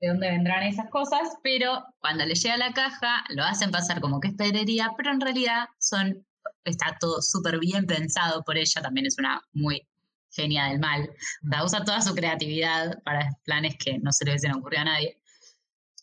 de 0.00 0.08
dónde 0.08 0.30
vendrán 0.30 0.64
esas 0.64 0.90
cosas, 0.90 1.28
pero 1.42 1.84
cuando 2.00 2.26
le 2.26 2.34
llega 2.34 2.56
la 2.56 2.72
caja 2.72 3.24
lo 3.30 3.44
hacen 3.44 3.70
pasar 3.70 4.00
como 4.00 4.20
que 4.20 4.28
es 4.28 4.34
pedrería, 4.34 4.92
pero 4.96 5.12
en 5.12 5.20
realidad 5.20 5.68
son 5.78 6.26
está 6.64 6.96
todo 7.00 7.20
súper 7.20 7.58
bien 7.58 7.86
pensado 7.86 8.42
por 8.44 8.56
ella, 8.56 8.82
también 8.82 9.06
es 9.06 9.18
una 9.18 9.40
muy 9.52 9.86
genia 10.30 10.66
del 10.66 10.80
mal. 10.80 11.10
O 11.44 11.48
sea, 11.48 11.64
usa 11.64 11.84
toda 11.84 12.00
su 12.00 12.14
creatividad 12.14 13.02
para 13.02 13.36
planes 13.44 13.76
que 13.78 13.98
no 13.98 14.12
se 14.12 14.24
le 14.24 14.32
hubiesen 14.32 14.54
ocurrido 14.54 14.82
a 14.82 14.86
nadie. 14.86 15.20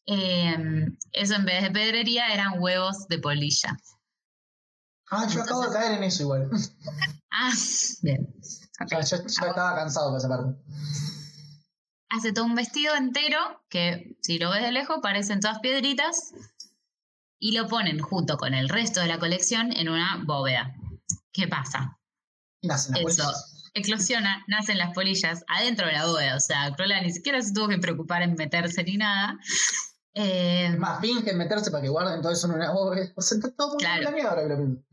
Eh, 0.06 0.88
eso 1.12 1.36
en 1.36 1.46
vez 1.46 1.64
de 1.64 1.72
pedrería 1.72 2.34
eran 2.34 2.60
huevos 2.60 3.08
de 3.08 3.20
polilla. 3.20 3.78
Ah, 5.12 5.28
yo 5.28 5.42
acabo 5.42 5.66
de 5.66 5.74
caer 5.74 5.98
en 5.98 6.04
eso 6.04 6.24
igual. 6.24 6.50
Ah, 7.32 7.54
bien. 8.02 8.28
Ok. 8.82 8.90
Ya, 8.90 9.02
yo 9.02 9.18
ya 9.18 9.24
estaba 9.24 9.76
cansado 9.76 10.12
de 10.12 10.18
esa 10.18 10.28
parte. 10.28 10.60
Hace 12.10 12.34
todo 12.34 12.46
un 12.46 12.56
vestido 12.56 12.96
entero 12.96 13.64
que 13.70 14.16
si 14.22 14.40
lo 14.40 14.52
ves 14.52 14.64
de 14.64 14.72
lejos 14.72 15.00
parecen 15.02 15.40
todas 15.40 15.60
piedritas 15.60 16.34
y 17.40 17.54
lo 17.54 17.68
ponen 17.68 18.00
junto 18.00 18.38
con 18.38 18.54
el 18.54 18.70
resto 18.70 19.00
de 19.00 19.08
la 19.08 19.20
colección 19.20 19.72
en 19.72 19.90
una 19.90 20.22
bóveda. 20.26 20.76
¿Qué 21.32 21.48
pasa? 21.48 21.98
Nacen 22.62 22.96
las 22.96 23.02
Eso. 23.02 23.24
polillas. 23.24 23.56
Eclosiona, 23.76 24.44
nacen 24.48 24.78
las 24.80 24.94
polillas 24.94 25.46
adentro 25.48 25.86
de 25.86 25.94
la 25.94 26.06
bóveda. 26.06 26.36
O 26.36 26.40
sea, 26.40 26.74
Cruella 26.76 27.02
ni 27.02 27.12
siquiera 27.12 27.42
se 27.42 27.54
tuvo 27.54 27.68
que 27.68 27.78
preocupar 27.78 28.24
en 28.24 28.34
meterse 28.34 28.84
ni 28.84 28.98
nada. 28.98 29.40
Eh, 30.22 30.76
más, 30.78 31.00
fingen 31.00 31.38
meterse 31.38 31.72
para 31.72 31.82
que 31.82 31.88
guarden 31.88 32.22
todo 32.22 32.34
eso 32.34 32.48
en 32.48 32.56
una 32.56 32.72
bóveda. 32.72 33.10
O 33.16 33.22
sea, 33.22 33.38
está 33.38 33.52
todo 33.56 33.70
muy 33.70 33.78
Claro. 33.78 34.00
bien 34.02 34.12
planeado 34.12 34.30
ahora 34.32 34.42
que 34.44 34.50
lo 34.50 34.58
pienso. 34.58 34.84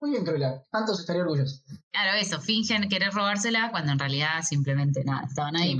Muy 0.00 0.10
bien, 0.10 0.24
Cruella. 0.24 0.62
Tantos 0.70 1.00
estaría 1.00 1.22
orgullosos. 1.22 1.64
claro, 1.90 2.16
eso, 2.18 2.40
fingen 2.40 2.88
querer 2.88 3.12
robársela 3.12 3.70
cuando 3.72 3.90
en 3.92 3.98
realidad 3.98 4.42
simplemente 4.42 5.02
nada, 5.04 5.26
estaban 5.26 5.56
ahí 5.56 5.76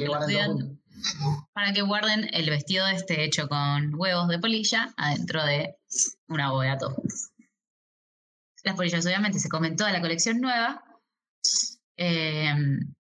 para 1.55 1.73
que 1.73 1.83
guarden 1.83 2.29
el 2.33 2.51
vestido 2.51 2.87
este 2.89 3.25
hecho 3.25 3.49
con 3.49 3.95
huevos 3.95 4.29
de 4.29 4.39
polilla 4.41 4.93
adentro 4.97 5.45
de 5.45 5.77
una 6.29 6.51
bóveda 6.51 6.77
todos 6.77 6.95
juntos. 6.95 7.31
Las 8.65 8.75
polillas 8.75 9.07
obviamente 9.07 9.39
se 9.39 9.49
comen 9.49 9.77
toda 9.77 9.93
la 9.93 10.01
colección 10.01 10.41
nueva. 10.41 10.83
eh, 11.97 12.55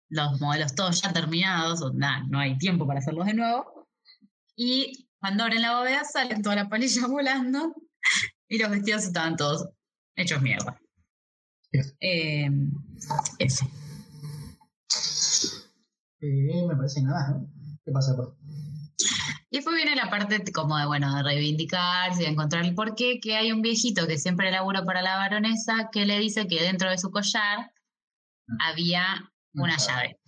los 0.09 0.41
modelos 0.41 0.75
todos 0.75 1.03
ya 1.03 1.13
terminados, 1.13 1.83
nada, 1.95 2.25
no 2.29 2.39
hay 2.39 2.57
tiempo 2.59 2.87
para 2.87 3.01
hacerlos 3.01 3.27
de 3.27 3.35
nuevo. 3.35 3.89
Y 4.57 5.10
cuando 5.21 5.45
abren 5.45 5.63
la 5.63 5.79
bóveda 5.79 6.05
salen 6.05 6.43
todas 6.43 6.57
las 6.57 6.69
polillas 6.69 7.07
volando 7.09 7.75
y 8.49 8.59
los 8.59 8.71
vestidos 8.71 9.05
estaban 9.05 9.37
todos 9.37 9.69
hechos 10.17 10.43
mierda. 10.43 10.81
Eso. 11.73 11.95
Eh, 12.01 12.51
ese. 13.39 13.65
Eh, 16.21 16.67
me 16.67 16.77
parece 16.77 17.03
nada, 17.03 17.29
¿no? 17.31 17.53
¿Qué 17.85 17.93
pasa, 17.93 18.17
por? 18.17 18.37
Y 19.53 19.57
después 19.57 19.77
viene 19.77 19.97
la 19.97 20.11
parte 20.11 20.43
como 20.53 20.79
de, 20.79 20.87
bueno, 20.87 21.15
de 21.17 21.23
reivindicarse, 21.23 22.23
de 22.23 22.29
encontrar 22.29 22.65
el 22.65 22.75
porqué, 22.75 23.19
que 23.21 23.37
hay 23.37 23.51
un 23.51 23.63
viejito 23.63 24.07
que 24.07 24.19
siempre 24.19 24.51
labura 24.51 24.85
para 24.85 25.03
la 25.03 25.17
baronesa 25.17 25.91
que 25.91 26.07
le 26.07 26.19
dice 26.19 26.47
que 26.47 26.63
dentro 26.63 26.89
de 26.89 26.99
su 26.99 27.11
collar 27.11 27.73
había 28.61 29.33
una 29.55 29.77
llave. 29.77 30.21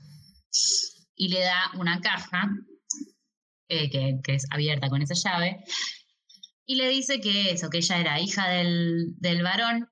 Y 1.15 1.29
le 1.29 1.41
da 1.41 1.71
una 1.79 2.01
caja 2.01 2.51
eh, 3.73 3.91
que, 3.91 4.21
que 4.23 4.35
es 4.35 4.47
abierta 4.51 4.89
con 4.91 5.01
esa 5.03 5.15
llave. 5.15 5.65
Y 6.67 6.77
le 6.77 6.89
dice 6.89 7.21
que 7.21 7.51
eso, 7.53 7.71
que 7.71 7.79
ella 7.79 7.99
era 7.99 8.21
hija 8.21 8.49
del, 8.49 9.15
del 9.19 9.43
varón 9.43 9.89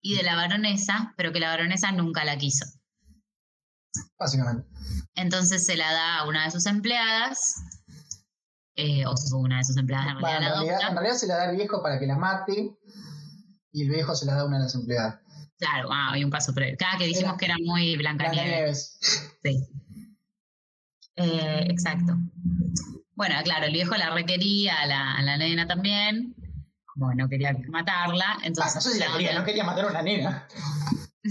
y 0.00 0.14
de 0.16 0.22
la 0.22 0.36
baronesa, 0.36 1.12
pero 1.16 1.32
que 1.32 1.40
la 1.40 1.48
baronesa 1.48 1.90
nunca 1.92 2.24
la 2.24 2.38
quiso. 2.38 2.64
Básicamente. 4.18 4.66
Entonces 5.14 5.64
se 5.66 5.76
la 5.76 5.92
da 5.92 6.18
a 6.18 6.28
una 6.28 6.44
de 6.44 6.50
sus 6.50 6.66
empleadas, 6.66 7.56
eh, 8.76 9.04
o 9.06 9.14
una 9.36 9.58
de 9.58 9.64
sus 9.64 9.76
empleadas 9.76 10.08
en 10.08 10.20
Bueno, 10.20 10.38
realidad 10.38 10.60
en, 10.62 10.66
realidad, 10.68 10.88
en 10.90 10.96
realidad 10.96 11.16
se 11.16 11.26
la 11.26 11.36
da 11.36 11.42
al 11.50 11.56
viejo 11.56 11.82
para 11.82 11.98
que 11.98 12.06
la 12.06 12.16
mate 12.16 12.76
y 13.72 13.82
el 13.82 13.90
viejo 13.90 14.14
se 14.14 14.26
la 14.26 14.34
da 14.34 14.40
a 14.42 14.46
una 14.46 14.58
de 14.58 14.64
las 14.64 14.74
empleadas. 14.74 15.20
Claro, 15.58 15.88
ah, 15.92 16.10
hay 16.12 16.24
un 16.24 16.30
paso 16.30 16.52
previo. 16.54 16.76
Cada 16.78 16.98
que 16.98 17.04
dijimos 17.06 17.30
Era- 17.30 17.36
que 17.38 17.44
era 17.46 17.56
muy 17.64 17.96
Blancanieves. 17.96 18.98
Blancanieves. 19.02 19.38
Sí. 19.42 19.68
Eh, 21.16 21.66
exacto. 21.70 22.16
Bueno, 23.14 23.36
claro, 23.44 23.66
el 23.66 23.72
viejo 23.72 23.94
la 23.96 24.10
requería, 24.10 24.80
a 24.80 24.86
la, 24.86 25.12
a 25.14 25.22
la 25.22 25.36
nena 25.36 25.66
también. 25.66 26.34
Como 26.86 27.12
no 27.14 27.28
quería 27.28 27.56
matarla, 27.68 28.34
Ah, 28.36 28.40
entonces. 28.44 28.74
no 28.76 28.80
sé 28.80 28.92
si 28.92 28.98
la 29.00 29.12
quería, 29.12 29.38
no 29.38 29.44
quería 29.44 29.64
matar 29.64 29.84
a 29.86 29.88
una 29.88 30.02
nena. 30.02 30.48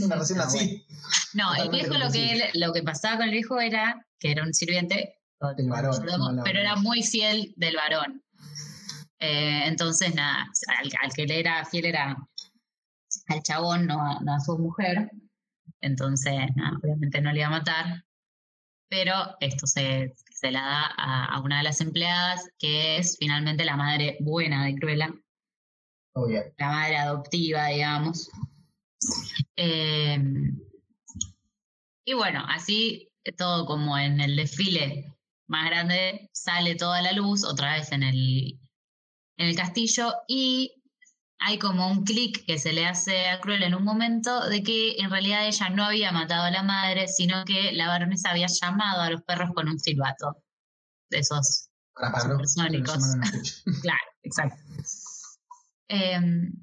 Una 0.01 0.15
recién 0.15 0.37
No, 0.39 0.43
así. 0.45 0.85
No, 1.33 1.55
el 1.55 1.69
viejo 1.69 1.93
lo 1.97 2.11
que, 2.11 2.31
él- 2.33 2.43
lo 2.55 2.73
que 2.73 2.83
pasaba 2.83 3.17
con 3.17 3.25
el 3.25 3.31
viejo 3.31 3.59
era 3.59 4.05
que 4.19 4.31
era 4.31 4.43
un 4.43 4.53
sirviente, 4.53 5.19
Del 5.57 5.69
varón, 5.69 6.41
pero 6.43 6.59
era 6.59 6.75
muy 6.77 7.03
fiel 7.03 7.53
del 7.57 7.75
varón. 7.75 8.23
Eh, 9.19 9.63
entonces, 9.67 10.13
nada, 10.15 10.49
al, 10.79 10.89
al 11.01 11.13
que 11.13 11.25
le 11.25 11.39
era 11.39 11.63
fiel 11.65 11.85
era 11.85 12.17
al 13.27 13.43
chabón, 13.43 13.85
no 13.87 14.01
a, 14.01 14.19
no 14.21 14.35
a 14.35 14.39
su 14.39 14.57
mujer. 14.57 15.11
Entonces, 15.81 16.33
nada, 16.55 16.77
obviamente 16.81 17.21
no 17.21 17.31
le 17.31 17.39
iba 17.39 17.47
a 17.47 17.51
matar. 17.51 18.03
Pero 18.89 19.35
esto 19.39 19.65
se, 19.67 20.13
se 20.43 20.51
la 20.51 20.61
da 20.61 20.93
a, 20.97 21.25
a 21.35 21.39
una 21.39 21.59
de 21.59 21.63
las 21.63 21.79
empleadas, 21.79 22.49
que 22.59 22.97
es 22.97 23.15
finalmente 23.17 23.63
la 23.63 23.77
madre 23.77 24.17
buena 24.19 24.65
de 24.65 24.75
Cruella 24.75 25.13
la 26.57 26.67
madre 26.67 26.97
adoptiva, 26.97 27.67
digamos. 27.67 28.29
Eh, 29.55 30.19
y 32.05 32.13
bueno, 32.13 32.43
así 32.47 33.09
todo 33.37 33.65
como 33.65 33.97
en 33.97 34.19
el 34.19 34.35
desfile 34.35 35.13
más 35.47 35.69
grande 35.69 36.29
sale 36.33 36.75
toda 36.75 37.01
la 37.01 37.13
luz, 37.13 37.43
otra 37.43 37.73
vez 37.75 37.91
en 37.91 38.03
el, 38.03 38.59
en 39.37 39.47
el 39.47 39.55
castillo, 39.55 40.13
y 40.27 40.82
hay 41.45 41.59
como 41.59 41.91
un 41.91 42.03
clic 42.05 42.45
que 42.45 42.57
se 42.57 42.71
le 42.71 42.85
hace 42.85 43.27
a 43.27 43.39
Cruella 43.41 43.67
en 43.67 43.75
un 43.75 43.83
momento 43.83 44.47
de 44.47 44.63
que 44.63 44.95
en 44.97 45.09
realidad 45.09 45.45
ella 45.45 45.69
no 45.69 45.83
había 45.83 46.11
matado 46.11 46.43
a 46.43 46.51
la 46.51 46.63
madre, 46.63 47.07
sino 47.09 47.43
que 47.43 47.73
la 47.73 47.87
baronesa 47.87 48.31
había 48.31 48.47
llamado 48.47 49.01
a 49.01 49.09
los 49.09 49.21
perros 49.23 49.49
con 49.53 49.67
un 49.67 49.77
silbato. 49.77 50.37
De 51.09 51.19
esos 51.19 51.69
escuchar. 52.41 52.71
Claro, 53.81 53.99
exacto. 54.23 54.55
Em, 55.89 56.53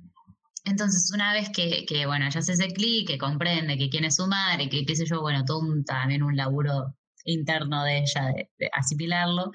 entonces, 0.65 1.11
una 1.15 1.35
vez 1.35 1.51
que, 1.51 1.85
que, 1.85 2.07
bueno, 2.07 2.29
ya 2.31 2.41
hace 2.41 2.55
ese 2.55 2.69
clic, 2.69 3.07
que 3.07 3.19
comprende 3.19 3.77
que 3.77 3.91
quién 3.91 4.05
es 4.05 4.17
su 4.17 4.27
madre, 4.27 4.71
que 4.71 4.87
qué 4.87 4.97
sé 4.97 5.05
yo, 5.05 5.21
bueno, 5.21 5.45
todo 5.45 5.61
un, 5.61 5.85
también 5.85 6.23
un 6.23 6.37
laburo 6.37 6.97
interno 7.25 7.85
de 7.85 7.99
ella 7.99 8.27
de, 8.35 8.51
de 8.59 8.71
asimilarlo, 8.73 9.53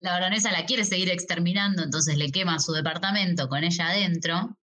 la 0.00 0.12
baronesa 0.12 0.52
la 0.52 0.64
quiere 0.66 0.84
seguir 0.84 1.10
exterminando, 1.10 1.82
entonces 1.82 2.16
le 2.16 2.30
quema 2.30 2.58
su 2.58 2.72
departamento 2.72 3.48
con 3.48 3.64
ella 3.64 3.88
adentro. 3.88 4.56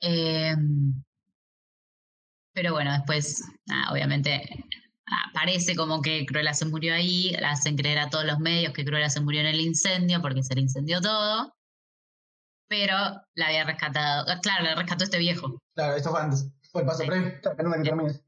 Em, 0.00 1.02
pero 2.54 2.72
bueno, 2.72 2.92
después, 2.92 3.42
obviamente, 3.90 4.42
ah, 5.06 5.30
parece 5.34 5.76
como 5.76 6.00
que 6.02 6.24
Cruella 6.26 6.54
se 6.54 6.66
murió 6.66 6.94
ahí, 6.94 7.32
la 7.40 7.52
hacen 7.52 7.76
creer 7.76 7.98
a 7.98 8.10
todos 8.10 8.24
los 8.24 8.38
medios 8.38 8.72
que 8.72 8.84
Cruella 8.84 9.10
se 9.10 9.20
murió 9.20 9.40
en 9.40 9.46
el 9.46 9.60
incendio 9.60 10.20
porque 10.22 10.42
se 10.42 10.54
le 10.54 10.62
incendió 10.62 11.00
todo, 11.00 11.54
pero 12.68 12.96
la 13.34 13.46
había 13.46 13.64
rescatado, 13.64 14.26
claro, 14.42 14.64
la 14.64 14.74
rescató 14.74 15.04
este 15.04 15.18
viejo. 15.18 15.58
Claro, 15.74 15.96
esto 15.96 16.10
fue 16.10 16.20
antes. 16.20 16.48
Fue 16.70 16.82
el 16.82 16.86
paso 16.86 17.02
Sí. 17.02 17.08
previo. 17.08 17.32
Que 17.42 17.50
termine. 17.56 18.20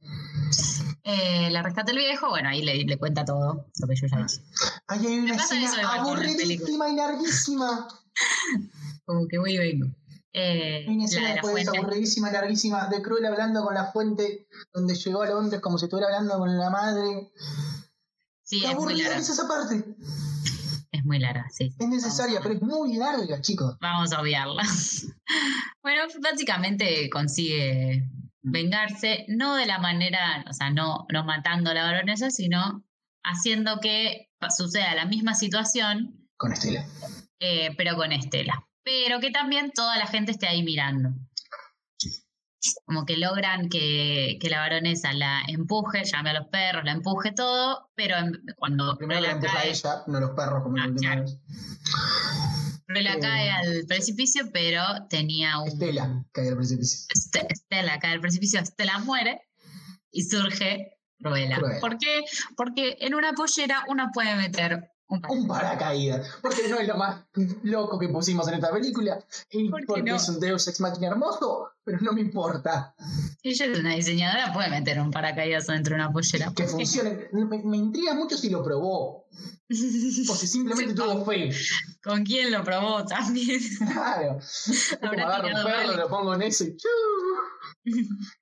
Eh, 1.04 1.50
la 1.50 1.62
rescató 1.62 1.90
el 1.90 1.98
viejo, 1.98 2.28
bueno, 2.28 2.48
ahí 2.48 2.62
le, 2.62 2.84
le 2.84 2.96
cuenta 2.96 3.24
todo 3.24 3.66
lo 3.80 3.88
que 3.88 3.96
yo 3.96 4.06
ya 4.06 4.18
dije. 4.18 4.40
Ay, 4.86 5.06
hay 5.06 5.18
una 5.18 5.34
escena 5.36 5.94
aburridísima 5.94 6.88
y 6.90 6.96
larguísima. 6.96 7.88
Como 9.04 9.26
que 9.26 9.38
voy 9.38 9.54
y 9.54 9.58
vengo. 9.58 9.86
Eh, 10.32 10.86
Hay 10.88 10.94
una 10.94 11.04
escena 11.04 11.28
la 11.28 11.34
después 11.34 11.66
de 11.70 11.76
aburridísima 11.78 12.30
y 12.30 12.32
larguísima 12.32 12.86
de 12.88 13.02
Cruel 13.02 13.26
hablando 13.26 13.62
con 13.64 13.74
la 13.74 13.92
fuente 13.92 14.46
donde 14.72 14.94
llegó 14.94 15.22
a 15.22 15.26
Londres 15.28 15.60
como 15.60 15.76
si 15.76 15.86
estuviera 15.86 16.06
hablando 16.08 16.38
con 16.38 16.56
la 16.56 16.70
madre. 16.70 17.32
Sí, 18.44 18.60
Qué 18.60 18.70
es 18.70 18.76
muy 18.76 18.94
larga. 19.02 19.18
es 19.18 19.28
esa 19.28 19.46
parte. 19.48 19.84
Es 20.92 21.04
muy 21.04 21.18
larga, 21.18 21.46
sí. 21.50 21.70
sí. 21.70 21.76
Es 21.80 21.88
necesaria, 21.88 22.40
pero 22.42 22.54
es 22.54 22.62
muy 22.62 22.96
larga, 22.96 23.40
chicos. 23.40 23.76
Vamos 23.80 24.12
a 24.12 24.20
obviarla. 24.20 24.62
bueno, 25.82 26.02
básicamente 26.20 27.10
consigue 27.10 28.08
vengarse, 28.42 29.24
no 29.28 29.54
de 29.56 29.66
la 29.66 29.78
manera, 29.78 30.44
o 30.48 30.52
sea, 30.52 30.70
no, 30.70 31.06
no 31.12 31.24
matando 31.24 31.70
a 31.70 31.74
la 31.74 31.84
baronesa, 31.84 32.30
sino 32.30 32.84
haciendo 33.24 33.78
que 33.80 34.30
suceda 34.56 34.94
la 34.94 35.06
misma 35.06 35.34
situación, 35.34 36.28
Con 36.36 36.52
Estela. 36.52 36.84
eh, 37.40 37.70
pero 37.76 37.96
con 37.96 38.12
Estela. 38.12 38.66
Pero 38.84 39.20
que 39.20 39.30
también 39.30 39.70
toda 39.72 39.96
la 39.96 40.06
gente 40.06 40.32
esté 40.32 40.48
ahí 40.48 40.62
mirando. 40.62 41.10
como 42.84 43.04
que 43.04 43.16
logran 43.16 43.68
que, 43.68 44.38
que 44.40 44.48
la 44.48 44.60
baronesa 44.60 45.12
la 45.12 45.42
empuje, 45.48 46.04
llame 46.04 46.30
a 46.30 46.34
los 46.34 46.46
perros, 46.48 46.84
la 46.84 46.92
empuje 46.92 47.32
todo, 47.32 47.90
pero 47.96 48.16
en- 48.18 48.40
cuando 48.56 48.96
Primero 48.96 49.20
la 49.20 49.32
empuja 49.32 49.58
a 49.60 49.64
ella, 49.64 50.02
no 50.06 50.20
los 50.20 50.30
perros 50.30 50.62
como 50.62 50.76
la 50.76 50.84
Ah, 50.84 50.88
última 50.88 51.16
vez. 51.16 51.38
Cruella 52.92 53.14
Eh, 53.14 53.20
cae 53.20 53.50
al 53.50 53.84
precipicio, 53.86 54.44
pero 54.52 54.82
tenía 55.08 55.58
un... 55.58 55.68
Estela 55.68 56.24
cae 56.32 56.48
al 56.48 56.56
precipicio. 56.56 57.06
Este- 57.14 57.46
Estela 57.48 57.98
cae 57.98 58.12
al 58.12 58.20
precipicio, 58.20 58.60
Estela 58.60 58.98
muere 58.98 59.40
y 60.10 60.22
surge 60.24 60.98
Cruella. 61.18 61.56
Cruella. 61.56 61.80
¿Por 61.80 61.98
qué? 61.98 62.20
Porque 62.56 62.96
en 63.00 63.14
una 63.14 63.32
pollera 63.32 63.84
uno 63.88 64.10
puede 64.12 64.34
meter 64.36 64.90
un 65.08 65.20
Un 65.28 65.46
paracaídas. 65.46 66.26
Porque 66.40 66.68
no 66.68 66.78
es 66.78 66.88
lo 66.88 66.96
más 66.96 67.24
loco 67.62 67.98
que 67.98 68.08
pusimos 68.08 68.48
en 68.48 68.54
esta 68.54 68.70
película. 68.72 69.22
Y 69.50 69.68
¿Por 69.68 69.84
porque 69.86 70.02
no? 70.02 70.16
es 70.16 70.28
un 70.28 70.40
Deus 70.40 70.66
Ex 70.68 70.80
Machina 70.80 71.08
hermoso, 71.08 71.70
pero 71.84 71.98
no 72.00 72.12
me 72.12 72.20
importa. 72.20 72.94
Ella 73.42 73.66
es 73.66 73.78
una 73.78 73.94
diseñadora, 73.94 74.52
puede 74.52 74.70
meter 74.70 75.00
un 75.00 75.10
paracaídas 75.10 75.66
dentro 75.66 75.96
de 75.96 76.02
una 76.02 76.12
pollera. 76.12 76.52
Que 76.54 76.64
funcione. 76.64 77.28
Me, 77.32 77.62
me 77.64 77.76
intriga 77.76 78.14
mucho 78.14 78.36
si 78.36 78.50
lo 78.50 78.62
probó. 78.62 79.26
O 79.72 80.34
si 80.34 80.46
simplemente 80.46 80.94
tuvo 80.94 81.24
fe. 81.24 81.50
¿Con 82.02 82.24
quién 82.24 82.50
lo 82.50 82.62
probó 82.62 83.04
también? 83.06 83.60
Claro. 83.78 84.38
Es 84.38 84.98
como 85.00 85.12
agarro 85.12 85.48
un 85.48 85.54
perro, 85.54 85.86
mal. 85.88 85.96
lo 85.96 86.08
pongo 86.08 86.34
en 86.34 86.42
eso 86.42 86.64
y. 86.64 86.76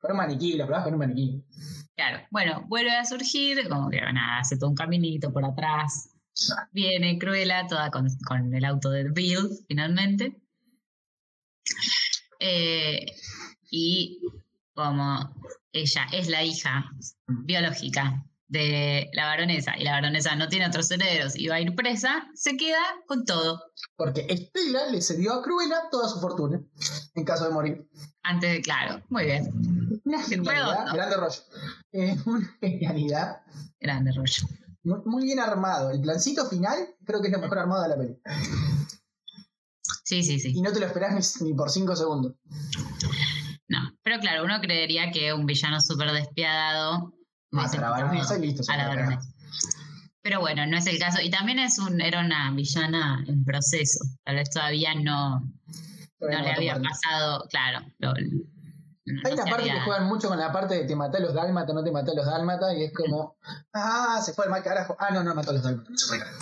Con 0.01 0.11
un 0.11 0.17
maniquí, 0.17 0.57
lo 0.57 0.67
probás 0.67 0.85
con 0.85 0.95
un 0.95 0.99
maniquí. 0.99 1.45
Claro, 1.95 2.27
bueno, 2.31 2.65
vuelve 2.69 2.91
a 2.91 3.05
surgir, 3.05 3.69
como 3.69 3.89
que 3.91 4.01
nada, 4.01 4.41
hace 4.41 4.57
todo 4.57 4.71
un 4.71 4.77
caminito 4.77 5.33
por 5.33 5.45
atrás. 5.45 6.11
Viene 6.73 7.19
Cruella, 7.19 7.67
toda 7.69 7.91
con, 7.91 8.09
con 8.27 8.53
el 8.53 8.65
auto 8.65 8.91
de 8.91 9.11
Bill, 9.11 9.49
finalmente. 9.69 10.41
Eh, 12.41 13.07
y 13.71 14.21
como 14.75 15.35
ella 15.73 16.07
es 16.13 16.29
la 16.29 16.43
hija 16.43 16.91
biológica 17.27 18.25
de 18.51 19.09
la 19.13 19.27
baronesa 19.27 19.77
y 19.79 19.85
la 19.85 19.93
baronesa 19.93 20.35
no 20.35 20.49
tiene 20.49 20.67
otros 20.67 20.91
herederos 20.91 21.37
y 21.37 21.47
va 21.47 21.57
a 21.57 21.61
ir 21.61 21.75
presa, 21.77 22.29
se 22.35 22.57
queda 22.57 22.83
con 23.07 23.25
todo. 23.25 23.63
Porque 23.97 24.27
Estela 24.29 24.87
le 24.91 25.01
cedió 25.01 25.35
a 25.35 25.43
Cruella 25.43 25.85
toda 25.91 26.09
su 26.09 26.21
fortuna 26.21 26.61
en 27.15 27.25
caso 27.25 27.45
de 27.45 27.55
morir. 27.55 27.89
Antes 28.23 28.53
de, 28.53 28.61
claro, 28.61 29.03
muy 29.09 29.27
bien. 29.27 30.01
Una 30.05 30.23
genialidad. 30.23 30.93
Grande 30.93 31.17
rollo. 31.17 31.43
Eh, 31.93 32.17
una 32.27 32.57
genialidad. 32.61 33.43
Grande 33.79 34.13
rollo. 34.13 34.49
Muy, 34.83 35.25
bien 35.25 35.39
armado. 35.39 35.91
El 35.91 36.01
plancito 36.01 36.47
final 36.47 36.77
creo 37.05 37.21
que 37.21 37.29
es 37.29 37.33
lo 37.33 37.39
mejor 37.39 37.59
armado 37.59 37.83
de 37.83 37.89
la 37.89 37.97
peli. 37.97 38.21
Sí, 40.11 40.25
sí, 40.25 40.41
sí. 40.41 40.53
Y 40.57 40.61
no 40.61 40.73
te 40.73 40.81
lo 40.81 40.87
esperás 40.87 41.41
ni, 41.41 41.47
ni 41.51 41.55
por 41.55 41.71
5 41.71 41.95
segundos. 41.95 42.33
No, 43.69 43.79
pero 44.03 44.19
claro, 44.19 44.43
uno 44.45 44.61
creería 44.61 45.13
que 45.13 45.33
un 45.33 45.47
villano 45.47 45.81
súper 45.81 46.11
despiadado 46.11 47.15
hubiese 47.53 47.77
a 47.77 47.81
la 47.81 47.87
matado 47.91 48.07
baronesa 48.09 48.37
y 48.37 48.41
listo. 48.41 48.65
se 48.65 48.73
a 48.73 48.77
la 48.77 48.89
baronesa. 48.89 49.23
Pero 50.23 50.41
bueno, 50.41 50.67
no 50.67 50.77
es 50.77 50.87
el 50.89 50.99
caso. 50.99 51.21
Y 51.23 51.31
también 51.31 51.61
es 51.61 51.79
un, 51.79 52.01
era 52.01 52.19
una 52.21 52.51
villana 52.51 53.25
en 53.29 53.45
proceso. 53.45 54.01
Tal 54.25 54.35
vez 54.35 54.51
todavía 54.51 54.95
no, 54.97 55.49
Todavía 56.19 56.39
no 56.41 56.45
le 56.45 56.51
va 56.51 56.57
había 56.57 56.81
pasado, 56.83 57.47
claro. 57.49 57.87
lo- 57.99 58.13
no 59.07 59.21
Hay 59.25 59.33
una 59.33 59.45
parte 59.45 59.63
había- 59.63 59.75
que 59.75 59.81
juegan 59.83 60.09
mucho 60.09 60.27
con 60.29 60.39
la 60.41 60.53
parte 60.53 60.75
de 60.75 60.85
te 60.87 60.97
maté 60.97 61.19
a 61.19 61.21
los 61.21 61.35
dálmatas, 61.35 61.73
no 61.75 61.85
te 61.85 61.93
maté 61.93 62.11
a 62.11 62.15
los 62.15 62.27
dálmatas, 62.27 62.75
y 62.77 62.83
es 62.83 62.93
como, 62.93 63.37
ah, 63.75 64.21
se 64.25 64.33
fue 64.33 64.47
el 64.47 64.51
mal 64.51 64.63
carajo. 64.65 64.97
Ah, 64.99 65.11
no, 65.13 65.23
no 65.23 65.35
mató 65.37 65.51
a 65.51 65.55
los 65.55 65.63
dálmatas, 65.63 66.01
se 66.01 66.07
fue 66.09 66.17
el 66.17 66.23
carajo. 66.25 66.39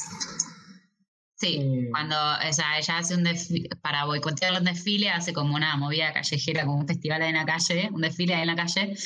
Sí, 1.41 1.57
Eh, 1.61 1.89
cuando 1.93 2.17
o 2.17 2.53
sea, 2.53 2.79
ella 2.79 2.99
hace 2.99 3.15
un 3.15 3.23
desfile, 3.23 3.69
para 3.81 4.05
boicotear 4.07 4.59
un 4.59 4.65
desfile, 4.65 5.11
hace 5.11 5.33
como 5.33 5.55
una 5.55 5.77
movida 5.77 6.13
callejera, 6.13 6.65
como 6.65 6.79
un 6.81 6.89
festival 6.89 7.23
ahí 7.23 7.29
en 7.29 7.37
la 7.37 7.47
calle, 7.47 7.89
un 7.93 8.01
desfile 8.01 8.35
ahí 8.35 8.41
en 8.41 8.49
la 8.49 8.57
calle, 8.57 8.97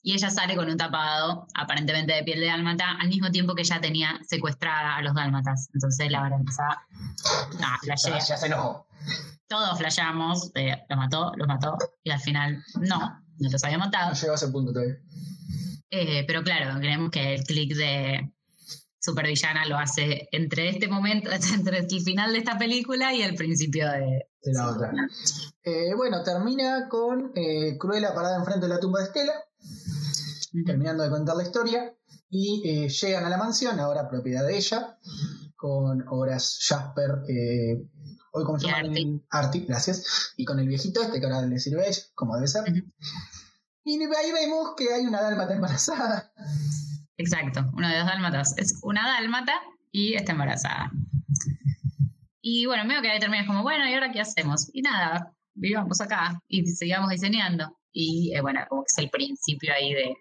y 0.00 0.12
ella 0.12 0.30
sale 0.30 0.54
con 0.54 0.68
un 0.68 0.76
tapado, 0.76 1.48
aparentemente 1.54 2.12
de 2.12 2.22
piel 2.22 2.38
de 2.38 2.46
dálmata, 2.46 2.92
al 3.00 3.08
mismo 3.08 3.30
tiempo 3.32 3.56
que 3.56 3.62
ella 3.62 3.80
tenía 3.80 4.20
secuestrada 4.28 4.96
a 4.96 5.02
los 5.02 5.14
dálmatas. 5.14 5.68
Entonces 5.74 6.12
la 6.12 6.20
baronesa, 6.20 6.86
no, 7.54 7.58
ya, 7.58 7.78
flashea. 7.82 8.18
ya 8.20 8.36
se 8.36 8.46
enojó. 8.46 8.86
Todos 9.48 9.76
flasheamos, 9.76 10.52
de, 10.52 10.80
los 10.88 10.96
mató, 10.98 11.32
los 11.36 11.48
mató, 11.48 11.76
y 12.04 12.10
al 12.10 12.20
final 12.20 12.62
no, 12.82 12.98
no 13.38 13.50
los 13.50 13.64
había 13.64 13.78
matado. 13.78 14.10
No 14.10 14.14
llegó 14.16 14.32
a 14.32 14.36
ese 14.36 14.48
punto 14.48 14.72
todavía. 14.72 14.94
Eh, 15.90 16.24
pero 16.26 16.42
claro, 16.44 16.78
creemos 16.78 17.10
que 17.10 17.34
el 17.34 17.44
click 17.44 17.74
de 17.74 18.33
supervillana 19.04 19.66
lo 19.66 19.76
hace 19.76 20.28
entre 20.32 20.70
este 20.70 20.88
momento, 20.88 21.30
entre 21.54 21.78
el 21.78 22.02
final 22.02 22.32
de 22.32 22.38
esta 22.38 22.56
película 22.56 23.12
y 23.12 23.22
el 23.22 23.34
principio 23.34 23.90
de, 23.90 24.28
de 24.42 24.52
la 24.52 24.70
otra. 24.70 24.92
Eh, 25.62 25.94
bueno, 25.94 26.22
termina 26.22 26.88
con 26.88 27.32
eh, 27.34 27.76
Cruella 27.78 28.14
parada 28.14 28.38
enfrente 28.38 28.66
de 28.66 28.74
la 28.74 28.80
tumba 28.80 29.00
de 29.00 29.06
Estela, 29.06 29.32
terminando 30.64 31.02
de 31.02 31.10
contar 31.10 31.36
la 31.36 31.42
historia, 31.42 31.94
y 32.30 32.62
eh, 32.64 32.88
llegan 32.88 33.24
a 33.24 33.28
la 33.28 33.36
mansión, 33.36 33.78
ahora 33.78 34.08
propiedad 34.08 34.46
de 34.46 34.56
ella, 34.56 34.98
con 35.54 36.04
Horas 36.08 36.58
Jasper, 36.66 37.22
eh, 37.28 37.86
hoy 38.32 38.44
como 38.44 38.58
se 38.58 38.66
llama. 38.66 38.88
Artie, 39.30 39.66
gracias, 39.66 40.32
y 40.36 40.44
con 40.44 40.58
el 40.58 40.68
viejito 40.68 41.02
este 41.02 41.20
que 41.20 41.26
ahora 41.26 41.42
le 41.46 41.58
sirve 41.58 41.84
a 41.84 41.88
ella, 41.88 42.02
como 42.14 42.36
debe 42.36 42.48
ser. 42.48 42.62
Ujú. 42.62 42.90
Y 43.84 44.02
ahí 44.02 44.32
vemos 44.32 44.74
que 44.76 44.92
hay 44.94 45.06
una 45.06 45.20
dálmata 45.20 45.54
embarazada. 45.54 46.32
Exacto, 47.16 47.70
uno 47.74 47.88
de 47.88 47.98
dos 47.98 48.06
dálmatas. 48.06 48.54
Es 48.58 48.80
una 48.82 49.06
dálmata 49.06 49.60
y 49.92 50.14
está 50.14 50.32
embarazada. 50.32 50.90
Y 52.40 52.66
bueno, 52.66 52.84
medio 52.84 53.00
que 53.00 53.10
ahí 53.10 53.20
terminas 53.20 53.46
como, 53.46 53.62
bueno, 53.62 53.88
¿y 53.88 53.94
ahora 53.94 54.12
qué 54.12 54.20
hacemos? 54.20 54.68
Y 54.72 54.82
nada, 54.82 55.32
vivamos 55.54 56.00
acá 56.00 56.40
y 56.48 56.66
sigamos 56.66 57.10
diseñando. 57.10 57.78
Y 57.92 58.34
eh, 58.34 58.40
bueno, 58.40 58.60
como 58.68 58.82
que 58.82 58.88
es 58.88 58.98
el 58.98 59.10
principio 59.10 59.72
ahí 59.72 59.94
de, 59.94 60.16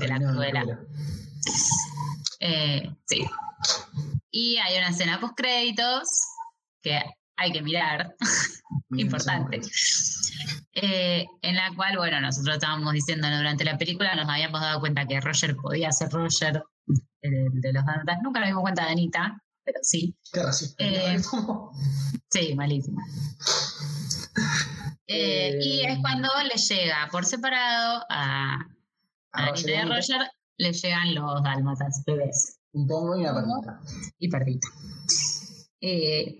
De 0.00 0.08
la. 0.08 0.18
Cruella. 0.18 0.64
Eh, 2.40 2.90
sí. 3.06 3.26
Y 4.30 4.56
hay 4.56 4.78
una 4.78 4.88
escena 4.88 5.20
post 5.20 5.34
créditos 5.36 6.08
que 6.82 7.00
hay 7.38 7.52
que 7.52 7.62
mirar, 7.62 8.14
importante. 8.90 9.60
Eh, 10.72 11.26
en 11.42 11.54
la 11.56 11.72
cual, 11.74 11.96
bueno, 11.96 12.20
nosotros 12.20 12.56
estábamos 12.56 12.92
diciendo 12.92 13.28
durante 13.28 13.64
la 13.64 13.78
película, 13.78 14.14
nos 14.14 14.28
habíamos 14.28 14.60
dado 14.60 14.80
cuenta 14.80 15.06
que 15.06 15.20
Roger 15.20 15.56
podía 15.56 15.90
ser 15.92 16.10
Roger, 16.10 16.62
el 17.22 17.60
de 17.60 17.72
los 17.72 17.84
Dálmatas. 17.84 18.18
Nunca 18.22 18.40
nos 18.40 18.48
dimos 18.48 18.62
cuenta 18.62 18.84
de 18.84 18.90
Anita, 18.92 19.42
pero 19.64 19.78
sí. 19.82 20.16
Racista. 20.32 20.84
Eh, 20.84 21.20
Sí, 22.30 22.54
malísimo. 22.54 23.00
Eh, 25.06 25.48
Eh, 25.50 25.58
y 25.62 25.80
es 25.86 25.98
cuando 26.00 26.28
le 26.42 26.60
llega 26.60 27.08
por 27.10 27.24
separado 27.24 28.04
a, 28.10 28.54
a 28.54 28.58
A 29.32 29.46
Anita 29.48 29.70
y 29.70 29.74
a 29.74 29.84
Roger, 29.86 30.30
le 30.58 30.72
llegan 30.72 31.14
los 31.14 31.42
Dálmatas 31.42 32.02
bebés. 32.06 32.58
Un 32.72 32.86
pongo 32.86 33.16
y 33.16 33.20
una 33.20 33.32
patita. 33.32 33.80
y 34.18 34.28
perdita. 34.28 34.68
Eh, 35.80 36.38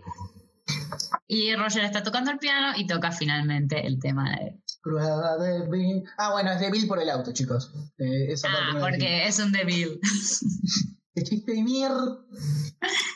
y 1.27 1.55
Roger 1.57 1.85
está 1.85 2.03
tocando 2.03 2.31
el 2.31 2.39
piano 2.39 2.77
y 2.77 2.87
toca 2.87 3.13
finalmente 3.13 3.87
el 3.87 3.99
tema 3.99 4.31
de... 4.31 4.61
Cruella 4.81 5.37
de 5.37 5.69
Bill. 5.69 6.05
Ah, 6.19 6.33
bueno, 6.33 6.53
es 6.53 6.61
de 6.61 6.71
Bill 6.71 6.87
por 6.87 7.01
el 7.01 7.11
auto, 7.11 7.33
chicos. 7.33 7.73
Eh, 7.99 8.33
esa 8.33 8.49
Ah, 8.51 8.77
porque 8.81 9.27
es 9.27 9.39
un 9.39 9.53
débil. 9.53 9.99
Qué 11.15 11.25
chiste 11.25 11.53
de 11.53 11.63
mierda. 11.63 12.19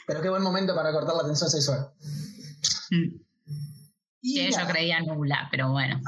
Pero 0.08 0.20
qué 0.22 0.28
buen 0.28 0.42
momento 0.42 0.74
para 0.74 0.90
cortar 0.92 1.14
la 1.14 1.24
tensión 1.24 1.48
sexual. 1.48 1.92
Y 4.20 4.34
que 4.34 4.50
yo 4.52 4.66
creía 4.68 5.00
nula, 5.00 5.48
pero 5.50 5.70
bueno, 5.72 6.00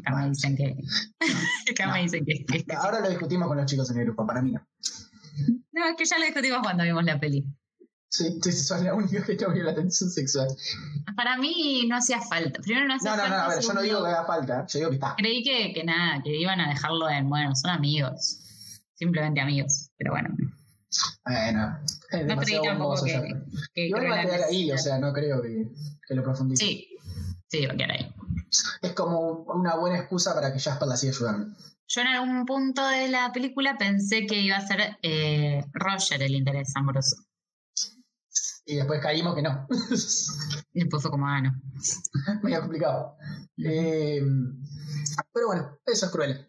acá 0.00 0.16
me 0.16 0.28
dicen 0.28 0.56
que... 0.56 0.76
acá 1.70 1.86
No. 1.86 1.92
me 1.94 2.02
dicen 2.02 2.24
que, 2.24 2.44
que- 2.44 2.44
que 2.46 2.58
sí. 2.60 2.66
Ahora 2.76 3.00
lo 3.00 3.08
discutimos 3.08 3.48
con 3.48 3.56
los 3.56 3.66
chicos 3.66 3.90
en 3.90 3.98
el 3.98 4.04
grupo, 4.06 4.26
para 4.26 4.40
mí 4.42 4.52
no. 4.52 4.66
No, 5.72 5.86
es 5.88 5.96
que 5.96 6.04
ya 6.04 6.18
lo 6.18 6.24
discutimos 6.26 6.60
cuando 6.62 6.84
vimos 6.84 7.04
la 7.04 7.18
peli. 7.18 7.46
Sí, 8.12 8.40
sos 8.52 8.82
la 8.82 8.92
única 8.94 9.22
que 9.24 9.36
no 9.36 9.52
vio 9.52 9.62
la 9.62 9.74
tensión 9.74 10.10
sexual. 10.10 10.48
Para 11.16 11.36
mí 11.36 11.86
no 11.88 11.96
hacía 11.96 12.20
falta. 12.20 12.60
Primero 12.60 12.86
no 12.88 12.94
hacía 12.94 13.12
No, 13.12 13.16
no, 13.16 13.22
falta. 13.22 13.36
no, 13.38 13.42
a 13.44 13.48
ver, 13.54 13.64
yo 13.64 13.72
no 13.72 13.82
digo 13.82 14.02
que 14.02 14.08
haga 14.10 14.24
falta, 14.24 14.66
yo 14.66 14.78
digo 14.80 14.90
que 14.90 14.96
está. 14.96 15.14
Creí 15.16 15.42
que, 15.44 15.72
que 15.72 15.84
nada, 15.84 16.20
que 16.22 16.36
iban 16.36 16.60
a 16.60 16.68
dejarlo 16.70 17.08
en, 17.08 17.28
bueno, 17.28 17.54
son 17.54 17.70
amigos. 17.70 18.40
Simplemente 18.94 19.40
amigos. 19.40 19.90
Pero 19.96 20.12
bueno, 20.12 20.28
Bueno, 21.24 21.78
es 22.10 22.26
no 22.26 22.36
creí 22.36 22.56
tampoco 22.62 22.88
bomboso 22.96 23.04
que, 23.04 23.34
que 23.74 23.86
Igual 23.86 24.10
va 24.10 24.20
a 24.20 24.24
quedar 24.24 24.42
ahí, 24.42 24.72
o 24.72 24.76
sea, 24.78 24.98
no 24.98 25.12
creo 25.12 25.40
que, 25.40 25.68
que 26.06 26.14
lo 26.16 26.24
profundice. 26.24 26.64
Sí, 26.64 26.88
sí, 27.48 27.64
va 27.66 27.74
a 27.74 27.76
quedar 27.76 27.92
ahí. 27.92 28.12
Es 28.82 28.92
como 28.92 29.44
una 29.44 29.76
buena 29.76 29.98
excusa 30.00 30.34
para 30.34 30.52
que 30.52 30.58
Jasper 30.58 30.88
la 30.88 30.96
siga 30.96 31.12
ayudando. 31.12 31.56
Yo 31.86 32.00
en 32.00 32.06
algún 32.08 32.44
punto 32.44 32.84
de 32.88 33.08
la 33.08 33.32
película 33.32 33.76
pensé 33.78 34.26
que 34.26 34.40
iba 34.40 34.56
a 34.56 34.66
ser 34.66 34.98
eh, 35.02 35.64
Roger 35.72 36.22
el 36.22 36.34
interés 36.34 36.72
amoroso. 36.74 37.16
Y 38.70 38.76
después 38.76 39.00
caímos 39.00 39.34
que 39.34 39.42
no. 39.42 39.66
Y 40.72 40.80
después 40.80 41.02
fue 41.02 41.10
como, 41.10 41.26
ah, 41.26 41.40
no. 41.40 41.52
Medio 42.42 42.60
complicado. 42.60 43.16
Eh, 43.58 44.22
pero 45.32 45.48
bueno, 45.48 45.78
eso 45.84 46.06
es 46.06 46.12
cruel. 46.12 46.46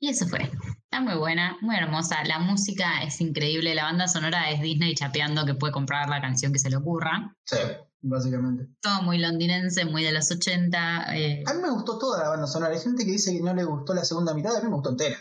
Y 0.00 0.08
eso 0.08 0.26
fue. 0.26 0.50
Está 0.90 1.00
muy 1.00 1.14
buena, 1.16 1.56
muy 1.60 1.76
hermosa. 1.76 2.24
La 2.24 2.40
música 2.40 3.02
es 3.04 3.20
increíble. 3.20 3.74
La 3.76 3.84
banda 3.84 4.08
sonora 4.08 4.50
es 4.50 4.60
Disney 4.60 4.94
chapeando 4.94 5.44
que 5.46 5.54
puede 5.54 5.72
comprar 5.72 6.08
la 6.08 6.20
canción 6.20 6.52
que 6.52 6.58
se 6.58 6.70
le 6.70 6.76
ocurra. 6.76 7.36
Sí. 7.44 7.56
básicamente. 8.00 8.68
Todo 8.80 9.02
muy 9.02 9.18
londinense, 9.18 9.84
muy 9.84 10.02
de 10.02 10.12
los 10.12 10.30
80. 10.30 11.16
eh, 11.16 11.44
A 11.46 11.54
mí 11.54 11.62
me 11.62 11.70
gustó 11.70 11.98
toda 11.98 12.22
la 12.22 12.28
banda 12.30 12.46
sonora. 12.48 12.72
Hay 12.74 12.80
gente 12.80 13.04
que 13.04 13.12
dice 13.12 13.32
que 13.32 13.40
no 13.42 13.54
le 13.54 13.62
gustó 13.64 13.94
la 13.94 14.04
segunda 14.04 14.34
mitad, 14.34 14.56
a 14.56 14.60
mí 14.60 14.68
me 14.68 14.74
gustó 14.74 14.90
entera. 14.90 15.16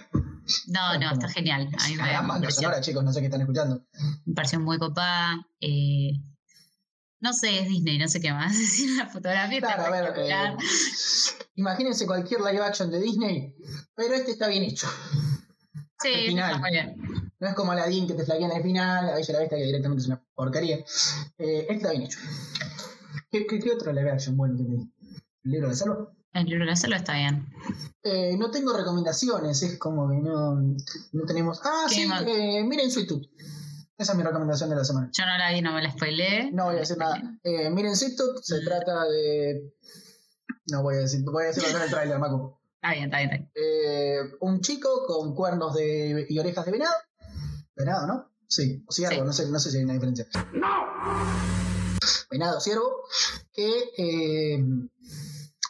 No, 0.68 1.00
no, 1.00 1.14
está 1.14 1.30
genial. 1.30 1.70
A 1.78 1.88
mí 1.88 1.96
me, 1.96 2.08
gran 2.08 2.28
banda 2.28 2.50
sonora, 2.52 2.82
chicos, 2.82 3.04
no 3.04 3.12
sé 3.14 3.20
qué 3.20 3.26
están 3.28 3.42
escuchando. 3.42 3.84
me 4.26 4.34
pareció 4.34 4.60
muy 4.60 4.78
copada. 4.78 5.46
eh, 5.60 6.12
no 7.20 7.34
sé, 7.34 7.60
es 7.60 7.68
Disney, 7.68 7.98
no 7.98 8.08
sé 8.08 8.22
qué 8.22 8.32
más 8.32 8.54
decir. 8.58 8.96
La 8.98 9.08
fotografía 9.08 9.60
Claro, 9.60 9.86
a 9.86 9.90
ver, 9.90 10.14
eh, 10.18 10.56
imagínense 11.56 12.06
cualquier 12.06 12.42
live 12.42 12.64
action 12.64 12.92
de 12.92 13.00
Disney, 13.00 13.56
pero 13.96 14.14
este 14.14 14.32
está 14.32 14.48
bien 14.48 14.64
hecho. 14.64 14.88
sí, 16.00 16.10
final. 16.28 16.52
está 16.52 16.62
muy 16.62 16.72
bien. 16.72 16.96
No 17.40 17.48
es 17.48 17.54
como 17.54 17.72
Aladdin 17.72 18.08
que 18.08 18.14
te 18.14 18.26
flaquean 18.26 18.52
al 18.52 18.64
final, 18.64 19.06
la 19.06 19.14
Bella 19.16 19.34
la 19.34 19.40
Bestia 19.40 19.58
que 19.58 19.66
directamente 19.66 20.02
es 20.02 20.08
una 20.08 20.24
porquería. 20.34 20.78
Eh, 20.78 21.62
este 21.62 21.74
está 21.74 21.92
bien 21.92 22.04
hecho. 22.04 22.20
¿Qué, 23.30 23.46
qué, 23.46 23.60
qué 23.60 23.72
otro 23.72 23.92
live 23.94 24.12
action 24.12 24.38
bueno 24.38 24.56
tiene? 24.56 24.92
¿El 25.44 25.52
libro 25.52 25.70
de 25.70 25.76
Salvo? 25.76 26.17
El 26.38 26.46
libro 26.46 26.66
de 26.66 26.72
la 26.72 26.76
selva 26.76 26.98
está 26.98 27.14
bien. 27.14 27.48
Eh, 28.04 28.38
no 28.38 28.52
tengo 28.52 28.72
recomendaciones, 28.78 29.64
es 29.64 29.80
como 29.80 30.08
que 30.08 30.18
no, 30.18 30.56
no 30.56 31.26
tenemos. 31.26 31.60
Ah, 31.64 31.88
¿Qué 31.90 31.96
sí, 31.96 32.10
eh, 32.28 32.64
miren 32.64 32.92
Sweet 32.92 33.08
Tooth. 33.08 33.26
Esa 33.98 34.12
es 34.12 34.18
mi 34.18 34.24
recomendación 34.24 34.70
de 34.70 34.76
la 34.76 34.86
semana. 34.86 35.10
Yo 35.12 35.26
no 35.26 35.36
la 35.36 35.52
vi, 35.52 35.62
no 35.64 35.74
me 35.74 35.82
la 35.82 35.92
spoileé. 35.92 36.52
No 36.52 36.66
voy 36.66 36.76
a 36.76 36.80
decir 36.80 36.98
nada. 36.98 37.20
Eh, 37.44 37.72
miren 37.72 37.96
Sweet 37.96 38.16
Tooth, 38.16 38.44
se 38.44 38.60
trata 38.62 39.06
de. 39.06 39.74
No 40.68 40.84
voy 40.84 40.96
a 40.96 41.00
decir, 41.00 41.24
voy 41.24 41.46
a 41.46 41.48
decirlo 41.48 41.70
en 41.76 41.84
el 41.84 41.90
trailer, 41.90 42.20
Maco. 42.20 42.62
Está 42.76 42.92
bien, 42.92 43.06
está 43.06 43.18
bien, 43.18 43.32
está 43.32 43.38
bien. 43.38 43.52
Eh, 43.56 44.20
un 44.42 44.62
chico 44.62 45.08
con 45.08 45.34
cuernos 45.34 45.74
de, 45.74 46.28
y 46.30 46.38
orejas 46.38 46.66
de 46.66 46.72
venado. 46.72 46.94
Venado, 47.76 48.06
¿no? 48.06 48.32
Sí, 48.48 48.84
o 48.88 48.92
ciervo, 48.92 49.16
Sí. 49.16 49.22
No, 49.26 49.34
sé, 49.34 49.50
no 49.50 49.60
sé 49.60 49.72
si 49.72 49.78
hay 49.78 49.86
una 49.86 49.94
diferencia. 49.94 50.28
¡No! 50.54 50.70
Venado, 52.30 52.62
ciervo, 52.62 53.04
que 53.52 53.92
eh, 53.98 54.64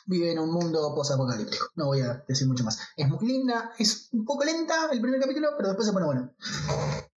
vive 0.08 0.32
en 0.32 0.40
un 0.40 0.52
mundo 0.52 0.94
posapocalíptico. 0.96 1.68
No 1.76 1.86
voy 1.86 2.02
a 2.02 2.24
decir 2.28 2.48
mucho 2.48 2.64
más. 2.64 2.80
Es 2.96 3.08
muy 3.08 3.28
linda, 3.28 3.72
es 3.78 4.10
un 4.12 4.26
poco 4.26 4.44
lenta 4.44 4.90
el 4.92 5.00
primer 5.02 5.20
capítulo, 5.22 5.50
pero 5.56 5.70
después 5.70 5.86
se 5.88 5.94
pone 5.94 6.06
bueno. 6.08 6.34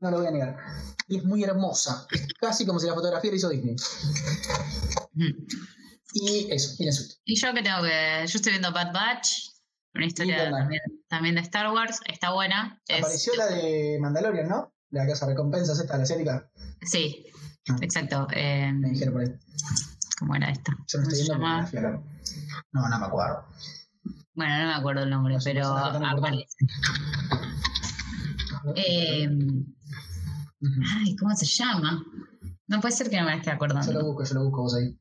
No 0.00 0.10
lo 0.10 0.18
voy 0.18 0.26
a 0.26 0.30
negar. 0.30 0.56
Y 1.08 1.16
es 1.18 1.24
muy 1.24 1.42
hermosa. 1.44 2.06
Es 2.12 2.26
casi 2.40 2.66
como 2.66 2.78
si 2.78 2.86
la 2.86 2.94
fotografía 2.94 3.30
la 3.30 3.36
hizo 3.36 3.48
Disney. 3.48 3.76
Y 6.12 6.48
eso, 6.52 6.74
miren 6.78 6.92
su. 6.92 7.04
Y 7.24 7.36
yo 7.40 7.54
que 7.54 7.62
tengo 7.62 7.82
que. 7.82 8.24
Yo 8.26 8.36
estoy 8.36 8.52
viendo 8.52 8.72
Bad 8.72 8.92
Batch, 8.92 9.28
una 9.94 10.06
historia 10.06 10.50
también, 10.50 10.80
también 11.08 11.34
de 11.36 11.40
Star 11.42 11.70
Wars. 11.72 12.00
Está 12.06 12.32
buena. 12.32 12.80
Es- 12.88 12.98
Apareció 12.98 13.34
la 13.36 13.46
de 13.46 13.98
Mandalorian, 14.00 14.48
¿no? 14.48 14.74
La 14.90 15.06
casa 15.06 15.26
recompensas 15.26 15.78
esta, 15.78 15.96
la 15.96 16.02
asiática. 16.02 16.50
Sí, 16.82 17.26
Ah. 17.68 17.76
exacto. 17.82 18.26
eh, 18.34 18.72
Me 18.72 18.90
dijeron 18.90 19.14
por 19.14 19.22
ahí. 19.22 19.28
¿Cómo 20.20 20.34
era 20.36 20.50
esta? 20.50 20.72
Yo 20.86 20.98
no 20.98 21.04
¿Cómo 21.04 21.10
estoy 21.16 21.26
se 21.26 21.80
la. 21.80 22.02
No, 22.72 22.88
no 22.88 22.98
me 22.98 23.06
acuerdo. 23.06 23.46
Bueno, 24.34 24.58
no 24.58 24.66
me 24.66 24.74
acuerdo 24.74 25.02
el 25.04 25.10
nombre, 25.10 25.34
No 25.34 25.40
pero 25.42 25.66
aparece. 25.66 26.56
Eh, 28.76 29.28
ay, 30.94 31.16
¿cómo 31.16 31.34
se 31.34 31.46
llama? 31.46 32.04
No 32.66 32.80
puede 32.80 32.94
ser 32.94 33.08
que 33.08 33.18
no 33.18 33.24
me 33.24 33.34
esté 33.34 33.46
Yo 33.46 33.52
lo 33.52 33.56
acordando. 33.56 34.04
busco, 34.04 34.24
yo 34.24 34.34
lo 34.34 34.44
busco 34.44 34.62
vos 34.62 34.74
ahí. 34.74 34.94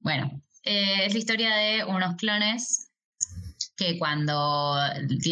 Bueno, 0.00 0.30
eh, 0.64 1.06
es 1.06 1.12
la 1.14 1.18
historia 1.18 1.56
de 1.56 1.84
unos 1.84 2.16
clones 2.16 2.92
que 3.78 3.98
cuando 3.98 4.74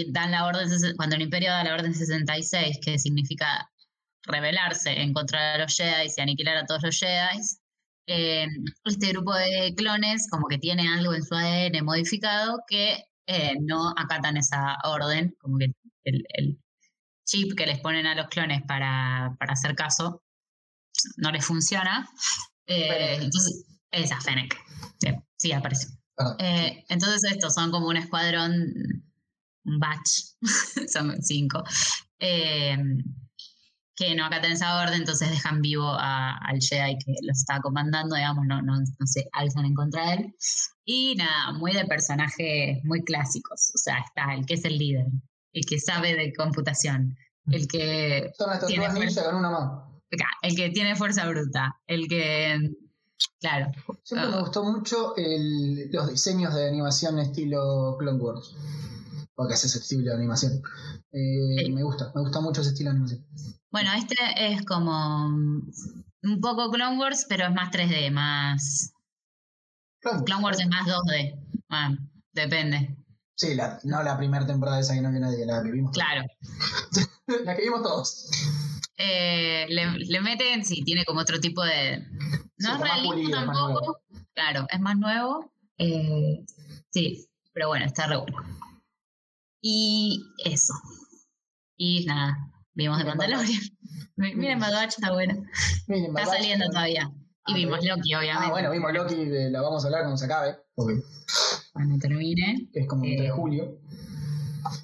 dan 0.09 0.30
la 0.30 0.47
orden, 0.47 0.68
cuando 0.97 1.16
el 1.16 1.22
imperio 1.22 1.51
da 1.51 1.64
la 1.64 1.74
orden 1.74 1.95
66, 1.95 2.78
que 2.82 2.99
significa 2.99 3.70
rebelarse 4.22 5.03
en 5.03 5.12
contra 5.12 5.53
de 5.53 5.59
los 5.59 5.76
Jedi 5.76 6.09
y 6.16 6.20
aniquilar 6.20 6.57
a 6.57 6.64
todos 6.64 6.82
los 6.82 6.99
Jedi, 6.99 7.40
eh, 8.07 8.46
este 8.84 9.09
grupo 9.09 9.34
de 9.34 9.74
clones 9.76 10.28
como 10.30 10.46
que 10.48 10.59
tiene 10.59 10.88
algo 10.88 11.14
en 11.14 11.24
su 11.24 11.34
ADN 11.34 11.84
modificado 11.84 12.61
que 12.68 13.05
eh, 13.26 13.55
no 13.61 13.90
acatan 13.96 14.36
esa 14.36 14.76
orden, 14.84 15.34
como 15.40 15.59
que 15.59 15.72
el, 16.05 16.24
el 16.34 16.59
chip 17.24 17.57
que 17.57 17.66
les 17.66 17.80
ponen 17.80 18.07
a 18.07 18.14
los 18.14 18.28
clones 18.28 18.62
para, 18.66 19.34
para 19.38 19.52
hacer 19.55 19.74
caso 19.74 20.22
no 21.16 21.30
les 21.30 21.44
funciona. 21.44 22.09
Eh, 22.66 23.18
entonces, 23.20 23.64
esa 23.90 24.20
Fennec. 24.20 24.57
Sí, 25.00 25.09
sí, 25.36 25.52
aparece. 25.52 25.88
Perdón. 26.16 26.36
Eh, 26.38 26.84
entonces 26.88 27.32
estos 27.32 27.55
son 27.55 27.70
como 27.70 27.88
un 27.88 27.96
escuadrón, 27.96 28.72
un 29.64 29.78
batch, 29.80 30.36
son 30.92 31.20
cinco, 31.22 31.64
eh, 32.18 32.78
que 33.97 34.14
no 34.16 34.24
acatan 34.26 34.53
esa 34.53 34.80
orden, 34.82 35.01
entonces 35.01 35.30
dejan 35.30 35.61
vivo 35.61 35.86
a- 35.88 36.36
al 36.38 36.61
Jedi 36.61 36.99
que 36.99 37.12
los 37.22 37.38
está 37.38 37.61
comandando, 37.61 38.16
digamos, 38.16 38.45
no, 38.47 38.61
no, 38.62 38.74
no 38.78 39.07
se 39.07 39.28
alzan 39.32 39.66
en 39.66 39.74
contra 39.74 40.09
de 40.09 40.14
él. 40.14 40.34
Y 40.84 41.14
nada, 41.16 41.53
muy 41.53 41.72
de 41.72 41.84
personajes 41.84 42.78
muy 42.84 43.03
clásicos, 43.05 43.70
o 43.74 43.78
sea, 43.78 43.99
está 44.01 44.34
el 44.34 44.45
que 44.47 44.55
es 44.55 44.64
el 44.64 44.76
líder, 44.78 45.07
el 45.53 45.64
que 45.64 45.78
sabe 45.78 46.14
de 46.14 46.32
computación, 46.32 47.16
el 47.47 47.68
que 47.68 48.30
Son 48.36 48.51
las 48.51 48.66
tiene 48.66 48.90
fuerza. 48.90 49.24
con 49.24 49.36
una 49.36 49.51
mano. 49.51 50.01
el 50.42 50.55
que 50.57 50.70
tiene 50.70 50.95
fuerza 50.97 51.26
bruta, 51.28 51.74
el 51.86 52.07
que, 52.09 52.59
claro, 53.40 53.70
Siempre 54.03 54.28
me 54.28 54.36
Ah. 54.36 54.40
gustó 54.40 54.62
mucho 54.64 55.14
el- 55.16 55.90
los 55.92 56.11
diseños 56.11 56.55
de 56.55 56.68
animación 56.68 57.18
estilo 57.18 57.97
Clone 57.99 58.18
Wars. 58.20 58.55
Porque 59.35 59.55
es 59.55 59.64
ese 59.64 59.78
estilo 59.78 60.11
de 60.11 60.16
animación. 60.16 60.62
Eh, 61.12 61.64
Sí. 61.64 61.72
Me 61.72 61.82
gusta, 61.82 62.12
me 62.14 62.20
gusta 62.22 62.41
mucho 62.41 62.61
ese 62.61 62.70
estilo 62.70 62.91
de 62.91 62.97
animación. 62.97 63.26
Bueno, 63.70 63.91
este 63.95 64.14
es 64.37 64.64
como 64.64 65.26
un 65.26 66.41
poco 66.41 66.70
Clone 66.70 66.99
Wars, 66.99 67.26
pero 67.28 67.47
es 67.47 67.53
más 67.55 67.70
3D, 67.70 68.11
más... 68.12 68.93
Clone 70.01 70.16
Wars. 70.18 70.24
Clone 70.26 70.43
Wars 70.45 70.61
es 70.61 70.68
más 70.68 70.87
2D. 70.87 71.64
Ah, 71.70 71.97
depende. 72.32 72.97
Sí, 73.37 73.55
la- 73.57 73.80
no 73.82 74.03
la 74.05 74.16
primera 74.16 74.47
temporada 74.47 74.78
esa 74.78 74.95
que 74.95 75.01
no 75.01 75.11
vio 75.11 75.18
nadie, 75.20 75.45
la 75.45 75.62
que 75.62 75.70
vimos. 75.72 75.93
Claro. 75.93 76.22
La 77.47 77.57
que 77.57 77.62
vimos 77.62 77.82
todos. 77.82 78.28
Eh, 78.99 79.64
le, 79.70 79.93
le 79.99 80.20
meten, 80.20 80.62
sí, 80.62 80.82
tiene 80.85 81.07
como 81.07 81.20
otro 81.20 81.41
tipo 81.41 81.64
de... 81.64 82.07
Sí, 82.59 82.66
No 82.66 82.74
es 82.74 82.80
realismo 82.80 83.12
pulido, 83.12 83.41
es 83.41 83.47
más 83.47 83.57
tampoco. 83.57 84.01
Claro, 84.35 84.66
es 84.70 84.80
más 84.80 84.97
nuevo. 84.99 85.51
Eh, 85.78 86.45
sí, 86.91 87.26
pero 87.55 87.68
bueno, 87.68 87.87
está 87.87 88.07
re 88.07 88.18
bueno. 88.18 88.37
Y 89.66 90.20
eso. 90.44 90.74
Y 91.74 92.04
nada, 92.04 92.36
vimos 92.74 92.98
de 92.98 93.04
Mandalorian. 93.06 93.62
Miren, 94.16 94.60
Bad 94.60 94.84
está 94.84 95.10
bueno. 95.14 95.42
Miren, 95.88 96.14
Está 96.14 96.26
saliendo 96.26 96.66
eh, 96.66 96.68
todavía. 96.70 97.10
Y 97.46 97.52
Ah, 97.52 97.54
vimos 97.56 97.78
Loki, 97.82 98.14
obviamente. 98.14 98.46
Ah, 98.46 98.50
bueno, 98.50 98.70
vimos 98.70 98.92
Loki, 98.92 99.14
eh, 99.22 99.48
la 99.50 99.62
vamos 99.62 99.82
a 99.82 99.86
hablar 99.86 100.02
cuando 100.02 100.18
se 100.18 100.26
acabe, 100.26 100.58
porque 100.74 101.00
Cuando 101.72 101.96
termine, 101.98 102.68
es 102.74 102.86
como 102.86 103.04
el 103.04 103.10
3 103.16 103.20
de 103.22 103.26
Eh, 103.26 103.30
julio. 103.30 103.80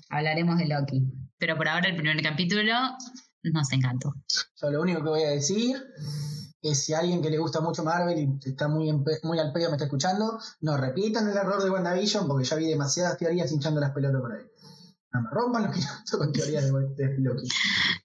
hablaremos 0.09 0.57
de 0.57 0.67
Loki. 0.69 1.03
Pero 1.37 1.57
por 1.59 1.69
ahora 1.69 1.91
el 1.91 1.97
primer 1.97 2.23
capítulo 2.23 2.73
nos 3.43 3.73
encantó. 3.73 4.15
Yo 4.63 4.71
lo 4.71 4.81
único 4.81 5.03
que 5.03 5.09
voy 5.11 5.23
a 5.25 5.31
decir 5.31 5.77
es 6.63 6.85
si 6.87 6.95
alguien 6.95 7.21
que 7.21 7.29
le 7.29 7.37
gusta 7.37 7.61
mucho 7.61 7.85
Marvel 7.85 8.19
y 8.19 8.49
está 8.49 8.67
muy, 8.69 8.91
muy 9.25 9.39
al 9.39 9.53
pedo 9.53 9.69
me 9.69 9.77
está 9.77 9.85
escuchando, 9.85 10.39
no 10.63 10.79
repitan 10.79 11.29
el 11.29 11.37
error 11.37 11.63
de 11.63 11.69
WandaVision 11.71 12.27
porque 12.27 12.45
ya 12.47 12.57
vi 12.57 12.65
demasiadas 12.67 13.19
teorías 13.19 13.53
hinchando 13.53 13.79
las 13.79 13.91
pelotas 13.93 14.23
por 14.23 14.33
ahí. 14.33 14.45
No 15.13 15.23
me 15.23 15.31
rompan 15.31 15.63
los 15.65 15.75
que 15.77 16.17
con 16.19 16.33
teorías 16.33 16.65
de, 16.65 16.71
de 16.71 17.19
Loki. 17.19 17.49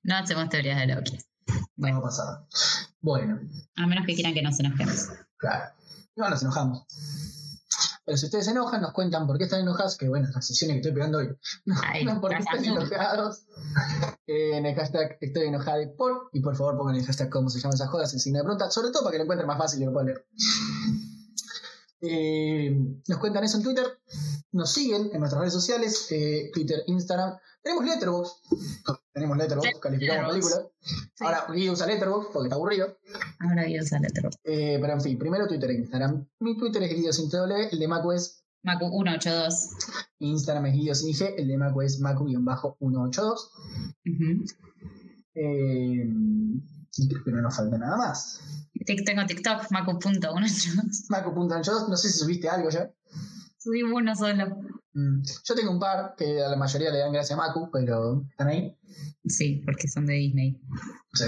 No 0.03 0.16
hacemos 0.16 0.49
teorías 0.49 0.80
de 0.80 0.88
Loki. 0.95 1.18
No 1.47 1.53
Bueno, 1.76 2.01
va 2.01 2.08
a 2.08 2.10
pasar. 2.10 2.47
Bueno, 3.01 3.39
a 3.76 3.88
menos 3.88 4.06
que 4.06 4.16
quieran 4.16 4.34
que 4.34 4.41
nos 4.41 4.60
enojemos. 4.60 5.10
claro. 5.38 5.74
No 6.16 6.30
nos 6.30 6.41
enojamos. 6.41 6.86
Pero 8.06 8.18
si 8.18 8.26
ustedes 8.28 8.45
se 8.45 8.51
enojan, 8.51 8.82
nos 8.82 8.93
cuentan 8.93 9.26
por 9.28 9.38
qué 9.38 9.45
están 9.45 9.60
enojados, 9.62 9.97
que 9.97 10.08
bueno, 10.08 10.28
las 10.34 10.45
sesiones 10.47 10.76
que 10.76 10.80
estoy 10.80 10.93
pegando 10.93 11.18
hoy. 11.18 11.36
No, 11.66 11.76
Ay, 11.84 12.06
no 12.06 12.22
por 12.22 12.32
qué 12.32 12.38
están 12.38 12.64
enojados. 12.64 13.43
Eh, 14.28 14.58
en 14.58 14.66
el 14.66 14.76
hashtag 14.76 15.18
estoy 15.22 15.47
enojada 15.47 15.82
y 15.82 15.88
por, 15.88 16.30
y 16.32 16.39
por 16.39 16.56
favor 16.56 16.78
pongan 16.78 16.95
el 16.95 17.06
hashtag 17.06 17.30
cómo 17.30 17.49
se 17.49 17.60
llaman 17.60 17.76
esas 17.76 17.89
jodas 17.89 18.14
en 18.14 18.20
signo 18.20 18.38
de 18.39 18.43
pregunta, 18.43 18.72
sobre 18.72 18.91
todo 18.91 19.03
para 19.03 19.12
que 19.12 19.18
lo 19.18 19.24
encuentren 19.24 19.47
más 19.47 19.58
fácil 19.58 19.82
y 19.82 19.86
lo 19.86 19.91
puedan 19.93 20.08
leer. 20.08 20.26
Eh, 22.02 22.76
nos 23.08 23.18
cuentan 23.20 23.43
eso 23.43 23.58
en 23.58 23.64
Twitter, 23.64 23.86
nos 24.52 24.72
siguen 24.74 25.10
en 25.14 25.20
nuestras 25.20 25.39
redes 25.39 25.54
sociales, 25.54 26.08
eh, 26.12 26.50
Twitter, 26.54 26.84
Instagram. 26.88 27.38
Tenemos 27.64 27.86
Letterboxd, 27.86 28.32
tenemos 29.12 29.38
Letterboxd, 29.38 29.70
Sí, 29.74 29.80
calificamos 29.82 30.34
Letterboxd. 30.36 30.56
películas. 30.56 31.12
Ahora 31.20 31.46
Guido 31.54 31.74
usa 31.74 31.88
Letterboxd 31.88 32.32
porque 32.32 32.46
está 32.48 32.56
aburrido. 32.56 32.98
Ahora 33.39 33.68
yo 33.68 33.82
usar 33.82 34.02
otro. 34.08 34.30
Eh, 34.43 34.78
pero 34.80 34.93
en 34.93 35.02
fin, 35.02 35.18
primero 35.18 35.48
Twitter 35.48 35.72
e 35.72 35.76
Instagram. 35.76 36.28
Mi 36.39 36.58
Twitter 36.58 36.84
es 36.84 36.93
Guido 36.96 37.12
sin 37.14 37.30
W, 37.30 37.70
el 37.72 37.80
de 37.80 37.88
Macu 37.88 38.12
es 38.12 38.43
Macu 38.62 38.89
182. 38.89 39.70
mi 40.20 40.30
Instagram 40.32 40.66
es 40.68 40.74
Guido 40.74 40.96
sin 40.96 41.10
IG, 41.10 41.34
el 41.38 41.48
de 41.48 41.58
Macu 41.58 41.82
es 41.82 42.00
Macu-182. 42.00 43.50
Ujú. 44.06 44.46
Eh, 45.34 46.06
creo 47.10 47.24
que 47.24 47.32
no 47.32 47.41
nos 47.41 47.56
falta 47.56 47.78
nada 47.78 47.98
más. 47.98 48.39
Tengo 49.06 49.26
TikTok, 49.26 49.72
Macu.182. 49.72 51.06
Macu.82, 51.10 51.88
no 51.89 51.98
sé 51.98 52.10
si 52.10 52.20
subiste 52.20 52.50
algo 52.50 52.70
ya. 52.70 52.91
Subí 53.58 53.82
uno 53.84 54.16
solo. 54.16 54.58
Mm, 54.93 55.22
Yo 55.43 55.56
tengo 55.56 55.72
un 55.72 55.80
par 55.80 56.14
que 56.18 56.41
a 56.43 56.50
la 56.50 56.56
mayoría 56.56 56.91
le 56.91 57.00
dan 57.00 57.12
gracias 57.12 57.38
a 57.38 57.41
Macu, 57.41 57.70
pero 57.72 58.24
están 58.30 58.48
ahí. 58.50 58.78
Sí, 59.26 59.62
porque 59.66 59.88
son 59.88 60.06
de 60.06 60.14
Disney. 60.14 60.62
Sí. 61.14 61.26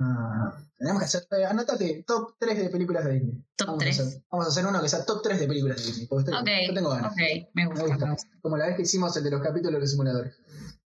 Ah, 0.00 0.52
tenemos 0.76 1.00
que 1.00 1.04
hacer, 1.06 1.26
eh, 1.32 1.44
anótate, 1.44 2.04
top 2.06 2.34
3 2.38 2.58
de 2.58 2.68
películas 2.70 3.04
de 3.04 3.14
Disney. 3.14 3.44
Top 3.56 3.66
vamos 3.68 3.80
3. 3.84 3.98
A 3.98 4.02
hacer, 4.02 4.22
vamos 4.30 4.46
a 4.46 4.48
hacer 4.50 4.66
uno 4.66 4.82
que 4.82 4.88
sea 4.88 5.04
top 5.04 5.22
3 5.22 5.40
de 5.40 5.46
películas 5.48 5.76
de 5.78 5.84
Disney. 5.84 6.06
Porque 6.06 6.30
estoy- 6.30 6.66
yo 6.68 6.74
tengo 6.74 6.90
ganas. 6.90 7.12
ok, 7.12 7.18
me 7.54 7.66
gusta, 7.66 7.82
Me 7.84 7.88
gusta. 7.90 8.04
me 8.06 8.12
gusta. 8.12 8.28
Como 8.42 8.56
la 8.56 8.66
vez 8.66 8.76
que 8.76 8.82
hicimos 8.82 9.16
el 9.16 9.24
de 9.24 9.30
los 9.30 9.40
capítulos 9.42 9.74
de 9.74 9.80
los 9.80 9.90
simuladores. 9.90 10.34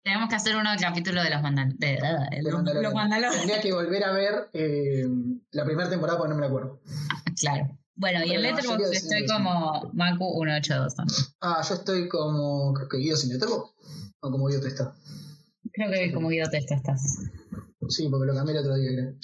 Tenemos 0.02 0.28
que 0.30 0.34
hacer 0.36 0.56
uno 0.56 0.70
del 0.70 0.80
capítulo 0.80 1.22
de 1.22 1.30
los 1.30 1.42
mandal 1.42 1.74
de, 1.78 1.86
de- 1.88 2.36
De 2.36 2.42
los, 2.82 2.94
Mandalorian. 2.94 3.32
Tendría 3.32 3.60
que 3.60 3.72
volver 3.72 4.02
a 4.04 4.12
ver 4.12 4.48
eh, 4.54 5.06
la 5.50 5.64
primera 5.64 5.90
temporada 5.90 6.18
porque 6.18 6.30
no 6.30 6.36
me 6.36 6.40
la 6.42 6.46
acuerdo. 6.48 6.80
Claro. 7.38 7.78
Bueno, 7.96 8.24
y 8.24 8.32
en 8.32 8.40
Letterboxd 8.42 8.92
estoy 8.94 9.26
como 9.26 9.92
Macu182 9.92 10.94
también. 10.94 11.18
Ah, 11.42 11.62
yo 11.68 11.74
estoy 11.74 12.08
como. 12.08 12.72
Creo 12.72 12.88
que 12.88 12.96
Guido 12.96 13.16
sin 13.16 13.30
Letterboxd. 13.32 13.74
O 14.20 14.30
como 14.30 14.46
Guido 14.48 14.62
Testa. 14.62 14.94
Creo 15.72 15.90
que 15.90 16.12
como 16.14 16.28
Guido 16.28 16.48
Testa 16.48 16.76
estás. 16.76 17.18
Sí, 17.88 18.08
porque 18.08 18.26
lo 18.26 18.34
cambié 18.34 18.54
el 18.54 18.60
otro 18.60 18.76
día, 18.76 18.90
creo. 18.92 19.14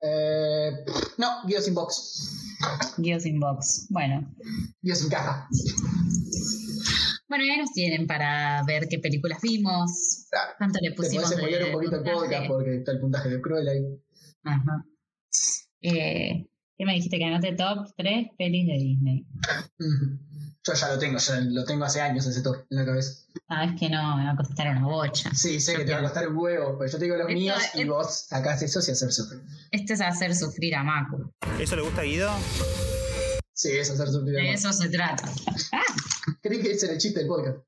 Eh, 0.00 0.84
no, 1.18 1.44
Guido 1.46 1.60
sin 1.60 1.74
box. 1.74 2.56
Guido 2.96 3.20
sin 3.20 3.38
box. 3.38 3.86
Bueno. 3.90 4.28
Guido 4.82 4.96
sin 4.96 5.08
caja. 5.08 5.48
Bueno, 7.28 7.44
y 7.44 7.50
ahí 7.50 7.58
nos 7.58 7.72
tienen 7.72 8.06
para 8.06 8.62
ver 8.64 8.86
qué 8.88 8.98
películas 8.98 9.40
vimos. 9.42 10.26
Claro. 10.30 10.52
Cuánto 10.58 10.78
le 10.80 10.90
Te 10.90 10.96
pusimos 10.96 11.32
podés 11.32 11.58
de 11.58 11.64
un 11.64 11.72
poquito 11.72 11.96
el 11.96 12.02
podcast 12.02 12.46
porque 12.48 12.76
está 12.76 12.92
el 12.92 13.00
puntaje 13.00 13.28
de 13.30 13.40
Cruel 13.40 13.68
ahí. 13.68 13.82
Ajá. 14.44 14.84
Eh, 15.80 16.46
¿Qué 16.78 16.84
me 16.84 16.92
dijiste 16.94 17.18
que 17.18 17.24
anote 17.24 17.52
top 17.56 17.88
3 17.96 18.28
pelis 18.38 18.66
de 18.66 18.74
Disney? 18.74 19.26
Yo 20.66 20.72
ya 20.74 20.88
lo 20.88 20.98
tengo, 20.98 21.16
ya 21.18 21.40
lo 21.40 21.64
tengo 21.64 21.84
hace 21.84 22.00
años 22.00 22.26
ese 22.26 22.42
top 22.42 22.56
en 22.70 22.76
la 22.78 22.84
cabeza. 22.84 23.24
Ah, 23.48 23.64
es 23.66 23.78
que 23.78 23.88
no, 23.88 24.16
me 24.16 24.24
va 24.24 24.32
a 24.32 24.36
costar 24.36 24.68
una 24.76 24.84
bocha. 24.84 25.32
Sí, 25.32 25.60
sé 25.60 25.72
Yo 25.74 25.78
que 25.78 25.84
te 25.84 25.92
va 25.92 25.98
a 25.98 26.02
costar 26.02 26.28
un 26.28 26.36
huevo, 26.36 26.76
pero 26.76 26.90
yo 26.90 26.98
te 26.98 27.04
digo 27.04 27.16
los 27.16 27.28
Esto 27.28 27.38
míos 27.38 27.62
y 27.74 27.82
es- 27.82 27.86
vos 27.88 28.26
sacás 28.28 28.62
esos 28.62 28.88
y 28.88 28.92
hacer 28.92 29.12
sufrir. 29.12 29.42
Este 29.70 29.92
es 29.92 30.00
hacer 30.00 30.34
sufrir 30.34 30.74
a 30.74 30.82
Macu. 30.82 31.32
¿Eso 31.60 31.76
le 31.76 31.82
gusta 31.82 32.00
a 32.00 32.04
Guido? 32.04 32.30
Sí, 33.56 33.70
es 33.70 33.90
hacer 33.90 34.06
a 34.06 34.10
De 34.12 34.52
eso 34.52 34.70
se 34.70 34.88
trata. 34.90 35.32
Ah, 35.72 35.82
Creí 36.42 36.60
que 36.60 36.72
ese 36.72 36.84
era 36.86 36.92
el 36.94 37.00
chiste 37.00 37.20
del 37.20 37.28
podcast. 37.28 37.58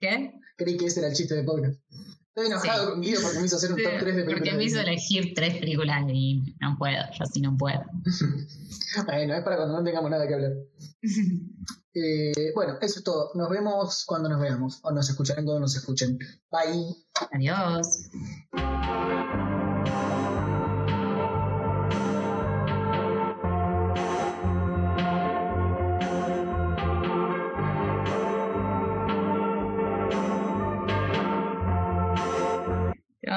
¿Qué? 0.00 0.32
Creí 0.56 0.76
que 0.76 0.86
ese 0.86 1.00
era 1.00 1.08
el 1.08 1.14
chiste 1.14 1.34
del 1.34 1.44
podcast. 1.44 1.80
Estoy 2.28 2.46
enojado 2.46 2.84
Sí. 2.84 2.90
con 2.90 3.00
Guido 3.00 3.20
porque 3.22 3.38
me 3.40 3.46
hizo 3.46 3.56
hacer 3.56 3.72
un 3.72 3.82
top 3.82 3.92
3 3.98 4.04
de 4.04 4.12
películas. 4.22 4.38
Porque 4.38 4.52
me 4.56 4.64
hizo 4.64 4.78
elegir 4.80 5.32
tres 5.34 5.56
películas 5.58 6.06
de 6.06 6.12
Disney. 6.12 6.54
No 6.60 6.76
puedo, 6.78 7.02
yo 7.18 7.24
sí 7.26 7.40
no 7.40 7.56
puedo. 7.56 7.84
Bueno, 9.04 9.34
es 9.34 9.42
para 9.42 9.56
cuando 9.56 9.76
no 9.76 9.84
tengamos 9.84 10.10
nada 10.10 10.26
que 10.26 10.34
hablar. 10.34 10.52
Eh, 11.98 12.52
bueno, 12.54 12.76
eso 12.82 12.98
es 12.98 13.04
todo. 13.04 13.30
Nos 13.36 13.48
vemos 13.48 14.04
cuando 14.04 14.28
nos 14.28 14.38
veamos. 14.38 14.80
O 14.82 14.90
nos 14.92 15.08
escucharán 15.08 15.46
cuando 15.46 15.60
nos 15.60 15.74
escuchen. 15.76 16.18
Bye. 16.50 16.94
Adiós. 17.32 18.10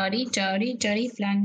चारी 0.10 0.26
चारी 0.36 0.74
चारी 0.84 1.08
फ्लैन 1.18 1.42